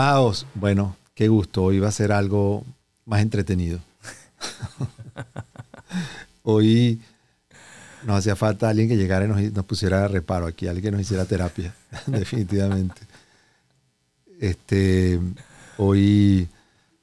Estimados, 0.00 0.46
bueno, 0.54 0.96
qué 1.14 1.28
gusto. 1.28 1.62
Hoy 1.62 1.78
va 1.78 1.88
a 1.88 1.92
ser 1.92 2.10
algo 2.10 2.64
más 3.04 3.20
entretenido. 3.20 3.80
Hoy 6.42 6.98
nos 8.06 8.16
hacía 8.16 8.34
falta 8.34 8.70
alguien 8.70 8.88
que 8.88 8.96
llegara 8.96 9.26
y 9.26 9.28
nos, 9.28 9.52
nos 9.52 9.64
pusiera 9.66 10.08
reparo 10.08 10.46
aquí, 10.46 10.66
alguien 10.66 10.84
que 10.84 10.90
nos 10.92 11.02
hiciera 11.02 11.26
terapia, 11.26 11.74
definitivamente. 12.06 13.02
Este, 14.38 15.20
hoy 15.76 16.48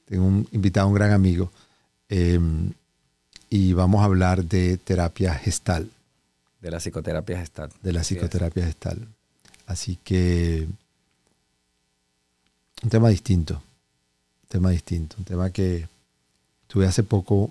tengo 0.04 0.26
un 0.26 0.48
invitado, 0.50 0.88
un 0.88 0.94
gran 0.94 1.12
amigo, 1.12 1.52
eh, 2.08 2.40
y 3.48 3.74
vamos 3.74 4.00
a 4.00 4.06
hablar 4.06 4.42
de 4.42 4.76
terapia 4.76 5.34
gestal. 5.34 5.88
De 6.60 6.72
la 6.72 6.78
psicoterapia 6.78 7.38
gestal. 7.38 7.70
De 7.80 7.92
la 7.92 8.00
psicoterapia 8.00 8.66
gestal. 8.66 9.06
Así 9.66 10.00
que 10.02 10.66
un 12.82 12.90
tema 12.90 13.08
distinto, 13.08 13.54
un 13.54 14.48
tema 14.48 14.70
distinto, 14.70 15.16
un 15.18 15.24
tema 15.24 15.50
que 15.50 15.88
tuve 16.66 16.86
hace 16.86 17.02
poco 17.02 17.50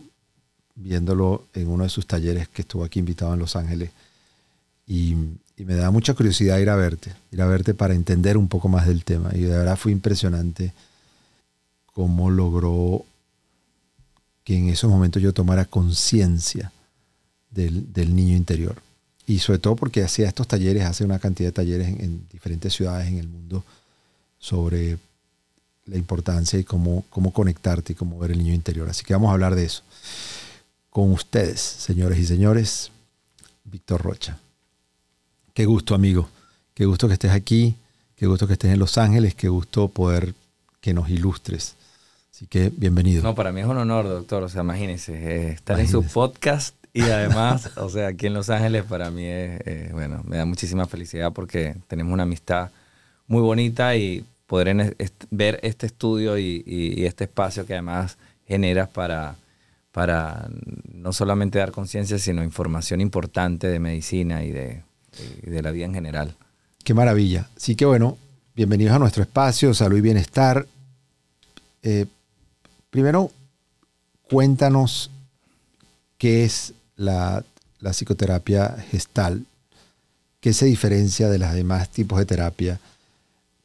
viéndolo 0.76 1.48
en 1.54 1.68
uno 1.68 1.84
de 1.84 1.90
sus 1.90 2.06
talleres 2.06 2.48
que 2.48 2.62
estuvo 2.62 2.84
aquí 2.84 3.00
invitado 3.00 3.34
en 3.34 3.40
Los 3.40 3.56
Ángeles. 3.56 3.92
Y, 4.86 5.16
me 5.58 5.74
da 5.74 5.90
mucha 5.90 6.14
curiosidad 6.14 6.60
ir 6.60 6.70
a 6.70 6.76
verte, 6.76 7.16
ir 7.32 7.42
a 7.42 7.48
verte 7.48 7.74
para 7.74 7.96
entender 7.96 8.38
un 8.38 8.48
poco 8.48 8.70
más 8.70 8.86
del 8.86 9.04
tema. 9.04 9.32
Y 9.34 9.40
de 9.40 9.58
verdad 9.58 9.76
fue 9.76 9.92
impresionante 9.92 10.72
cómo 11.88 12.30
logró 12.30 13.04
que 14.44 14.56
en 14.56 14.70
esos 14.70 14.88
momentos 14.88 15.20
yo 15.20 15.34
tomara 15.34 15.66
conciencia 15.66 16.72
del, 17.50 17.92
del, 17.92 18.16
niño 18.16 18.38
interior. 18.38 18.80
Y 19.26 19.40
sobre 19.40 19.58
todo 19.58 19.76
porque 19.76 20.04
hacía 20.04 20.28
estos 20.28 20.48
talleres, 20.48 20.84
hace 20.84 21.04
una 21.04 21.18
cantidad 21.18 21.48
de 21.48 21.54
talleres 21.54 21.88
en 21.88 22.28
diferentes 22.32 22.72
ciudades 22.72 23.08
en 23.08 23.18
el 23.18 23.28
mundo 23.28 23.64
sobre 24.38 25.00
la 25.88 25.98
importancia 25.98 26.60
y 26.60 26.64
cómo, 26.64 27.06
cómo 27.10 27.34
conectarte 27.34 27.94
y 27.94 27.96
cómo 27.96 28.20
ver 28.20 28.32
el 28.32 28.40
niño 28.40 28.54
interior. 28.54 28.90
Así 28.90 29.04
que 29.04 29.14
vamos 29.14 29.30
a 29.30 29.34
hablar 29.34 29.56
de 29.56 29.66
eso 29.66 29.84
con 30.90 31.12
ustedes, 31.12 31.60
señores 31.60 32.18
y 32.18 32.26
señores, 32.26 32.92
Víctor 33.64 34.02
Rocha. 34.02 34.40
Qué 35.54 35.66
gusto, 35.66 35.94
amigo. 35.94 36.28
Qué 36.74 36.86
gusto 36.86 37.08
que 37.08 37.14
estés 37.14 37.32
aquí. 37.32 37.76
Qué 38.16 38.26
gusto 38.26 38.48
que 38.48 38.54
estés 38.54 38.72
en 38.72 38.80
Los 38.80 38.98
Ángeles. 38.98 39.36
Qué 39.36 39.48
gusto 39.48 39.90
poder 39.90 40.34
que 40.82 40.94
nos 40.94 41.10
ilustres. 41.10 41.76
Así 42.34 42.48
que 42.48 42.72
bienvenido. 42.76 43.24
No, 43.24 43.36
para 43.36 43.52
mí 43.52 43.62
es 43.62 43.68
un 43.68 43.78
honor, 43.78 44.08
doctor. 44.08 44.44
O 44.44 44.50
sea, 44.50 44.62
imagínense, 44.62 45.14
eh, 45.14 45.52
estar 45.52 45.80
en 45.80 45.88
su 45.88 46.04
podcast 46.04 46.76
y 46.94 47.02
además, 47.12 47.72
o 47.78 47.90
sea, 47.90 48.08
aquí 48.08 48.26
en 48.26 48.34
Los 48.34 48.50
Ángeles 48.50 48.84
para 48.84 49.12
mí 49.12 49.26
es, 49.26 49.62
eh, 49.66 49.90
bueno, 49.92 50.24
me 50.26 50.38
da 50.38 50.46
muchísima 50.46 50.88
felicidad 50.88 51.32
porque 51.32 51.76
tenemos 51.88 52.12
una 52.12 52.24
amistad 52.24 52.72
muy 53.28 53.42
bonita 53.42 53.96
y 53.96 54.26
est 54.98 55.24
ver 55.30 55.60
este 55.64 55.86
estudio 55.88 56.38
y, 56.38 57.06
este 57.06 57.26
espacio 57.26 57.66
que 57.66 57.74
además 57.74 58.18
generas 58.48 58.88
para 58.90 59.38
no 60.94 61.14
solamente 61.14 61.58
dar 61.58 61.72
conciencia, 61.72 62.20
sino 62.20 62.44
información 62.44 63.02
importante 63.02 63.68
de 63.68 63.80
medicina 63.80 64.44
y 64.44 64.52
de, 64.52 64.84
la 65.62 65.72
vida 65.72 65.86
en 65.86 65.94
general. 65.94 66.36
Qué 66.84 66.94
maravilla. 66.94 67.50
Sí 67.56 67.76
que 67.76 67.86
bueno, 67.86 68.18
bienvenidos 68.56 68.96
a 68.96 69.00
nuestro 69.00 69.24
espacio, 69.24 69.74
salud 69.74 69.98
y 69.98 70.02
bienestar. 70.02 70.68
Eh, 71.82 72.06
primero, 72.90 73.32
cuéntanos 74.30 75.10
qué 76.18 76.44
es 76.44 76.74
la, 76.96 77.44
la, 77.80 77.92
psicoterapia 77.92 78.78
gestal, 78.92 79.46
qué 80.40 80.54
se 80.54 80.66
diferencia 80.66 81.30
de 81.30 81.40
los 81.40 81.54
demás 81.54 81.90
tipos 81.90 82.20
de 82.20 82.26
terapia. 82.26 82.80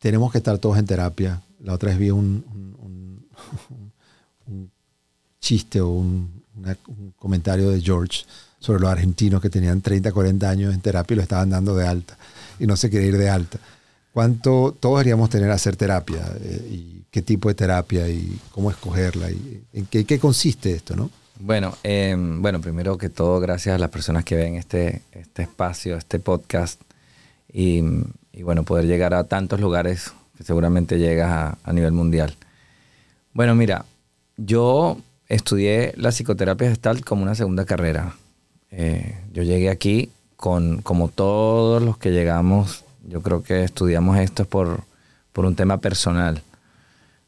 Tenemos 0.03 0.33
que 0.33 0.39
estar 0.39 0.59
todos 0.59 0.79
en 0.79 0.85
terapia. 0.85 1.41
La 1.61 1.75
otra 1.75 1.91
vez 1.91 1.99
vi 1.99 2.11
un, 2.11 2.45
chiste 5.41 5.81
o 5.81 5.91
un, 5.91 6.43
comentario 7.17 7.71
de 7.71 7.81
George 7.81 8.25
sobre 8.59 8.81
los 8.81 8.91
argentinos 8.91 9.41
que 9.41 9.49
tenían 9.49 9.81
30, 9.81 10.11
40 10.11 10.51
años 10.51 10.75
en 10.75 10.81
terapia 10.81 11.15
y 11.15 11.17
lo 11.17 11.23
estaban 11.23 11.51
dando 11.51 11.77
de 11.77 11.87
alta 11.87 12.19
y 12.59 12.67
no 12.67 12.77
se 12.77 12.91
quería 12.91 13.09
ir 13.09 13.17
de 13.17 13.31
alta. 13.31 13.59
¿Cuánto 14.13 14.77
todos 14.79 14.97
deberíamos 14.99 15.31
tener 15.31 15.53
a 15.53 15.55
hacer 15.55 15.77
terapia? 15.77 16.21
Eh, 16.41 16.69
¿Y 16.73 17.05
qué 17.09 17.23
tipo 17.23 17.49
de 17.49 17.55
terapia? 17.55 18.09
¿Y 18.09 18.41
cómo 18.51 18.73
escogerla? 18.73 19.31
¿Y 19.31 19.63
en 19.73 19.87
qué, 19.87 20.19
consiste 20.19 20.73
esto? 20.73 20.97
¿no? 20.97 21.11
Bueno, 21.39 21.77
eh, 21.85 22.17
bueno, 22.19 22.61
primero 22.61 22.99
que 22.99 23.09
todo, 23.09 23.39
gracias 23.39 23.77
a 23.77 23.79
las 23.79 23.91
personas 23.91 24.25
que 24.25 24.35
ven 24.35 24.57
este, 24.57 25.03
este 25.13 25.43
espacio, 25.43 25.97
este 25.97 26.19
podcast 26.19 26.81
y, 27.53 27.85
y 28.33 28.43
bueno, 28.43 28.63
poder 28.63 28.87
llegar 28.87 29.15
a 29.15 29.25
tantos 29.25 29.61
lugares 29.61 30.13
que 30.37 30.45
seguramente 30.45 30.99
llegas 30.99 31.57
a, 31.63 31.73
nivel 31.73 31.93
mundial. 31.93 32.35
Bueno, 33.35 33.55
mira, 33.55 33.85
yo 34.37 34.99
estudié 35.29 35.93
la 35.97 36.11
psicoterapia 36.11 36.71
gestal 36.71 37.05
como 37.05 37.23
una 37.23 37.35
segunda 37.35 37.65
carrera. 37.65 38.17
Eh, 38.71 39.19
yo 39.33 39.43
llegué 39.43 39.69
aquí 39.69 40.11
con, 40.37 40.83
como 40.83 41.09
todos 41.09 41.83
los 41.83 41.99
que 41.99 42.11
llegamos, 42.11 42.85
yo 43.07 43.23
creo 43.23 43.43
que 43.43 43.65
estudiamos 43.65 44.19
esto 44.19 44.45
por, 44.45 44.83
por 45.33 45.45
un 45.45 45.55
tema 45.55 45.79
personal. 45.79 46.43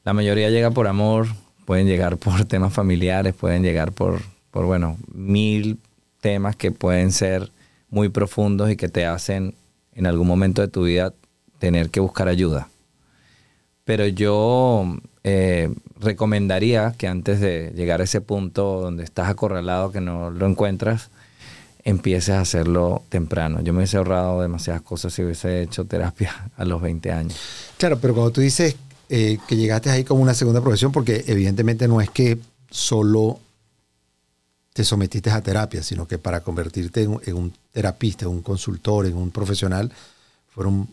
La 0.05 0.13
mayoría 0.13 0.51
llega 0.51 0.71
por 0.71 0.89
amor, 0.89 1.29
pueden 1.65 1.87
llegar 1.87 2.17
por 2.17 2.45
temas 2.47 2.73
familiares, 2.73 3.35
pueden 3.35 3.63
llegar 3.63 3.93
por, 3.93 4.23
por, 4.51 4.67
bueno, 4.67 4.97
mil 5.13 5.79
temas 6.21 6.57
que 6.57 6.71
pueden 6.73 7.13
ser 7.13 7.51
muy 7.91 8.09
profundos 8.09 8.71
y 8.71 8.77
que 8.77 8.89
te 8.89 9.05
hacen 9.05 9.55
en 9.95 10.07
algún 10.07 10.27
momento 10.27 10.63
de 10.63 10.69
tu 10.69 10.85
vida 10.85 11.13
tener 11.59 11.91
que 11.91 12.01
buscar 12.01 12.29
ayuda. 12.29 12.69
Pero 13.85 14.07
yo 14.07 14.97
eh, 15.23 15.73
recomendaría 16.01 16.95
que 16.97 17.07
antes 17.07 17.41
de 17.41 17.73
llegar 17.75 18.01
a 18.01 18.05
ese 18.05 18.21
punto 18.21 18.81
donde 18.81 19.05
estás 19.05 19.29
acorralado, 19.29 19.93
que 19.93 20.01
no 20.01 20.31
lo 20.31 20.47
encuentras, 20.47 21.11
empieces 21.85 22.35
a 22.35 22.41
hacerlo 22.41 23.03
temprano. 23.11 23.61
Yo 23.61 23.73
me 23.73 23.81
hubiese 23.81 23.99
ahorrado 23.99 24.41
demasiadas 24.41 24.83
cosas 24.83 25.13
si 25.13 25.23
hubiese 25.23 25.63
hecho 25.63 25.85
terapia 25.85 26.51
a 26.57 26.65
los 26.65 26.81
20 26.81 27.13
años. 27.13 27.39
Claro, 27.77 27.99
pero 27.99 28.15
cuando 28.15 28.33
tú 28.33 28.41
dices 28.41 28.77
eh, 29.09 29.39
que 29.47 29.57
llegaste 29.57 29.91
ahí 29.91 30.05
como 30.05 30.23
una 30.23 30.35
segunda 30.35 30.61
profesión, 30.63 30.93
porque 30.93 31.25
evidentemente 31.27 31.87
no 31.87 32.01
es 32.01 32.11
que 32.11 32.39
solo 32.71 33.39
te 34.73 34.83
sometiste 34.83 35.31
a 35.31 35.41
terapia, 35.43 35.83
sino 35.83 36.09
que 36.09 36.19
para 36.19 36.41
convertirte 36.41 37.03
en, 37.03 37.21
en 37.27 37.37
un 37.37 37.53
terapista, 37.75 38.29
un 38.29 38.41
consultor, 38.41 39.05
un 39.07 39.33
profesional, 39.33 39.91
fueron 40.49 40.89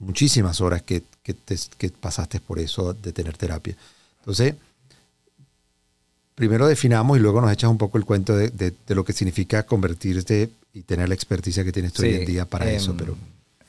muchísimas 0.00 0.62
horas 0.62 0.80
que, 0.80 1.02
que, 1.22 1.34
te, 1.34 1.56
que 1.76 1.90
pasaste 1.90 2.40
por 2.40 2.58
eso 2.58 2.94
de 2.94 3.12
tener 3.12 3.36
terapia. 3.36 3.76
Entonces, 4.20 4.54
primero 6.34 6.66
definamos 6.66 7.18
y 7.18 7.20
luego 7.20 7.42
nos 7.42 7.52
echas 7.52 7.70
un 7.70 7.76
poco 7.76 7.98
el 7.98 8.06
cuento 8.06 8.34
de, 8.34 8.48
de, 8.48 8.72
de 8.86 8.94
lo 8.94 9.04
que 9.04 9.12
significa 9.12 9.64
convertirte 9.64 10.50
y 10.72 10.82
tener 10.82 11.08
la 11.08 11.14
experticia 11.14 11.62
que 11.64 11.72
tienes 11.72 11.92
tú 11.92 12.02
sí, 12.02 12.08
hoy 12.08 12.14
en 12.14 12.24
día 12.24 12.44
para 12.46 12.70
eh, 12.70 12.76
eso. 12.76 12.96
Pero... 12.96 13.14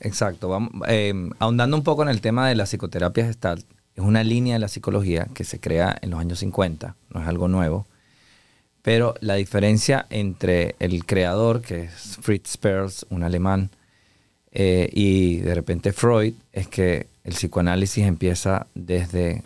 Exacto. 0.00 0.48
Vamos, 0.48 0.72
eh, 0.88 1.12
ahondando 1.38 1.76
un 1.76 1.84
poco 1.84 2.02
en 2.02 2.08
el 2.08 2.22
tema 2.22 2.48
de 2.48 2.54
la 2.54 2.64
psicoterapia 2.64 3.26
gestal, 3.26 3.62
es 3.94 4.02
una 4.02 4.24
línea 4.24 4.54
de 4.54 4.60
la 4.60 4.68
psicología 4.68 5.28
que 5.34 5.44
se 5.44 5.60
crea 5.60 5.98
en 6.00 6.10
los 6.10 6.20
años 6.20 6.38
50, 6.38 6.96
no 7.12 7.20
es 7.20 7.28
algo 7.28 7.46
nuevo. 7.46 7.86
Pero 8.88 9.12
la 9.20 9.34
diferencia 9.34 10.06
entre 10.08 10.74
el 10.78 11.04
creador, 11.04 11.60
que 11.60 11.82
es 11.82 12.16
Fritz 12.22 12.56
Perls, 12.56 13.04
un 13.10 13.22
alemán, 13.22 13.68
eh, 14.50 14.88
y 14.90 15.40
de 15.40 15.54
repente 15.54 15.92
Freud, 15.92 16.32
es 16.54 16.68
que 16.68 17.06
el 17.22 17.34
psicoanálisis 17.34 18.06
empieza 18.06 18.66
desde 18.74 19.42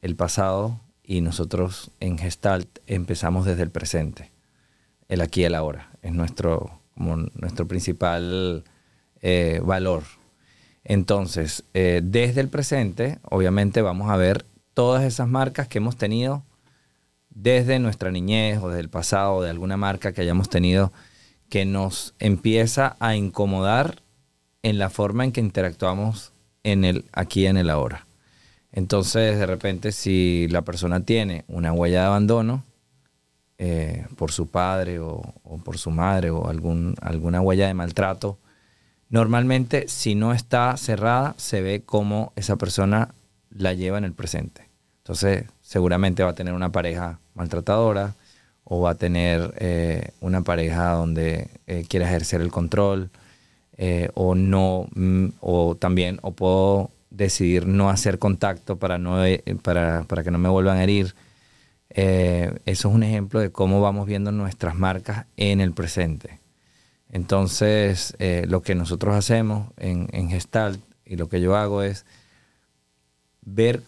el 0.00 0.16
pasado 0.16 0.80
y 1.04 1.20
nosotros 1.20 1.90
en 2.00 2.16
Gestalt 2.16 2.78
empezamos 2.86 3.44
desde 3.44 3.64
el 3.64 3.70
presente, 3.70 4.30
el 5.10 5.20
aquí 5.20 5.42
y 5.42 5.44
el 5.44 5.56
ahora, 5.56 5.90
es 6.00 6.12
nuestro, 6.12 6.80
como 6.94 7.16
nuestro 7.34 7.68
principal 7.68 8.64
eh, 9.20 9.60
valor. 9.62 10.04
Entonces, 10.84 11.64
eh, 11.74 12.00
desde 12.02 12.40
el 12.40 12.48
presente, 12.48 13.18
obviamente 13.24 13.82
vamos 13.82 14.08
a 14.08 14.16
ver 14.16 14.46
todas 14.72 15.04
esas 15.04 15.28
marcas 15.28 15.68
que 15.68 15.76
hemos 15.76 15.98
tenido 15.98 16.45
desde 17.36 17.78
nuestra 17.78 18.10
niñez 18.10 18.58
o 18.62 18.68
desde 18.68 18.80
el 18.80 18.88
pasado, 18.88 19.42
de 19.42 19.50
alguna 19.50 19.76
marca 19.76 20.12
que 20.12 20.22
hayamos 20.22 20.48
tenido 20.48 20.90
que 21.50 21.66
nos 21.66 22.14
empieza 22.18 22.96
a 22.98 23.14
incomodar 23.14 24.02
en 24.62 24.78
la 24.78 24.88
forma 24.90 25.24
en 25.24 25.32
que 25.32 25.40
interactuamos 25.40 26.32
en 26.64 26.84
el 26.84 27.04
aquí 27.12 27.46
en 27.46 27.58
el 27.58 27.70
ahora. 27.70 28.06
Entonces, 28.72 29.38
de 29.38 29.46
repente, 29.46 29.92
si 29.92 30.48
la 30.48 30.62
persona 30.62 31.00
tiene 31.00 31.44
una 31.46 31.72
huella 31.72 32.00
de 32.00 32.06
abandono 32.06 32.64
eh, 33.58 34.06
por 34.16 34.32
su 34.32 34.48
padre 34.48 34.98
o, 34.98 35.22
o, 35.44 35.58
por 35.58 35.78
su 35.78 35.90
madre 35.90 36.30
o 36.30 36.48
algún, 36.48 36.96
alguna 37.02 37.42
huella 37.42 37.66
de 37.66 37.74
maltrato, 37.74 38.38
normalmente, 39.10 39.88
si 39.88 40.14
no 40.14 40.32
está 40.32 40.76
cerrada, 40.78 41.34
se 41.36 41.60
ve 41.60 41.82
cómo 41.84 42.32
esa 42.34 42.56
persona 42.56 43.14
la 43.50 43.74
lleva 43.74 43.98
en 43.98 44.04
el 44.04 44.14
presente. 44.14 44.68
Entonces, 44.98 45.44
seguramente 45.60 46.24
va 46.24 46.30
a 46.30 46.34
tener 46.34 46.54
una 46.54 46.72
pareja 46.72 47.20
maltratadora 47.36 48.14
o 48.68 48.80
va 48.80 48.90
a 48.90 48.94
tener 48.96 49.54
eh, 49.58 50.10
una 50.20 50.42
pareja 50.42 50.90
donde 50.92 51.48
eh, 51.68 51.84
quiere 51.88 52.04
ejercer 52.04 52.40
el 52.40 52.50
control 52.50 53.10
eh, 53.76 54.10
o 54.14 54.34
no, 54.34 54.88
mm, 54.92 55.28
o 55.40 55.76
también, 55.76 56.18
o 56.22 56.32
puedo 56.32 56.90
decidir 57.10 57.66
no 57.66 57.90
hacer 57.90 58.18
contacto 58.18 58.76
para, 58.76 58.98
no, 58.98 59.24
eh, 59.24 59.42
para, 59.62 60.02
para 60.04 60.24
que 60.24 60.32
no 60.32 60.38
me 60.38 60.48
vuelvan 60.48 60.78
a 60.78 60.82
herir. 60.82 61.14
Eso 61.88 62.58
es 62.64 62.94
un 62.94 63.04
ejemplo 63.04 63.40
de 63.40 63.50
cómo 63.50 63.80
vamos 63.80 64.06
viendo 64.06 64.32
nuestras 64.32 64.74
marcas 64.74 65.26
en 65.36 65.60
el 65.60 65.72
presente. 65.72 66.40
Entonces, 67.10 68.14
lo 68.18 68.60
que 68.60 68.74
nosotros 68.74 69.14
hacemos 69.14 69.72
en, 69.78 70.08
en, 70.12 70.28
Gestalt 70.28 70.78
y 71.06 71.16
lo 71.16 71.28
que 71.30 71.40
yo 71.40 71.56
hago 71.56 71.82
es 71.82 72.04
ver, 73.42 73.82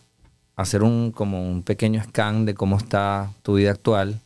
hacer 0.58 0.82
un, 0.82 1.12
como 1.12 1.48
un 1.48 1.62
pequeño 1.62 2.02
scan 2.02 2.44
de 2.44 2.54
cómo 2.54 2.76
está 2.76 3.30
tu 3.42 3.54
vida 3.54 3.70
actual, 3.70 4.20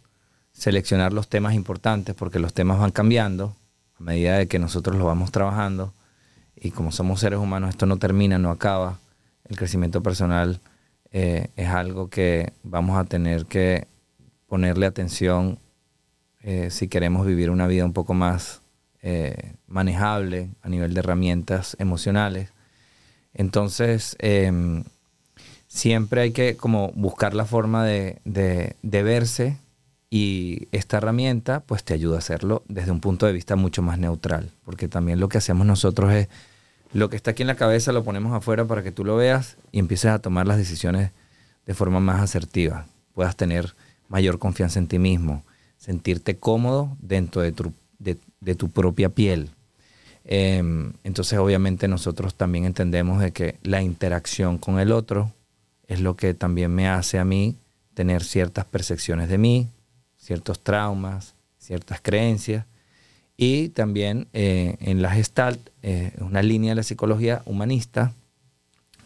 seleccionar 0.53 1.13
los 1.13 1.29
temas 1.29 1.55
importantes 1.55 2.15
porque 2.15 2.39
los 2.39 2.55
temas 2.55 2.79
van 2.79 2.91
cambiando 2.91 3.55
a 4.01 4.03
medida 4.03 4.39
de 4.39 4.49
que 4.49 4.59
nosotros 4.59 4.97
los 4.97 5.05
vamos 5.05 5.31
trabajando 5.31 5.93
y 6.57 6.71
como 6.71 6.91
somos 6.91 7.21
seres 7.21 7.39
humanos 7.39 7.69
esto 7.69 7.85
no 7.85 7.99
termina, 7.99 8.39
no 8.39 8.51
acaba. 8.51 8.99
El 9.45 9.59
crecimiento 9.59 10.03
personal 10.03 10.61
eh, 11.11 11.49
es 11.57 11.69
algo 11.69 12.09
que 12.09 12.55
vamos 12.63 12.99
a 12.99 13.05
tener 13.05 13.45
que 13.45 13.87
ponerle 14.47 14.87
atención 14.87 15.59
eh, 16.41 16.71
si 16.71 16.89
queremos 16.89 17.27
vivir 17.27 17.51
una 17.51 17.67
vida 17.67 17.85
un 17.85 17.93
poco 17.93 18.15
más 18.15 18.63
eh, 19.03 19.53
manejable 19.67 20.49
a 20.63 20.71
nivel 20.71 20.95
de 20.95 21.01
herramientas 21.01 21.77
emocionales. 21.79 22.55
Entonces, 23.35 24.17
em, 24.19 24.85
siempre 25.73 26.21
hay 26.21 26.33
que 26.33 26.57
como 26.57 26.93
buscar 26.95 27.33
la 27.33 27.47
forma 27.47 27.85
de, 27.85 28.21
de, 28.25 29.03
verse 29.03 29.57
y 30.11 30.69
esta 30.71 30.99
herramienta 30.99 31.61
pues 31.61 31.83
te 31.83 31.95
ayuda 31.95 32.17
a 32.17 32.19
hacerlo 32.19 32.63
desde 32.69 32.91
un 32.91 33.01
punto 33.01 33.25
de 33.25 33.33
vista 33.33 33.57
mucho 33.57 33.81
más 33.81 33.99
neutral, 33.99 34.51
porque 34.67 34.87
también 34.87 35.19
lo 35.19 35.31
que 35.31 35.39
hacemos 35.39 35.67
nosotros 35.67 36.13
es 36.13 36.29
lo 36.93 37.09
que 37.09 37.17
está 37.17 37.31
aquí 37.31 37.43
en 37.43 37.47
la 37.47 37.55
cabeza 37.55 37.91
lo 37.93 38.05
ponemos 38.05 38.35
afuera 38.35 38.67
para 38.67 38.83
que 38.83 38.93
tú 38.93 39.03
lo 39.03 39.17
veas 39.17 39.57
y 39.73 39.79
empieces 39.79 40.11
a 40.11 40.19
tomar 40.19 40.47
las 40.47 40.59
decisiones 40.59 41.11
de 41.65 41.73
forma 41.73 42.01
más 42.01 42.21
asertiva, 42.21 42.87
puedas 43.15 43.35
tener 43.35 43.75
mayor 44.11 44.39
confianza 44.39 44.79
en 44.79 44.89
ti 44.89 44.99
mismo, 44.99 45.43
sentirte 45.79 46.37
cómodo 46.37 46.95
dentro 47.01 47.41
de 47.41 47.53
tu, 47.53 47.73
de, 47.99 48.55
tu 48.55 48.69
propia 48.69 49.09
piel. 49.09 49.49
Em, 50.25 50.93
entonces 51.03 51.39
obviamente 51.39 51.89
nosotros 51.89 52.35
también 52.35 52.67
entendemos 52.67 53.21
de 53.21 53.33
que 53.33 53.57
la 53.63 53.83
interacción 53.83 54.59
con 54.59 54.79
el 54.79 54.93
otro 54.93 55.33
es 55.93 56.01
lo 56.01 56.17
que 56.17 56.35
también 56.35 56.75
me 56.75 56.89
hace 56.89 57.19
a 57.19 57.25
mí 57.25 57.57
tener 57.95 58.25
ciertas 58.25 58.65
percepciones 58.65 59.29
de 59.29 59.39
mí, 59.39 59.69
ciertos 60.17 60.61
traumas, 60.61 61.35
ciertas 61.59 62.01
creencias. 62.01 62.65
Y 63.37 63.69
también 63.71 64.29
eh, 64.33 64.77
en 64.81 65.03
la 65.03 65.11
Gestalt, 65.11 65.61
eh, 65.83 66.13
una 66.21 66.43
línea 66.43 66.71
de 66.71 66.77
la 66.77 66.83
psicología 66.83 67.43
humanista, 67.45 68.13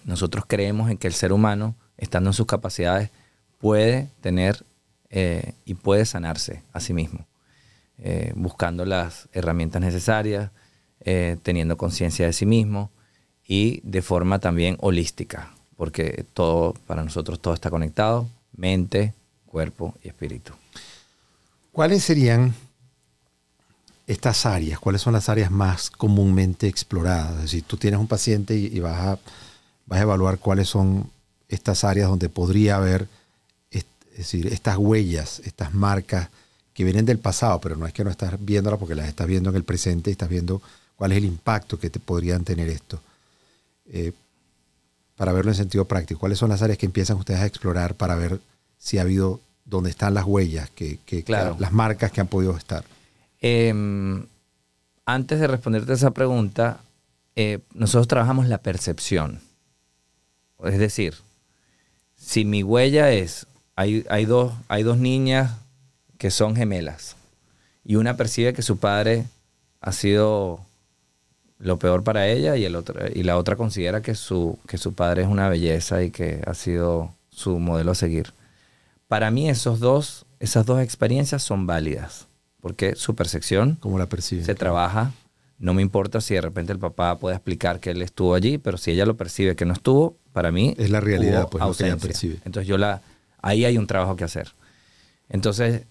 nosotros 0.04 0.44
creemos 0.46 0.90
en 0.90 0.98
que 0.98 1.08
el 1.08 1.14
ser 1.14 1.32
humano, 1.32 1.74
estando 1.96 2.30
en 2.30 2.34
sus 2.34 2.46
capacidades, 2.46 3.10
puede 3.58 4.08
tener 4.20 4.64
eh, 5.10 5.54
y 5.64 5.74
puede 5.74 6.04
sanarse 6.04 6.62
a 6.72 6.80
sí 6.80 6.92
mismo, 6.92 7.26
buscando 8.34 8.84
las 8.84 9.28
herramientas 9.32 9.80
necesarias, 9.80 10.50
teniendo 11.42 11.76
conciencia 11.76 12.26
de 12.26 12.32
sí 12.32 12.44
mismo 12.44 12.90
y 13.46 13.80
de 13.84 14.02
forma 14.02 14.38
también 14.38 14.76
holística, 14.80 15.55
porque 15.76 16.24
todo, 16.34 16.74
para 16.86 17.04
nosotros 17.04 17.40
todo 17.40 17.54
está 17.54 17.70
conectado, 17.70 18.28
mente, 18.56 19.14
cuerpo 19.46 19.94
y 20.02 20.08
espíritu. 20.08 20.52
¿Cuáles 21.72 22.02
serían 22.02 22.54
estas 24.06 24.46
áreas? 24.46 24.78
¿Cuáles 24.78 25.02
son 25.02 25.12
las 25.12 25.28
áreas 25.28 25.50
más 25.50 25.90
comúnmente 25.90 26.68
exploradas? 26.68 27.36
Es 27.36 27.42
decir, 27.42 27.64
tú 27.64 27.76
tienes 27.76 28.00
un 28.00 28.08
paciente 28.08 28.56
y, 28.56 28.80
vas, 28.80 28.98
a, 28.98 29.18
vas 29.86 29.98
a 29.98 30.02
evaluar 30.02 30.38
cuáles 30.38 30.68
son 30.68 31.10
estas 31.48 31.84
áreas 31.84 32.08
donde 32.08 32.28
podría 32.28 32.76
haber 32.76 33.08
es 34.16 34.32
decir, 34.32 34.46
estas 34.46 34.78
huellas, 34.78 35.42
estas 35.44 35.74
marcas 35.74 36.30
que 36.72 36.84
vienen 36.84 37.04
del 37.04 37.18
pasado, 37.18 37.60
pero 37.60 37.76
no 37.76 37.86
es 37.86 37.92
que 37.92 38.02
no 38.02 38.10
estás 38.10 38.32
viéndolas 38.42 38.80
porque 38.80 38.94
las 38.94 39.08
estás 39.08 39.26
viendo 39.26 39.50
en 39.50 39.56
el 39.56 39.64
presente 39.64 40.08
y 40.08 40.12
estás 40.12 40.30
viendo 40.30 40.62
cuál 40.96 41.12
es 41.12 41.18
el 41.18 41.26
impacto 41.26 41.78
que 41.78 41.90
te 41.90 42.00
podrían 42.00 42.42
tener 42.42 42.70
esto. 42.70 42.98
Eh, 43.92 44.12
para 45.16 45.32
verlo 45.32 45.50
en 45.50 45.56
sentido 45.56 45.86
práctico, 45.86 46.20
¿cuáles 46.20 46.38
son 46.38 46.50
las 46.50 46.62
áreas 46.62 46.78
que 46.78 46.86
empiezan 46.86 47.16
ustedes 47.16 47.40
a 47.40 47.46
explorar 47.46 47.94
para 47.94 48.14
ver 48.14 48.40
si 48.78 48.98
ha 48.98 49.02
habido 49.02 49.40
dónde 49.66 49.90
están 49.90 50.14
las 50.14 50.24
huellas, 50.24 50.70
que, 50.70 50.98
las 51.28 51.72
marcas 51.72 52.10
que 52.12 52.20
han 52.20 52.28
podido 52.28 52.56
estar. 52.56 52.84
Em, 53.40 54.24
antes 55.04 55.40
de 55.40 55.46
responderte 55.46 55.92
esa 55.92 56.12
pregunta, 56.12 56.80
eh, 57.34 57.58
nosotros 57.74 58.08
trabajamos 58.08 58.46
la 58.46 58.58
percepción. 58.58 59.40
Es 60.64 60.78
decir, 60.78 61.14
si 62.16 62.44
mi 62.44 62.62
huella 62.62 63.10
es, 63.10 63.46
hay, 63.74 64.06
hay, 64.08 64.24
dos, 64.24 64.54
hay 64.68 64.84
dos 64.84 64.96
niñas 64.96 65.52
que 66.16 66.30
son 66.30 66.56
gemelas 66.56 67.16
y 67.84 67.96
una 67.96 68.16
percibe 68.16 68.54
que 68.54 68.62
su 68.62 68.78
padre 68.78 69.26
ha 69.80 69.92
sido 69.92 70.60
lo 71.58 71.78
peor 71.78 72.02
para 72.04 72.28
ella 72.28 72.56
y, 72.56 72.64
el 72.64 72.76
otro, 72.76 73.00
y 73.14 73.22
la 73.22 73.38
otra 73.38 73.56
considera 73.56 74.02
que 74.02 74.14
su, 74.14 74.58
que 74.66 74.78
su 74.78 74.94
padre 74.94 75.22
es 75.22 75.28
una 75.28 75.48
belleza 75.48 76.02
y 76.02 76.10
que 76.10 76.42
ha 76.46 76.54
sido 76.54 77.12
su 77.30 77.58
modelo 77.58 77.92
a 77.92 77.94
seguir 77.94 78.32
para 79.08 79.30
mí 79.30 79.48
esos 79.48 79.80
dos, 79.80 80.26
esas 80.40 80.66
dos 80.66 80.80
experiencias 80.80 81.42
son 81.42 81.66
válidas, 81.66 82.26
porque 82.60 82.96
su 82.96 83.14
percepción 83.14 83.76
¿Cómo 83.80 83.98
la 83.98 84.06
percibe? 84.06 84.44
se 84.44 84.54
trabaja. 84.54 85.12
No 85.58 85.72
me 85.72 85.80
importa 85.80 86.20
si 86.20 86.34
de 86.34 86.42
repente 86.42 86.72
el 86.72 86.78
papá 86.78 87.18
puede 87.18 87.36
explicar 87.36 87.80
que 87.80 87.90
él 87.90 88.02
estuvo 88.02 88.34
allí, 88.34 88.58
pero 88.58 88.76
si 88.76 88.90
ella 88.90 89.06
lo 89.06 89.16
percibe 89.16 89.56
que 89.56 89.64
no 89.64 89.72
estuvo, 89.72 90.16
para 90.32 90.52
mí 90.52 90.74
es 90.76 90.90
la 90.90 91.00
realidad, 91.00 91.48
pues 91.50 91.64
lo 91.64 91.72
que 91.72 91.84
ella 91.84 91.96
percibe. 91.96 92.40
Entonces 92.44 92.68
yo 92.68 92.76
la, 92.76 93.00
ahí 93.40 93.64
hay 93.64 93.78
un 93.78 93.86
trabajo 93.86 94.16
que 94.16 94.24
hacer. 94.24 94.52
Entonces, 95.30 95.86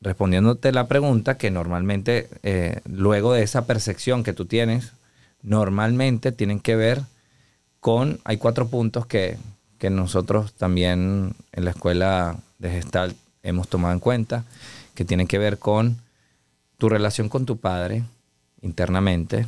respondiéndote 0.00 0.72
la 0.72 0.86
pregunta, 0.86 1.36
que 1.36 1.50
normalmente 1.50 2.28
eh, 2.42 2.80
luego 2.84 3.32
de 3.32 3.42
esa 3.42 3.66
percepción 3.66 4.22
que 4.22 4.32
tú 4.32 4.46
tienes, 4.46 4.92
normalmente 5.42 6.32
tienen 6.32 6.60
que 6.60 6.76
ver 6.76 7.02
con, 7.80 8.20
hay 8.24 8.36
cuatro 8.38 8.68
puntos 8.68 9.06
que, 9.06 9.36
que 9.78 9.90
nosotros 9.90 10.54
también 10.54 11.34
en 11.52 11.64
la 11.64 11.70
escuela 11.70 12.36
de 12.58 12.70
Gestalt 12.70 13.16
hemos 13.42 13.68
tomado 13.68 13.92
en 13.92 14.00
cuenta, 14.00 14.44
que 14.94 15.04
tienen 15.04 15.26
que 15.26 15.38
ver 15.38 15.58
con 15.58 15.98
tu 16.78 16.88
relación 16.88 17.28
con 17.28 17.46
tu 17.46 17.58
padre 17.58 18.04
internamente, 18.62 19.46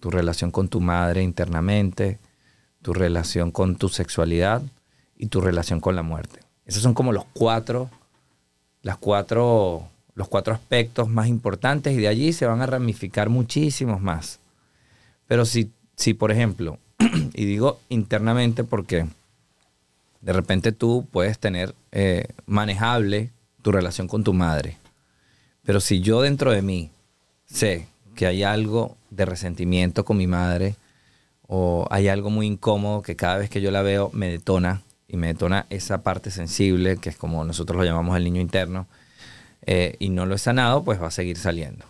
tu 0.00 0.10
relación 0.10 0.50
con 0.50 0.68
tu 0.68 0.80
madre 0.80 1.22
internamente, 1.22 2.18
tu 2.82 2.92
relación 2.92 3.50
con 3.50 3.76
tu 3.76 3.88
sexualidad 3.88 4.62
y 5.16 5.26
tu 5.26 5.40
relación 5.40 5.80
con 5.80 5.96
la 5.96 6.02
muerte. 6.02 6.40
Esos 6.66 6.82
son 6.82 6.94
como 6.94 7.12
los 7.12 7.24
cuatro, 7.32 7.88
las 8.82 8.98
cuatro, 8.98 9.88
los 10.14 10.28
cuatro 10.28 10.54
aspectos 10.54 11.08
más 11.08 11.28
importantes 11.28 11.94
y 11.94 11.96
de 11.98 12.08
allí 12.08 12.32
se 12.32 12.46
van 12.46 12.60
a 12.60 12.66
ramificar 12.66 13.28
muchísimos 13.28 14.00
más. 14.00 14.40
Pero 15.26 15.44
si, 15.44 15.70
si 15.96 16.14
por 16.14 16.30
ejemplo, 16.30 16.78
y 17.34 17.44
digo 17.44 17.80
internamente 17.88 18.64
porque 18.64 19.06
de 20.20 20.32
repente 20.32 20.72
tú 20.72 21.06
puedes 21.10 21.38
tener 21.38 21.74
eh, 21.90 22.26
manejable 22.46 23.30
tu 23.62 23.72
relación 23.72 24.08
con 24.08 24.24
tu 24.24 24.32
madre. 24.32 24.76
Pero 25.64 25.80
si 25.80 26.00
yo 26.00 26.22
dentro 26.22 26.50
de 26.50 26.62
mí 26.62 26.90
sé 27.46 27.86
que 28.14 28.26
hay 28.26 28.42
algo 28.42 28.96
de 29.10 29.24
resentimiento 29.24 30.04
con 30.04 30.16
mi 30.16 30.26
madre 30.26 30.74
o 31.46 31.86
hay 31.90 32.08
algo 32.08 32.30
muy 32.30 32.46
incómodo 32.46 33.02
que 33.02 33.16
cada 33.16 33.36
vez 33.36 33.50
que 33.50 33.60
yo 33.60 33.70
la 33.70 33.82
veo 33.82 34.10
me 34.12 34.28
detona 34.30 34.82
y 35.12 35.16
me 35.16 35.28
detona 35.28 35.66
esa 35.70 36.02
parte 36.02 36.32
sensible, 36.32 36.96
que 36.96 37.10
es 37.10 37.16
como 37.16 37.44
nosotros 37.44 37.76
lo 37.76 37.84
llamamos 37.84 38.16
el 38.16 38.24
niño 38.24 38.40
interno, 38.40 38.88
eh, 39.64 39.94
y 40.00 40.08
no 40.08 40.26
lo 40.26 40.34
he 40.34 40.38
sanado, 40.38 40.82
pues 40.82 41.00
va 41.00 41.06
a 41.06 41.12
seguir 41.12 41.36
saliendo. 41.36 41.84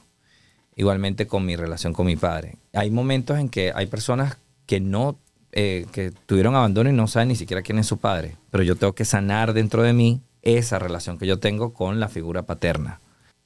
Igualmente 0.76 1.26
con 1.26 1.46
mi 1.46 1.56
relación 1.56 1.94
con 1.94 2.06
mi 2.06 2.16
padre. 2.16 2.56
Hay 2.74 2.90
momentos 2.90 3.38
en 3.38 3.48
que 3.48 3.72
hay 3.74 3.86
personas 3.86 4.36
que 4.66 4.80
no 4.80 5.16
eh, 5.54 5.86
que 5.92 6.12
tuvieron 6.24 6.54
abandono 6.54 6.88
y 6.88 6.94
no 6.94 7.06
saben 7.06 7.28
ni 7.28 7.36
siquiera 7.36 7.62
quién 7.62 7.78
es 7.78 7.86
su 7.86 7.98
padre. 7.98 8.36
Pero 8.50 8.64
yo 8.64 8.74
tengo 8.76 8.94
que 8.94 9.04
sanar 9.04 9.52
dentro 9.52 9.82
de 9.82 9.92
mí 9.92 10.22
esa 10.40 10.78
relación 10.78 11.18
que 11.18 11.26
yo 11.26 11.38
tengo 11.38 11.74
con 11.74 12.00
la 12.00 12.08
figura 12.08 12.42
paterna. 12.42 13.00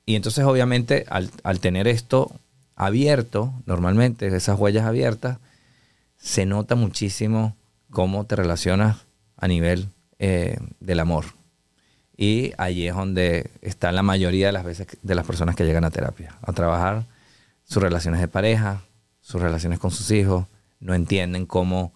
Y 0.07 0.15
entonces 0.15 0.45
obviamente 0.45 1.05
al, 1.09 1.61
tener 1.61 1.89
esto 1.89 2.31
abierto, 2.77 3.53
normalmente 3.67 4.29
esas 4.29 4.59
huellas 4.59 4.87
abiertas, 4.87 5.39
se 6.17 6.47
nota 6.47 6.77
muchísimo 6.77 7.57
cómo 7.91 8.25
te 8.25 8.37
relacionas 8.37 9.06
a 9.37 9.49
nivel 9.49 9.89
eh, 10.19 10.59
del 10.81 11.01
amor. 11.01 11.27
Y 12.17 12.53
allí 12.57 12.89
es 12.89 12.95
donde 12.95 13.51
está 13.61 13.93
la 13.93 14.03
mayoría 14.03 14.47
de 14.47 14.53
las 14.53 14.65
veces 14.65 14.87
de 15.03 15.15
las 15.15 15.27
personas 15.27 15.55
que 15.55 15.65
llegan 15.65 15.85
a 15.85 15.91
terapia, 15.91 16.37
a 16.43 16.53
trabajar 16.53 17.05
sus 17.65 17.83
relaciones 17.83 18.21
de 18.21 18.29
pareja, 18.29 18.83
sus 19.21 19.43
relaciones 19.43 19.79
con 19.79 19.91
sus 19.91 20.11
hijos, 20.11 20.47
no 20.81 20.95
entienden 20.95 21.47
cómo, 21.47 21.93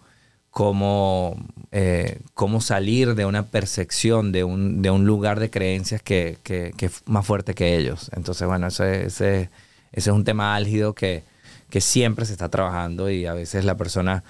cómo, 0.51 1.35
eh, 1.71 2.19
cómo 2.33 2.61
salir 2.61 3.15
de 3.15 3.25
una 3.25 3.47
percepción, 3.47 4.31
de 4.31 4.43
un, 4.43 4.81
de 4.81 4.91
un 4.91 5.05
lugar 5.05 5.39
de 5.39 5.49
creencias 5.49 6.03
que, 6.03 6.37
que, 6.43 6.73
es 6.79 7.01
más 7.05 7.25
fuerte 7.25 7.55
que 7.55 7.77
ellos. 7.77 8.11
Entonces, 8.13 8.47
bueno, 8.47 8.67
ese, 8.67 9.05
ese, 9.05 9.49
ese, 9.91 10.09
es 10.09 10.15
un 10.15 10.23
tema 10.23 10.55
álgido 10.55 10.93
que, 10.93 11.23
que 11.71 11.81
siempre 11.81 12.25
se 12.25 12.33
está 12.33 12.49
trabajando 12.49 13.09
y 13.09 13.25
a 13.25 13.33
veces 13.33 13.65
la 13.65 13.75
persona 13.75 14.23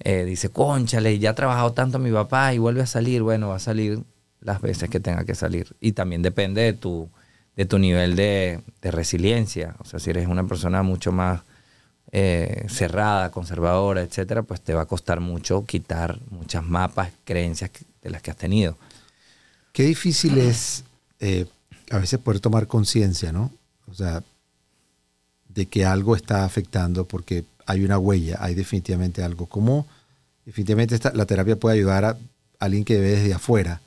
eh, 0.00 0.24
dice, 0.24 0.50
conchale, 0.50 1.18
ya 1.18 1.30
ha 1.30 1.34
trabajado 1.34 1.72
tanto 1.72 1.98
mi 1.98 2.12
papá 2.12 2.52
y 2.52 2.58
vuelve 2.58 2.82
a 2.82 2.86
salir. 2.86 3.22
Bueno, 3.22 3.48
va 3.48 3.56
a 3.56 3.60
salir 3.60 4.02
las 4.40 4.60
veces 4.60 4.90
que 4.90 5.00
tenga 5.00 5.24
que 5.24 5.34
salir. 5.34 5.74
Y 5.80 5.92
también 5.92 6.20
depende 6.20 6.60
de 6.60 6.72
tu, 6.74 7.08
de 7.56 7.64
tu 7.64 7.78
nivel 7.78 8.16
de, 8.16 8.62
resiliencia. 8.82 9.74
O 9.78 9.84
sea, 9.84 9.98
si 9.98 10.10
eres 10.10 10.26
una 10.26 10.46
persona 10.46 10.82
mucho 10.82 11.12
más 11.12 11.40
eh, 12.12 12.66
cerrada, 12.68 13.30
conservadora, 13.30 14.02
etcétera, 14.02 14.42
pues 14.42 14.60
te 14.60 14.74
va 14.74 14.82
a 14.82 14.86
costar 14.86 15.20
mucho 15.20 15.64
quitar 15.64 16.18
muchas 16.30 16.64
mapas, 16.64 17.10
creencias 17.24 17.70
de 18.02 18.10
las 18.10 18.20
que 18.20 18.30
has 18.30 18.36
tenido. 18.36 18.76
Qué 19.72 19.84
difícil 19.84 20.38
es 20.38 20.84
eh, 21.20 21.46
a 21.90 21.98
veces 21.98 22.18
poder 22.18 22.40
tomar 22.40 22.66
conciencia, 22.66 23.32
¿no? 23.32 23.50
O 23.90 23.94
sea, 23.94 24.22
de 25.48 25.66
que 25.66 25.84
algo 25.84 26.14
está 26.14 26.44
afectando 26.44 27.04
porque 27.04 27.44
hay 27.66 27.84
una 27.84 27.98
huella, 27.98 28.38
hay 28.40 28.54
definitivamente 28.54 29.22
algo. 29.22 29.46
¿Cómo 29.46 29.86
definitivamente 30.46 30.94
esta, 30.94 31.12
la 31.12 31.26
terapia 31.26 31.56
puede 31.56 31.76
ayudar 31.76 32.04
a 32.04 32.16
alguien 32.58 32.84
que 32.84 32.98
desde 32.98 33.34
afuera, 33.34 33.80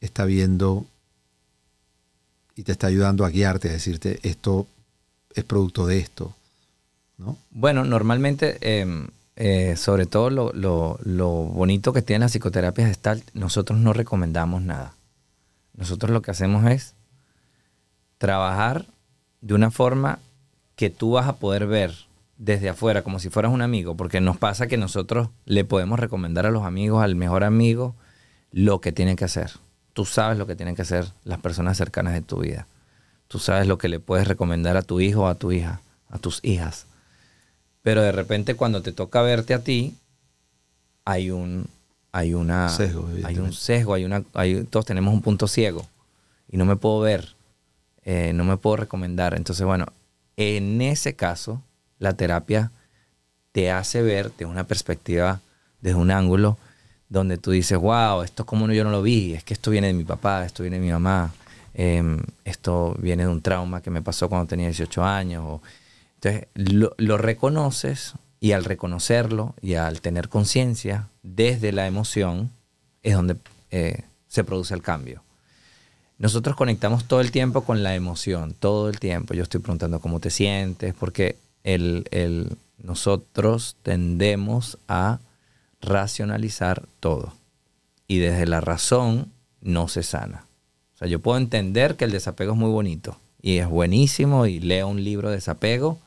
está 0.00 0.24
viendo 0.24 0.86
y 2.56 2.62
te 2.62 2.72
está 2.72 2.86
ayudando 2.86 3.24
a 3.24 3.30
guiarte, 3.30 3.68
a 3.68 3.72
decirte 3.72 4.18
esto 4.22 4.66
es 5.34 5.44
producto 5.44 5.86
de 5.86 5.98
esto? 5.98 6.34
¿no? 7.18 7.38
Bueno, 7.50 7.84
normalmente, 7.84 8.58
em, 8.60 9.08
eh, 9.36 9.76
sobre 9.76 10.06
todo 10.06 10.30
lo, 10.30 10.52
lo, 10.52 10.98
bonito 11.44 11.92
que 11.92 12.02
tiene 12.02 12.24
la 12.24 12.28
psicoterapia 12.28 12.86
gestal, 12.86 13.22
nosotros 13.32 13.78
no 13.78 13.92
recomendamos 13.92 14.62
nada. 14.62 14.94
Nosotros 15.74 16.10
lo 16.10 16.20
que 16.20 16.30
hacemos 16.30 16.70
es 16.70 16.94
trabajar 18.18 18.84
de 19.40 19.54
una 19.54 19.70
forma 19.70 20.18
que 20.80 20.88
tú 20.88 21.10
vas 21.10 21.28
a 21.28 21.36
poder 21.36 21.66
ver 21.66 21.92
desde 22.38 22.70
afuera, 22.70 23.02
como 23.02 23.18
si 23.18 23.28
fueras 23.28 23.52
un 23.52 23.60
amigo, 23.60 23.98
porque 23.98 24.22
nos 24.22 24.38
pasa 24.38 24.66
que 24.66 24.78
nosotros 24.78 25.28
le 25.44 25.66
podemos 25.66 26.00
recomendar 26.00 26.46
a 26.46 26.50
los 26.50 26.64
amigos, 26.64 27.04
al 27.04 27.16
mejor 27.16 27.44
amigo, 27.44 27.94
lo 28.50 28.80
que 28.80 28.90
tienen 28.90 29.14
que 29.14 29.26
hacer. 29.26 29.50
Tú 29.92 30.06
sabes 30.06 30.38
lo 30.38 30.46
que 30.46 30.56
tienen 30.56 30.74
que 30.74 30.80
hacer 30.80 31.04
las 31.24 31.38
personas 31.38 31.76
cercanas 31.76 32.14
de 32.14 32.22
tu 32.22 32.38
vida. 32.38 32.66
Tú 33.28 33.38
sabes 33.38 33.66
lo 33.66 33.76
que 33.76 33.90
le 33.90 34.00
puedes 34.00 34.26
recomendar 34.26 34.78
a 34.78 34.80
tu 34.80 35.00
hijo 35.00 35.28
a 35.28 35.34
tu 35.34 35.52
hija, 35.52 35.82
a 36.08 36.16
tus 36.16 36.42
hijas. 36.42 36.86
Pero 37.82 38.00
de 38.00 38.12
repente 38.12 38.54
cuando 38.54 38.80
te 38.80 38.92
toca 38.92 39.20
verte 39.20 39.52
a 39.52 39.62
ti, 39.62 39.98
hay 41.04 41.30
un 41.30 41.66
hay 42.10 42.32
una 42.32 42.74
hay 43.22 43.38
un 43.38 43.52
sesgo, 43.52 43.92
hay 43.92 44.06
una 44.06 44.24
hay, 44.32 44.64
todos 44.64 44.86
tenemos 44.86 45.12
un 45.12 45.20
punto 45.20 45.46
ciego 45.46 45.86
y 46.50 46.56
no 46.56 46.64
me 46.64 46.76
puedo 46.76 47.00
ver, 47.00 47.34
eh, 48.02 48.32
no 48.32 48.44
me 48.44 48.56
puedo 48.56 48.76
recomendar. 48.76 49.34
Entonces, 49.34 49.66
bueno, 49.66 49.84
en 50.40 50.80
ese 50.80 51.14
caso, 51.14 51.62
la 51.98 52.14
terapia 52.14 52.72
te 53.52 53.70
hace 53.70 54.00
ver 54.00 54.30
desde 54.30 54.46
una 54.46 54.64
perspectiva, 54.64 55.40
desde 55.80 55.98
un 55.98 56.10
ángulo 56.10 56.56
donde 57.08 57.36
tú 57.36 57.50
dices, 57.50 57.76
wow, 57.76 58.22
esto 58.22 58.46
como 58.46 58.70
yo 58.72 58.84
no 58.84 58.90
lo 58.90 59.02
vi, 59.02 59.34
es 59.34 59.44
que 59.44 59.52
esto 59.52 59.70
viene 59.70 59.88
de 59.88 59.92
mi 59.92 60.04
papá, 60.04 60.44
esto 60.46 60.62
viene 60.62 60.78
de 60.78 60.86
mi 60.86 60.92
mamá, 60.92 61.32
em, 61.74 62.20
esto 62.44 62.96
viene 62.98 63.24
de 63.24 63.28
un 63.28 63.42
trauma 63.42 63.82
que 63.82 63.90
me 63.90 64.00
pasó 64.00 64.28
cuando 64.28 64.46
tenía 64.46 64.66
18 64.66 65.04
años. 65.04 65.60
entonces, 66.14 66.48
lo, 66.54 66.94
lo 66.96 67.18
reconoces 67.18 68.14
y 68.40 68.52
al 68.52 68.64
reconocerlo 68.64 69.54
y 69.60 69.74
al 69.74 70.00
tener 70.00 70.28
conciencia 70.28 71.08
desde 71.22 71.72
la 71.72 71.86
emoción 71.86 72.50
es 73.02 73.14
donde 73.14 73.36
eh, 73.70 74.04
se 74.28 74.44
produce 74.44 74.72
el 74.74 74.82
cambio. 74.82 75.22
Nosotros 76.20 76.54
conectamos 76.54 77.06
todo 77.06 77.22
el 77.22 77.30
tiempo 77.30 77.62
con 77.62 77.82
la 77.82 77.94
emoción, 77.94 78.52
todo 78.52 78.90
el 78.90 79.00
tiempo. 79.00 79.32
Yo 79.32 79.42
estoy 79.42 79.62
preguntando 79.62 80.00
cómo 80.00 80.20
te 80.20 80.28
sientes, 80.28 80.92
porque 80.92 81.36
el, 81.64 82.04
el, 82.10 82.58
nosotros 82.76 83.76
tendemos 83.82 84.76
a 84.86 85.18
racionalizar 85.80 86.84
todo. 87.00 87.32
Y 88.06 88.18
desde 88.18 88.46
la 88.46 88.60
razón 88.60 89.32
no 89.62 89.88
se 89.88 90.02
sana. 90.02 90.44
O 90.94 90.98
sea, 90.98 91.08
yo 91.08 91.20
puedo 91.20 91.38
entender 91.38 91.96
que 91.96 92.04
el 92.04 92.12
desapego 92.12 92.52
es 92.52 92.58
muy 92.58 92.70
bonito 92.70 93.16
y 93.40 93.56
es 93.56 93.66
buenísimo 93.66 94.44
y 94.44 94.60
leo 94.60 94.88
un 94.88 95.02
libro 95.02 95.30
de 95.30 95.36
desapego 95.36 95.98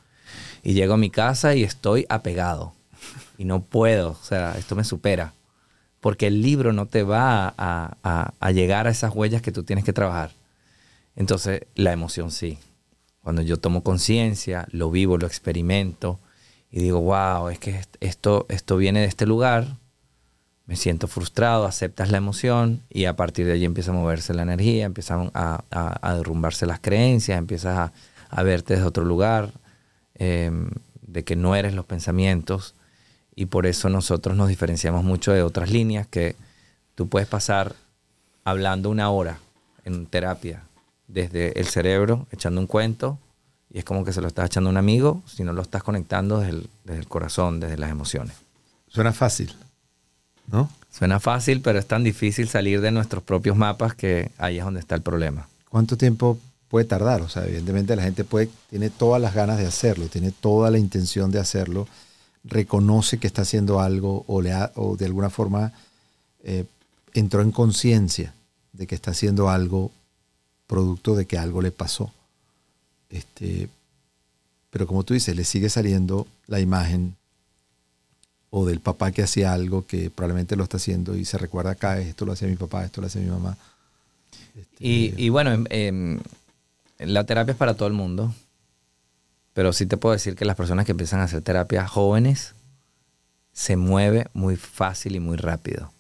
y 0.62 0.74
llego 0.74 0.94
a 0.94 0.98
mi 0.98 1.10
casa 1.10 1.56
y 1.56 1.64
estoy 1.64 2.06
apegado. 2.08 2.74
Y 3.40 3.46
no 3.46 3.64
puedo, 3.64 4.12
o 4.12 4.24
sea, 4.24 4.56
esto 4.60 4.76
me 4.76 4.84
supera. 4.84 5.34
Porque 6.04 6.28
el 6.28 6.42
libro 6.42 6.74
no 6.74 6.86
te 6.86 7.04
va 7.04 7.56
a, 7.58 8.52
llegar 8.52 8.88
a 8.88 8.92
esas 8.92 9.16
huellas 9.16 9.42
que 9.42 9.54
tú 9.54 9.64
tienes 9.64 9.86
que 9.86 9.94
trabajar. 9.94 10.32
Entonces, 11.16 11.62
la 11.76 11.94
emoción 11.94 12.30
sí. 12.30 12.60
Cuando 13.22 13.42
yo 13.42 13.58
tomo 13.58 13.84
conciencia, 13.84 14.68
lo 14.72 14.92
vivo, 14.92 15.18
lo 15.18 15.26
experimento 15.26 16.20
y 16.70 16.82
digo, 16.82 17.00
wow, 17.00 17.48
es 17.48 17.60
que 17.60 17.80
esto, 18.02 18.46
esto 18.50 18.76
viene 18.76 19.00
de 19.00 19.06
este 19.06 19.26
lugar, 19.26 19.78
me 20.66 20.76
siento 20.76 21.08
frustrado, 21.08 21.66
aceptas 21.66 22.12
la 22.12 22.18
emoción 22.18 22.82
y 22.90 23.06
a 23.06 23.16
partir 23.16 23.46
de 23.46 23.54
allí 23.54 23.64
empieza 23.64 23.92
a 23.92 23.94
moverse 23.94 24.34
la 24.34 24.44
energía, 24.44 24.86
empiezan 24.86 25.32
a, 25.34 25.64
a 25.72 26.16
derrumbarse 26.16 26.66
las 26.66 26.82
creencias, 26.82 27.38
empiezas 27.38 27.78
a, 27.78 27.94
a, 28.30 28.44
verte 28.44 28.74
desde 28.74 28.88
otro 28.88 29.06
lugar, 29.06 29.54
Em, 30.16 30.70
de 31.02 31.24
que 31.24 31.36
no 31.36 31.56
eres 31.56 31.74
los 31.74 31.86
pensamientos 31.86 32.76
y 33.36 33.48
por 33.48 33.66
eso 33.66 33.90
nosotros 33.90 34.36
nos 34.36 34.48
diferenciamos 34.48 35.04
mucho 35.04 35.32
de 35.32 35.44
otras 35.44 35.72
líneas 35.72 36.08
que 36.08 36.36
tú 36.96 37.08
puedes 37.08 37.28
pasar 37.28 37.76
hablando 38.44 38.90
una 38.90 39.10
hora 39.10 39.40
en 39.86 40.06
terapia 40.06 40.64
desde 41.08 41.60
el 41.60 41.68
cerebro, 41.68 42.28
echando 42.32 42.62
un 42.62 42.68
cuento, 42.68 43.18
y 43.70 43.80
es 43.80 43.86
como 43.86 44.06
que 44.06 44.14
se 44.14 44.22
lo 44.22 44.28
estás 44.28 44.48
echando 44.48 44.70
a 44.70 44.72
un 44.72 44.78
amigo, 44.78 45.22
si 45.26 45.44
no 45.44 45.54
lo 45.54 45.62
estás 45.62 45.84
conectando 45.84 46.40
desde 46.40 46.52
el, 46.52 46.70
desde 46.84 47.00
el 47.00 47.08
corazón, 47.08 47.60
desde 47.60 47.78
las 47.78 47.90
emociones. 47.90 48.36
Suena 48.88 49.14
fácil, 49.14 49.54
¿no? 50.48 50.70
Suena 50.92 51.20
fácil, 51.20 51.62
pero 51.62 51.80
es 51.80 51.88
tan 51.88 52.04
difícil 52.04 52.48
salir 52.48 52.82
de 52.82 52.92
nuestros 52.92 53.24
propios 53.24 53.58
mapas 53.58 53.96
que 53.96 54.32
ahí 54.38 54.60
es 54.60 54.64
donde 54.64 54.80
está 54.80 54.94
el 54.94 55.02
problema. 55.02 55.48
¿Cuánto 55.70 55.98
tiempo 55.98 56.38
puede 56.74 56.86
tardar. 56.86 57.22
O 57.22 57.30
sea, 57.30 57.46
evidentemente 57.46 57.96
la 57.96 58.02
gente 58.02 58.24
puede, 58.24 58.50
tiene 58.72 58.90
todas 58.90 59.22
las 59.22 59.36
ganas 59.36 59.60
de 59.60 59.68
hacerlo, 59.68 60.08
tiene 60.08 60.32
toda 60.32 60.72
la 60.72 60.80
intención 60.80 61.30
de 61.30 61.40
hacerlo, 61.40 61.88
reconoce 62.44 63.18
que 63.20 63.28
está 63.28 63.44
haciendo 63.44 63.80
algo 63.80 64.26
o, 64.28 64.42
le 64.42 64.54
o 64.76 64.98
de 64.98 65.06
alguna 65.06 65.30
forma 65.30 65.72
eh, 66.44 66.66
entró 67.14 67.42
en 67.42 67.52
conciencia 67.52 68.34
de 68.74 68.88
que 68.88 68.96
está 68.96 69.12
haciendo 69.12 69.50
algo 69.50 69.92
producto 70.68 71.16
de 71.16 71.26
que 71.26 71.38
algo 71.38 71.62
le 71.62 71.72
pasó. 71.72 72.12
Este, 73.10 73.70
pero 74.70 74.88
como 74.88 75.04
tú 75.04 75.14
dices, 75.14 75.36
le 75.36 75.46
sigue 75.46 75.70
saliendo 75.70 76.28
la 76.48 76.60
imagen 76.60 77.16
o 78.50 78.66
del 78.66 78.80
papá 78.80 79.12
que 79.12 79.24
hacía 79.24 79.54
algo 79.54 79.86
que 79.86 80.10
probablemente 80.10 80.56
lo 80.56 80.64
está 80.64 80.78
haciendo 80.78 81.16
y 81.16 81.26
se 81.26 81.38
recuerda 81.38 81.72
acá, 81.72 82.00
esto 82.00 82.26
lo 82.26 82.34
hacía 82.34 82.48
mi 82.48 82.56
papá, 82.56 82.84
esto 82.84 83.02
lo 83.02 83.08
hacía 83.08 83.22
mi 83.22 83.30
mamá. 83.30 83.58
y, 84.80 85.14
y, 85.24 85.30
bueno, 85.30 85.64
eh, 85.70 86.20
la 87.00 87.24
terapia 87.26 87.54
es 87.54 87.58
para 87.58 87.76
todo 87.76 87.88
el 87.88 87.94
mundo, 87.94 88.34
pero 89.54 89.74
sí 89.74 89.86
te 89.86 89.98
puedo 89.98 90.14
decir 90.14 90.36
que 90.36 90.46
las 90.46 90.56
personas 90.56 90.86
que 90.86 90.92
empiezan 90.92 91.20
a 91.20 91.24
hacer 91.24 91.42
terapia 91.42 91.88
jóvenes 91.88 92.56
se 93.52 93.78
mueve 93.78 94.28
muy 94.34 94.56
fácil 94.56 95.16
y 95.16 95.20
muy 95.20 95.38
rápido. 95.38 95.92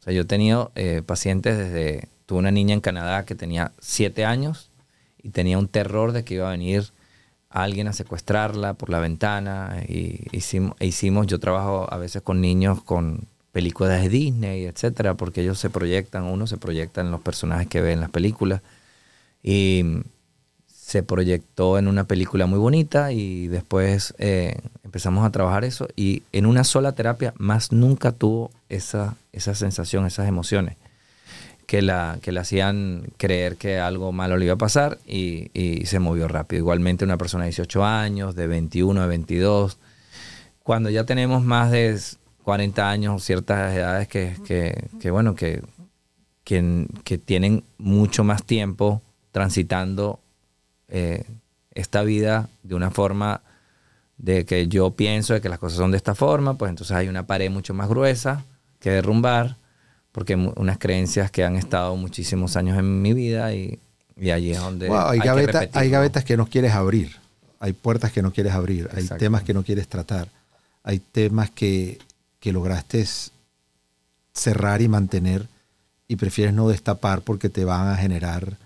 O 0.00 0.02
sea, 0.02 0.12
yo 0.12 0.22
he 0.22 0.24
tenido 0.24 0.72
eh, 0.74 1.02
pacientes 1.04 1.56
desde, 1.56 2.08
tuve 2.26 2.40
una 2.40 2.50
niña 2.50 2.74
en 2.74 2.80
Canadá 2.80 3.24
que 3.24 3.34
tenía 3.34 3.72
siete 3.80 4.24
años 4.24 4.70
y 5.22 5.30
tenía 5.30 5.58
un 5.58 5.68
terror 5.68 6.12
de 6.12 6.24
que 6.24 6.34
iba 6.34 6.48
a 6.48 6.52
venir 6.52 6.90
alguien 7.50 7.86
a 7.86 7.92
secuestrarla 7.92 8.74
por 8.74 8.90
la 8.90 8.98
ventana. 8.98 9.84
Y 9.86 10.26
hicimos, 10.32 10.74
e 10.80 10.86
hicimos, 10.86 11.26
yo 11.26 11.38
trabajo 11.38 11.86
a 11.92 11.98
veces 11.98 12.22
con 12.22 12.40
niños 12.40 12.82
con 12.82 13.28
películas 13.52 14.00
de 14.00 14.08
Disney, 14.08 14.64
etcétera, 14.64 15.14
porque 15.14 15.42
ellos 15.42 15.58
se 15.58 15.68
proyectan, 15.68 16.24
uno 16.24 16.46
se 16.46 16.56
proyecta 16.56 17.02
en 17.02 17.10
los 17.10 17.20
personajes 17.20 17.68
que 17.68 17.82
ve 17.82 17.92
en 17.92 18.00
las 18.00 18.10
películas. 18.10 18.62
Y 19.42 19.84
se 20.92 21.02
proyectó 21.02 21.78
en 21.78 21.88
una 21.88 22.04
película 22.04 22.44
muy 22.44 22.58
bonita 22.58 23.12
y 23.12 23.48
después 23.48 24.12
eh, 24.18 24.58
empezamos 24.84 25.24
a 25.24 25.30
trabajar 25.30 25.64
eso 25.64 25.88
y 25.96 26.22
en 26.32 26.44
una 26.44 26.64
sola 26.64 26.92
terapia 26.92 27.32
más 27.38 27.72
nunca 27.72 28.12
tuvo 28.12 28.50
esa, 28.68 29.16
esa 29.32 29.54
sensación, 29.54 30.04
esas 30.04 30.28
emociones 30.28 30.76
que 31.66 31.80
la, 31.80 32.18
que 32.20 32.30
le 32.30 32.40
hacían 32.40 33.04
creer 33.16 33.56
que 33.56 33.78
algo 33.78 34.12
malo 34.12 34.36
le 34.36 34.44
iba 34.44 34.52
a 34.52 34.58
pasar 34.58 34.98
y, 35.06 35.48
se 35.86 35.98
movió 35.98 36.28
rápido. 36.28 36.58
Igualmente 36.58 37.06
una 37.06 37.16
persona 37.16 37.44
de 37.44 37.52
18 37.52 37.84
años, 37.86 38.34
de 38.34 38.46
21, 38.46 39.00
de 39.00 39.06
22. 39.06 39.78
Cuando 40.62 40.90
ya 40.90 41.04
tenemos 41.04 41.42
más 41.42 41.70
de 41.70 41.98
40 42.44 42.90
años, 42.90 43.24
ciertas 43.24 43.74
edades 43.74 44.08
que, 44.08 44.36
que, 45.00 45.10
bueno, 45.10 45.34
que, 45.34 45.62
que 46.44 47.18
tienen 47.24 47.64
mucho 47.78 48.24
más 48.24 48.44
tiempo 48.44 49.00
transitando 49.30 50.20
eh, 50.94 51.24
esta 51.74 52.02
vida 52.02 52.50
de 52.62 52.74
una 52.74 52.90
forma 52.90 53.40
de 54.18 54.44
que 54.44 54.68
yo 54.68 54.90
pienso 54.90 55.32
de 55.32 55.40
que 55.40 55.48
las 55.48 55.58
cosas 55.58 55.78
son 55.78 55.90
de 55.90 55.96
esta 55.96 56.14
forma, 56.14 56.58
pues 56.58 56.68
entonces 56.68 56.94
hay 56.94 57.08
una 57.08 57.26
pared 57.26 57.50
mucho 57.50 57.72
más 57.72 57.88
gruesa 57.88 58.44
que 58.78 58.90
derrumbar, 58.90 59.56
porque 60.12 60.36
unas 60.36 60.76
creencias 60.76 61.30
que 61.30 61.44
han 61.44 61.56
estado 61.56 61.96
muchísimos 61.96 62.56
años 62.56 62.78
en 62.78 63.00
mi 63.00 63.14
vida 63.14 63.54
y, 63.54 63.78
y 64.16 64.30
allí 64.32 64.50
es 64.50 64.60
donde... 64.60 64.90
hay, 64.92 65.18
gavetas 65.88 66.24
que 66.24 66.36
no 66.36 66.46
quieres 66.46 66.72
abrir. 66.72 67.16
hay 67.58 67.72
puertas 67.72 68.12
que 68.12 68.20
no 68.20 68.30
quieres 68.30 68.52
abrir, 68.52 68.90
hay 68.94 69.08
temas 69.18 69.42
que 69.44 69.54
no 69.54 69.62
quieres 69.62 69.88
tratar, 69.88 70.28
hay 70.82 70.98
temas 70.98 71.50
que, 71.50 71.98
que 72.38 72.52
lograste 72.52 73.06
cerrar 74.34 74.82
y 74.82 74.88
mantener 74.88 75.46
y 76.06 76.16
prefieres 76.16 76.52
no 76.52 76.68
destapar 76.68 77.22
porque 77.22 77.48
te 77.48 77.64
van 77.64 77.88
a 77.88 77.96
generar 77.96 78.58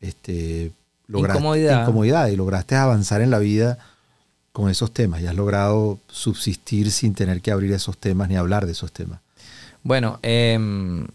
este, 0.00 0.72
lograste- 1.08 1.38
Incomodidad. 1.38 1.80
incomodidad 1.82 2.26
y 2.28 2.36
lograste 2.36 2.76
avanzar 2.76 3.20
en 3.22 3.30
la 3.30 3.38
vida 3.38 3.78
con 4.52 4.70
esos 4.70 4.92
temas 4.92 5.20
y 5.20 5.26
has 5.26 5.34
logrado 5.34 5.98
subsistir 6.08 6.90
sin 6.90 7.14
tener 7.14 7.40
que 7.40 7.50
abrir 7.50 7.72
esos 7.72 7.96
temas 7.98 8.28
ni 8.28 8.36
hablar 8.36 8.66
de 8.66 8.72
esos 8.72 8.92
temas. 8.92 9.20
Bueno, 9.82 10.18
em, 10.22 11.06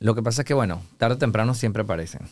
lo 0.00 0.14
que 0.14 0.22
pasa 0.22 0.42
es 0.42 0.46
que, 0.46 0.54
bueno, 0.54 0.82
tarde 0.98 1.14
o 1.16 1.18
temprano 1.18 1.54
siempre 1.54 1.82
aparecen. 1.82 2.22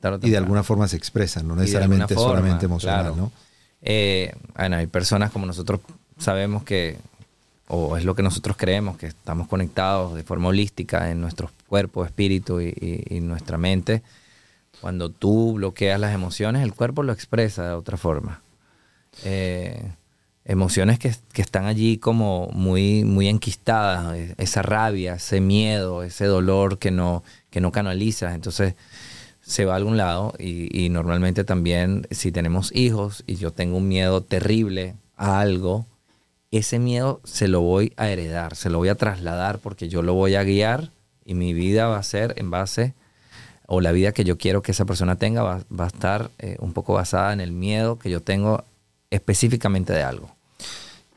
Tarde 0.00 0.16
o 0.16 0.18
Y 0.18 0.20
de 0.20 0.26
temprano. 0.26 0.44
alguna 0.44 0.62
forma 0.62 0.88
se 0.88 0.96
expresan, 0.96 1.46
no 1.48 1.56
necesariamente 1.56 2.14
forma, 2.14 2.30
solamente 2.30 2.66
emocional, 2.66 3.00
claro. 3.06 3.16
¿no? 3.16 3.32
Eh, 3.80 4.34
bueno, 4.56 4.76
hay 4.76 4.86
personas 4.86 5.30
como 5.30 5.46
nosotros 5.46 5.80
sabemos 6.18 6.62
que, 6.62 6.98
o 7.68 7.96
es 7.96 8.04
lo 8.04 8.14
que 8.14 8.22
nosotros 8.22 8.56
creemos, 8.58 8.96
que 8.98 9.06
estamos 9.06 9.48
conectados 9.48 10.14
de 10.14 10.22
forma 10.22 10.48
holística 10.48 11.10
en 11.10 11.20
nuestro 11.20 11.50
cuerpo, 11.68 12.04
espíritu 12.04 12.60
y, 12.60 12.66
y- 12.68 13.16
y 13.16 13.20
nuestra 13.20 13.56
mente. 13.58 14.02
Cuando 14.82 15.10
tú 15.10 15.54
bloqueas 15.54 16.00
las 16.00 16.12
emociones, 16.12 16.64
el 16.64 16.74
cuerpo 16.74 17.04
lo 17.04 17.12
expresa 17.12 17.68
de 17.68 17.74
otra 17.74 17.96
forma. 17.96 18.42
Eh, 19.22 19.92
emociones 20.44 20.98
que, 20.98 21.14
que 21.32 21.40
están 21.40 21.66
allí 21.66 21.98
como 21.98 22.48
muy, 22.48 23.04
muy 23.04 23.28
enquistadas, 23.28 24.16
eh, 24.16 24.34
esa 24.38 24.60
rabia, 24.60 25.14
ese 25.14 25.40
miedo, 25.40 26.02
ese 26.02 26.24
dolor 26.24 26.80
que 26.80 26.90
no, 26.90 27.22
que 27.50 27.60
no 27.60 27.70
canalizas. 27.70 28.34
Entonces 28.34 28.74
se 29.40 29.64
va 29.64 29.74
a 29.74 29.76
algún 29.76 29.96
lado 29.96 30.34
y, 30.36 30.68
y 30.76 30.88
normalmente 30.88 31.44
también 31.44 32.08
si 32.10 32.32
tenemos 32.32 32.74
hijos 32.74 33.22
y 33.28 33.36
yo 33.36 33.52
tengo 33.52 33.76
un 33.76 33.86
miedo 33.86 34.20
terrible 34.20 34.96
a 35.16 35.38
algo, 35.38 35.86
ese 36.50 36.80
miedo 36.80 37.20
se 37.22 37.46
lo 37.46 37.60
voy 37.60 37.92
a 37.96 38.08
heredar, 38.08 38.56
se 38.56 38.68
lo 38.68 38.78
voy 38.78 38.88
a 38.88 38.96
trasladar 38.96 39.60
porque 39.60 39.88
yo 39.88 40.02
lo 40.02 40.14
voy 40.14 40.34
a 40.34 40.42
guiar 40.42 40.90
y 41.24 41.34
mi 41.34 41.54
vida 41.54 41.86
va 41.86 41.98
a 41.98 42.02
ser 42.02 42.34
en 42.36 42.50
base, 42.50 42.94
o 43.74 43.80
la 43.80 43.90
vida 43.90 44.12
que 44.12 44.22
yo 44.22 44.36
quiero 44.36 44.60
que 44.60 44.72
esa 44.72 44.84
persona 44.84 45.16
tenga 45.16 45.42
va, 45.42 45.64
va 45.72 45.84
a 45.84 45.86
estar 45.86 46.30
eh, 46.38 46.56
un 46.60 46.74
poco 46.74 46.92
basada 46.92 47.32
en 47.32 47.40
el 47.40 47.52
miedo 47.52 47.98
que 47.98 48.10
yo 48.10 48.20
tengo 48.20 48.64
específicamente 49.08 49.94
de 49.94 50.02
algo. 50.02 50.30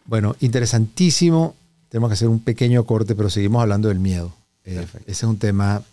Bueno, 0.05 0.37
interesantísimo. 0.39 1.53
Tenemos 1.89 2.09
que 2.09 2.13
hacer 2.13 2.29
un 2.29 2.39
pequeño 2.39 2.85
corte, 2.85 3.13
pero 3.13 3.29
seguimos 3.29 3.61
hablando 3.61 3.89
del 3.89 3.99
miedo. 3.99 4.33
Eh, 4.63 4.87
ese 5.01 5.11
es 5.11 5.23
un 5.23 5.37
tema 5.37 5.83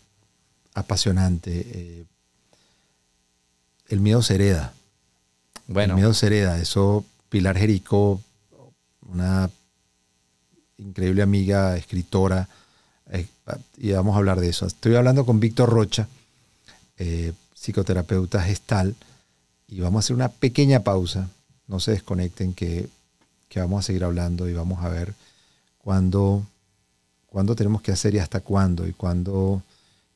apasionante. 0.73 1.67
Eh, 1.67 2.05
el 3.89 3.99
miedo 3.99 4.23
se 4.23 4.37
hereda. 4.37 4.73
Bueno, 5.67 5.95
El 5.95 5.97
miedo 5.97 6.15
se 6.15 6.27
hereda. 6.29 6.61
Eso, 6.61 7.05
Pilar 7.29 7.59
Jericó, 7.59 8.21
una 9.09 9.51
increíble 10.79 11.23
amiga, 11.23 11.77
escritora, 11.77 12.49
y 13.79 13.91
vamos 13.91 14.15
a 14.15 14.19
hablar 14.19 14.39
de 14.39 14.49
eso. 14.49 14.65
Estoy 14.65 14.95
hablando 14.95 15.27
con 15.27 15.41
Víctor 15.41 15.69
Rocha, 15.69 16.07
eh, 17.05 17.33
psicoterapeuta 17.57 18.41
gestal, 18.41 18.95
y 19.67 19.81
vamos 19.81 19.99
a 19.99 20.03
hacer 20.05 20.15
una 20.15 20.29
pequeña 20.29 20.85
pausa. 20.85 21.29
No 21.67 21.81
se 21.81 21.91
desconecten 21.91 22.55
que, 22.55 22.89
que 23.49 23.59
vamos 23.59 23.81
a 23.81 23.87
seguir 23.87 24.05
hablando 24.05 24.49
y 24.49 24.53
vamos 24.53 24.85
a 24.85 24.89
ver 24.89 25.15
cuándo, 25.79 26.47
cuándo 27.27 27.57
tenemos 27.57 27.83
que 27.83 27.91
hacer 27.91 28.15
y 28.15 28.21
hasta 28.21 28.39
cuándo, 28.39 28.87
y 28.87 28.93
cuándo, 28.93 29.63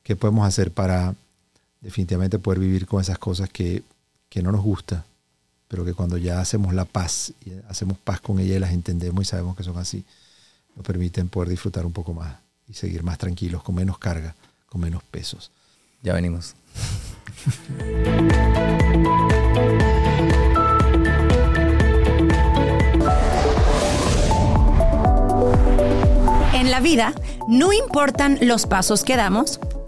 qué 0.04 0.14
podemos 0.14 0.46
hacer 0.46 0.70
para 0.70 1.16
definitivamente 1.80 2.38
poder 2.38 2.60
vivir 2.60 2.86
con 2.86 3.00
esas 3.00 3.18
cosas 3.18 3.48
que, 3.48 3.82
que 4.28 4.42
no 4.42 4.52
nos 4.52 4.62
gusta, 4.62 5.04
pero 5.66 5.84
que 5.84 5.92
cuando 5.92 6.18
ya 6.18 6.40
hacemos 6.40 6.72
la 6.72 6.84
paz 6.84 7.32
y 7.44 7.50
hacemos 7.68 7.98
paz 7.98 8.20
con 8.20 8.38
ella 8.38 8.54
y 8.54 8.60
las 8.60 8.72
entendemos 8.72 9.22
y 9.22 9.24
sabemos 9.24 9.56
que 9.56 9.64
son 9.64 9.76
así, 9.76 10.04
nos 10.76 10.86
permiten 10.86 11.28
poder 11.28 11.48
disfrutar 11.48 11.84
un 11.84 11.92
poco 11.92 12.12
más 12.12 12.36
y 12.68 12.74
seguir 12.74 13.02
más 13.02 13.18
tranquilos, 13.18 13.64
con 13.64 13.74
menos 13.74 13.98
carga, 13.98 14.36
con 14.68 14.80
menos 14.80 15.02
pesos. 15.02 15.50
Ya 16.02 16.14
venimos. 16.14 16.54
En 26.54 26.70
la 26.70 26.80
vida 26.80 27.12
no 27.48 27.72
importan 27.72 28.38
los 28.40 28.66
pasos 28.66 29.04
que 29.04 29.16
damos, 29.16 29.60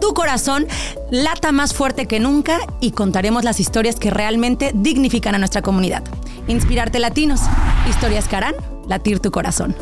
tu 0.00 0.14
corazón 0.14 0.66
lata 1.10 1.52
más 1.52 1.74
fuerte 1.74 2.06
que 2.06 2.20
nunca 2.20 2.60
y 2.80 2.92
contaremos 2.92 3.44
las 3.44 3.60
historias 3.60 3.96
que 3.96 4.10
realmente 4.10 4.72
dignifican 4.74 5.34
a 5.34 5.38
nuestra 5.38 5.62
comunidad. 5.62 6.02
Inspirarte 6.46 6.98
Latinos, 6.98 7.40
historias 7.88 8.28
que 8.28 8.36
harán 8.36 8.54
latir 8.86 9.20
tu 9.20 9.30
corazón. 9.30 9.74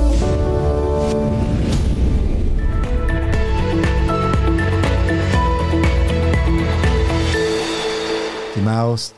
Estimados, 8.48 9.14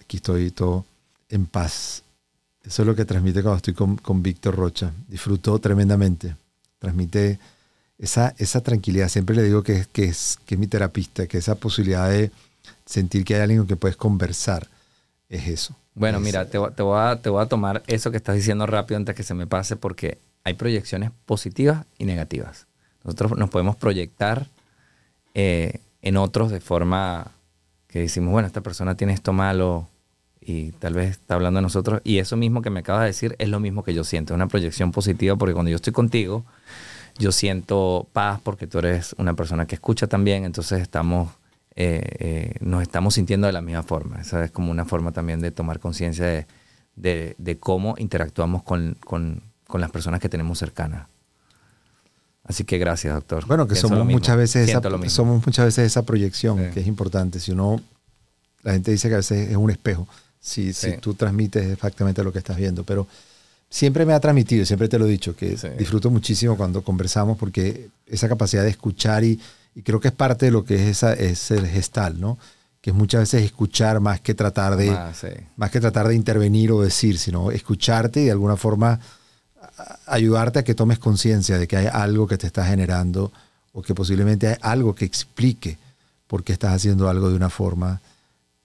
aquí 0.00 0.18
estoy 0.18 0.50
todo 0.50 0.84
en 1.28 1.46
paz. 1.46 2.02
Eso 2.62 2.82
es 2.82 2.86
lo 2.86 2.94
que 2.94 3.04
transmite 3.04 3.42
cuando 3.42 3.56
estoy 3.56 3.74
con, 3.74 3.96
con 3.96 4.22
Víctor 4.22 4.54
Rocha. 4.54 4.92
Disfruto 5.08 5.58
tremendamente. 5.58 6.36
Transmite 6.78 7.38
esa, 8.00 8.34
esa 8.38 8.60
tranquilidad. 8.62 9.08
Siempre 9.08 9.36
le 9.36 9.42
digo 9.42 9.62
que, 9.62 9.72
es- 9.80 9.86
que, 9.86 10.04
es, 10.04 10.38
que 10.46 10.54
es 10.54 10.58
mi 10.58 10.66
terapista, 10.66 11.26
que 11.26 11.38
esa 11.38 11.54
posibilidad 11.54 12.08
de 12.08 12.30
sentir 12.86 13.24
que 13.24 13.34
hay 13.36 13.42
alguien 13.42 13.60
con 13.60 13.68
que 13.68 13.76
puedes 13.76 13.96
conversar 13.96 14.66
es 15.28 15.46
eso. 15.46 15.76
Bueno, 15.94 16.18
Es- 16.18 16.24
mira, 16.24 16.46
te, 16.46 16.58
voy- 16.58 16.72
te 16.72 16.82
voy 16.82 16.98
a, 17.00 17.20
te 17.20 17.28
voy 17.28 17.42
a 17.42 17.46
tomar 17.46 17.82
eso 17.86 18.10
que 18.10 18.16
estás 18.16 18.34
diciendo 18.36 18.66
rápido 18.66 18.96
antes 18.96 19.14
que 19.14 19.22
se 19.22 19.34
me 19.34 19.46
pase 19.46 19.76
porque 19.76 20.18
hay 20.44 20.54
proyecciones 20.54 21.10
positivas 21.26 21.84
y 21.98 22.04
negativas. 22.06 22.66
Nosotros 23.04 23.36
nos 23.38 23.50
podemos 23.50 23.76
proyectar 23.76 24.46
eh, 25.34 25.80
en 26.02 26.16
otros 26.16 26.50
de 26.50 26.60
forma 26.60 27.30
que 27.86 28.00
decimos, 28.00 28.32
bueno, 28.32 28.46
esta 28.46 28.60
persona 28.60 28.94
tiene 28.96 29.12
esto 29.12 29.32
malo 29.32 29.88
y 30.40 30.72
tal 30.72 30.94
vez 30.94 31.10
está 31.12 31.34
hablando 31.34 31.58
de 31.58 31.62
nosotros. 31.62 32.00
Y 32.04 32.18
eso 32.18 32.36
mismo 32.36 32.62
que 32.62 32.70
me 32.70 32.80
acabas 32.80 33.02
de 33.02 33.06
decir 33.08 33.36
es 33.38 33.48
lo 33.48 33.60
mismo 33.60 33.82
que 33.84 33.94
yo 33.94 34.04
siento, 34.04 34.32
es 34.32 34.36
una 34.36 34.48
proyección 34.48 34.92
positiva 34.92 35.36
porque 35.36 35.52
cuando 35.54 35.70
yo 35.70 35.76
estoy 35.76 35.92
contigo, 35.92 36.44
yo 37.20 37.32
siento 37.32 38.08
paz 38.12 38.40
porque 38.42 38.66
tú 38.66 38.78
eres 38.78 39.14
una 39.18 39.34
persona 39.34 39.66
que 39.66 39.74
escucha 39.76 40.06
también, 40.06 40.44
entonces 40.44 40.80
estamos, 40.80 41.30
eh, 41.76 42.00
eh, 42.18 42.54
nos 42.60 42.82
estamos 42.82 43.14
sintiendo 43.14 43.46
de 43.46 43.52
la 43.52 43.60
misma 43.60 43.82
forma. 43.82 44.20
Esa 44.20 44.44
es 44.44 44.50
como 44.50 44.70
una 44.70 44.84
forma 44.84 45.12
también 45.12 45.40
de 45.40 45.50
tomar 45.50 45.78
conciencia 45.78 46.26
de, 46.26 46.46
de- 46.96 47.34
de 47.38 47.58
cómo 47.58 47.94
interactuamos 47.98 48.62
con, 48.62 48.96
con- 49.04 49.42
con 49.66 49.80
las 49.80 49.90
personas 49.90 50.18
que 50.20 50.28
tenemos 50.28 50.58
cercanas. 50.58 51.06
Así 52.44 52.64
que 52.64 52.78
gracias, 52.78 53.14
doctor. 53.14 53.46
Bueno, 53.46 53.66
que 53.66 53.74
Pienso 53.74 53.88
somos 53.88 54.04
muchas 54.06 54.36
veces 54.36 54.68
esa, 54.68 54.80
somos 55.08 55.46
muchas 55.46 55.66
veces 55.66 55.86
esa 55.86 56.02
proyección 56.02 56.58
Sí. 56.58 56.70
que 56.74 56.80
es 56.80 56.86
importante. 56.86 57.38
Si 57.38 57.52
uno, 57.52 57.80
la 58.62 58.72
gente 58.72 58.90
dice 58.90 59.08
que 59.08 59.14
a 59.14 59.18
veces 59.18 59.50
es 59.50 59.56
un 59.56 59.70
espejo. 59.70 60.08
Si, 60.40 60.72
si 60.72 60.92
Sí. 60.92 60.96
tú 61.00 61.14
transmites 61.14 61.64
exactamente 61.70 62.24
lo 62.24 62.32
que 62.32 62.38
estás 62.38 62.56
viendo, 62.56 62.82
pero 62.82 63.06
siempre 63.70 64.04
me 64.04 64.12
ha 64.12 64.20
transmitido, 64.20 64.66
siempre 64.66 64.88
te 64.88 64.98
lo 64.98 65.06
he 65.06 65.10
dicho, 65.10 65.34
que 65.36 65.56
Sí. 65.56 65.68
disfruto 65.78 66.10
muchísimo 66.10 66.56
cuando 66.56 66.82
conversamos 66.82 67.38
porque 67.38 67.88
esa 68.06 68.28
capacidad 68.28 68.64
de 68.64 68.70
escuchar 68.70 69.22
y, 69.24 69.40
y 69.74 69.82
creo 69.82 70.00
que 70.00 70.08
es 70.08 70.14
parte 70.14 70.46
de 70.46 70.52
lo 70.52 70.64
que 70.64 70.74
es 70.74 70.82
esa 70.82 71.12
es 71.14 71.50
el 71.52 71.66
gestal, 71.66 72.20
¿no? 72.20 72.36
Que 72.80 72.90
es 72.90 72.96
muchas 72.96 73.20
veces 73.20 73.44
escuchar 73.44 74.00
más 74.00 74.20
que 74.20 74.34
tratar 74.34 74.76
de 74.76 74.90
Ah, 74.90 75.12
sí. 75.18 75.28
más 75.56 75.70
que 75.70 75.80
tratar 75.80 76.08
de 76.08 76.14
intervenir 76.16 76.72
o 76.72 76.82
decir, 76.82 77.18
sino 77.18 77.50
escucharte 77.52 78.22
y 78.22 78.24
de 78.24 78.30
alguna 78.32 78.56
forma 78.56 78.98
ayudarte 80.06 80.58
a 80.58 80.64
que 80.64 80.74
tomes 80.74 80.98
conciencia 80.98 81.58
de 81.58 81.66
que 81.68 81.76
hay 81.76 81.86
algo 81.86 82.26
que 82.26 82.38
te 82.38 82.46
está 82.46 82.64
generando 82.66 83.32
o 83.72 83.82
que 83.82 83.94
posiblemente 83.94 84.48
hay 84.48 84.56
algo 84.62 84.94
que 84.94 85.04
explique 85.04 85.78
por 86.26 86.42
qué 86.44 86.52
estás 86.52 86.72
haciendo 86.74 87.08
algo 87.08 87.28
de 87.30 87.36
una 87.36 87.50
forma 87.50 88.00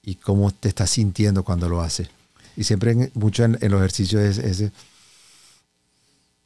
y 0.04 0.16
cómo 0.16 0.52
te 0.52 0.70
estás 0.70 0.90
sintiendo 0.92 1.44
cuando 1.44 1.68
lo 1.70 1.82
haces. 1.82 2.10
Y 2.58 2.64
siempre 2.64 2.92
en- 2.92 3.12
mucho 3.16 3.44
en, 3.44 3.58
en 3.62 3.72
los 3.72 3.80
ejercicios 3.80 4.22
es, 4.22 4.38
es 4.62 4.72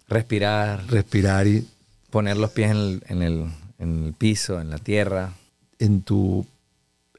Respirar, 0.10 0.86
respirar 0.88 1.48
y 1.48 1.68
poner 2.10 2.38
los 2.38 2.52
pies 2.52 2.72
en 2.72 2.78
el, 2.78 3.04
en 3.08 3.22
el- 3.22 3.52
en 3.78 4.06
el 4.08 4.14
piso, 4.14 4.60
en 4.60 4.70
la 4.70 4.78
tierra. 4.80 5.34
en 5.82 6.02
tu 6.02 6.46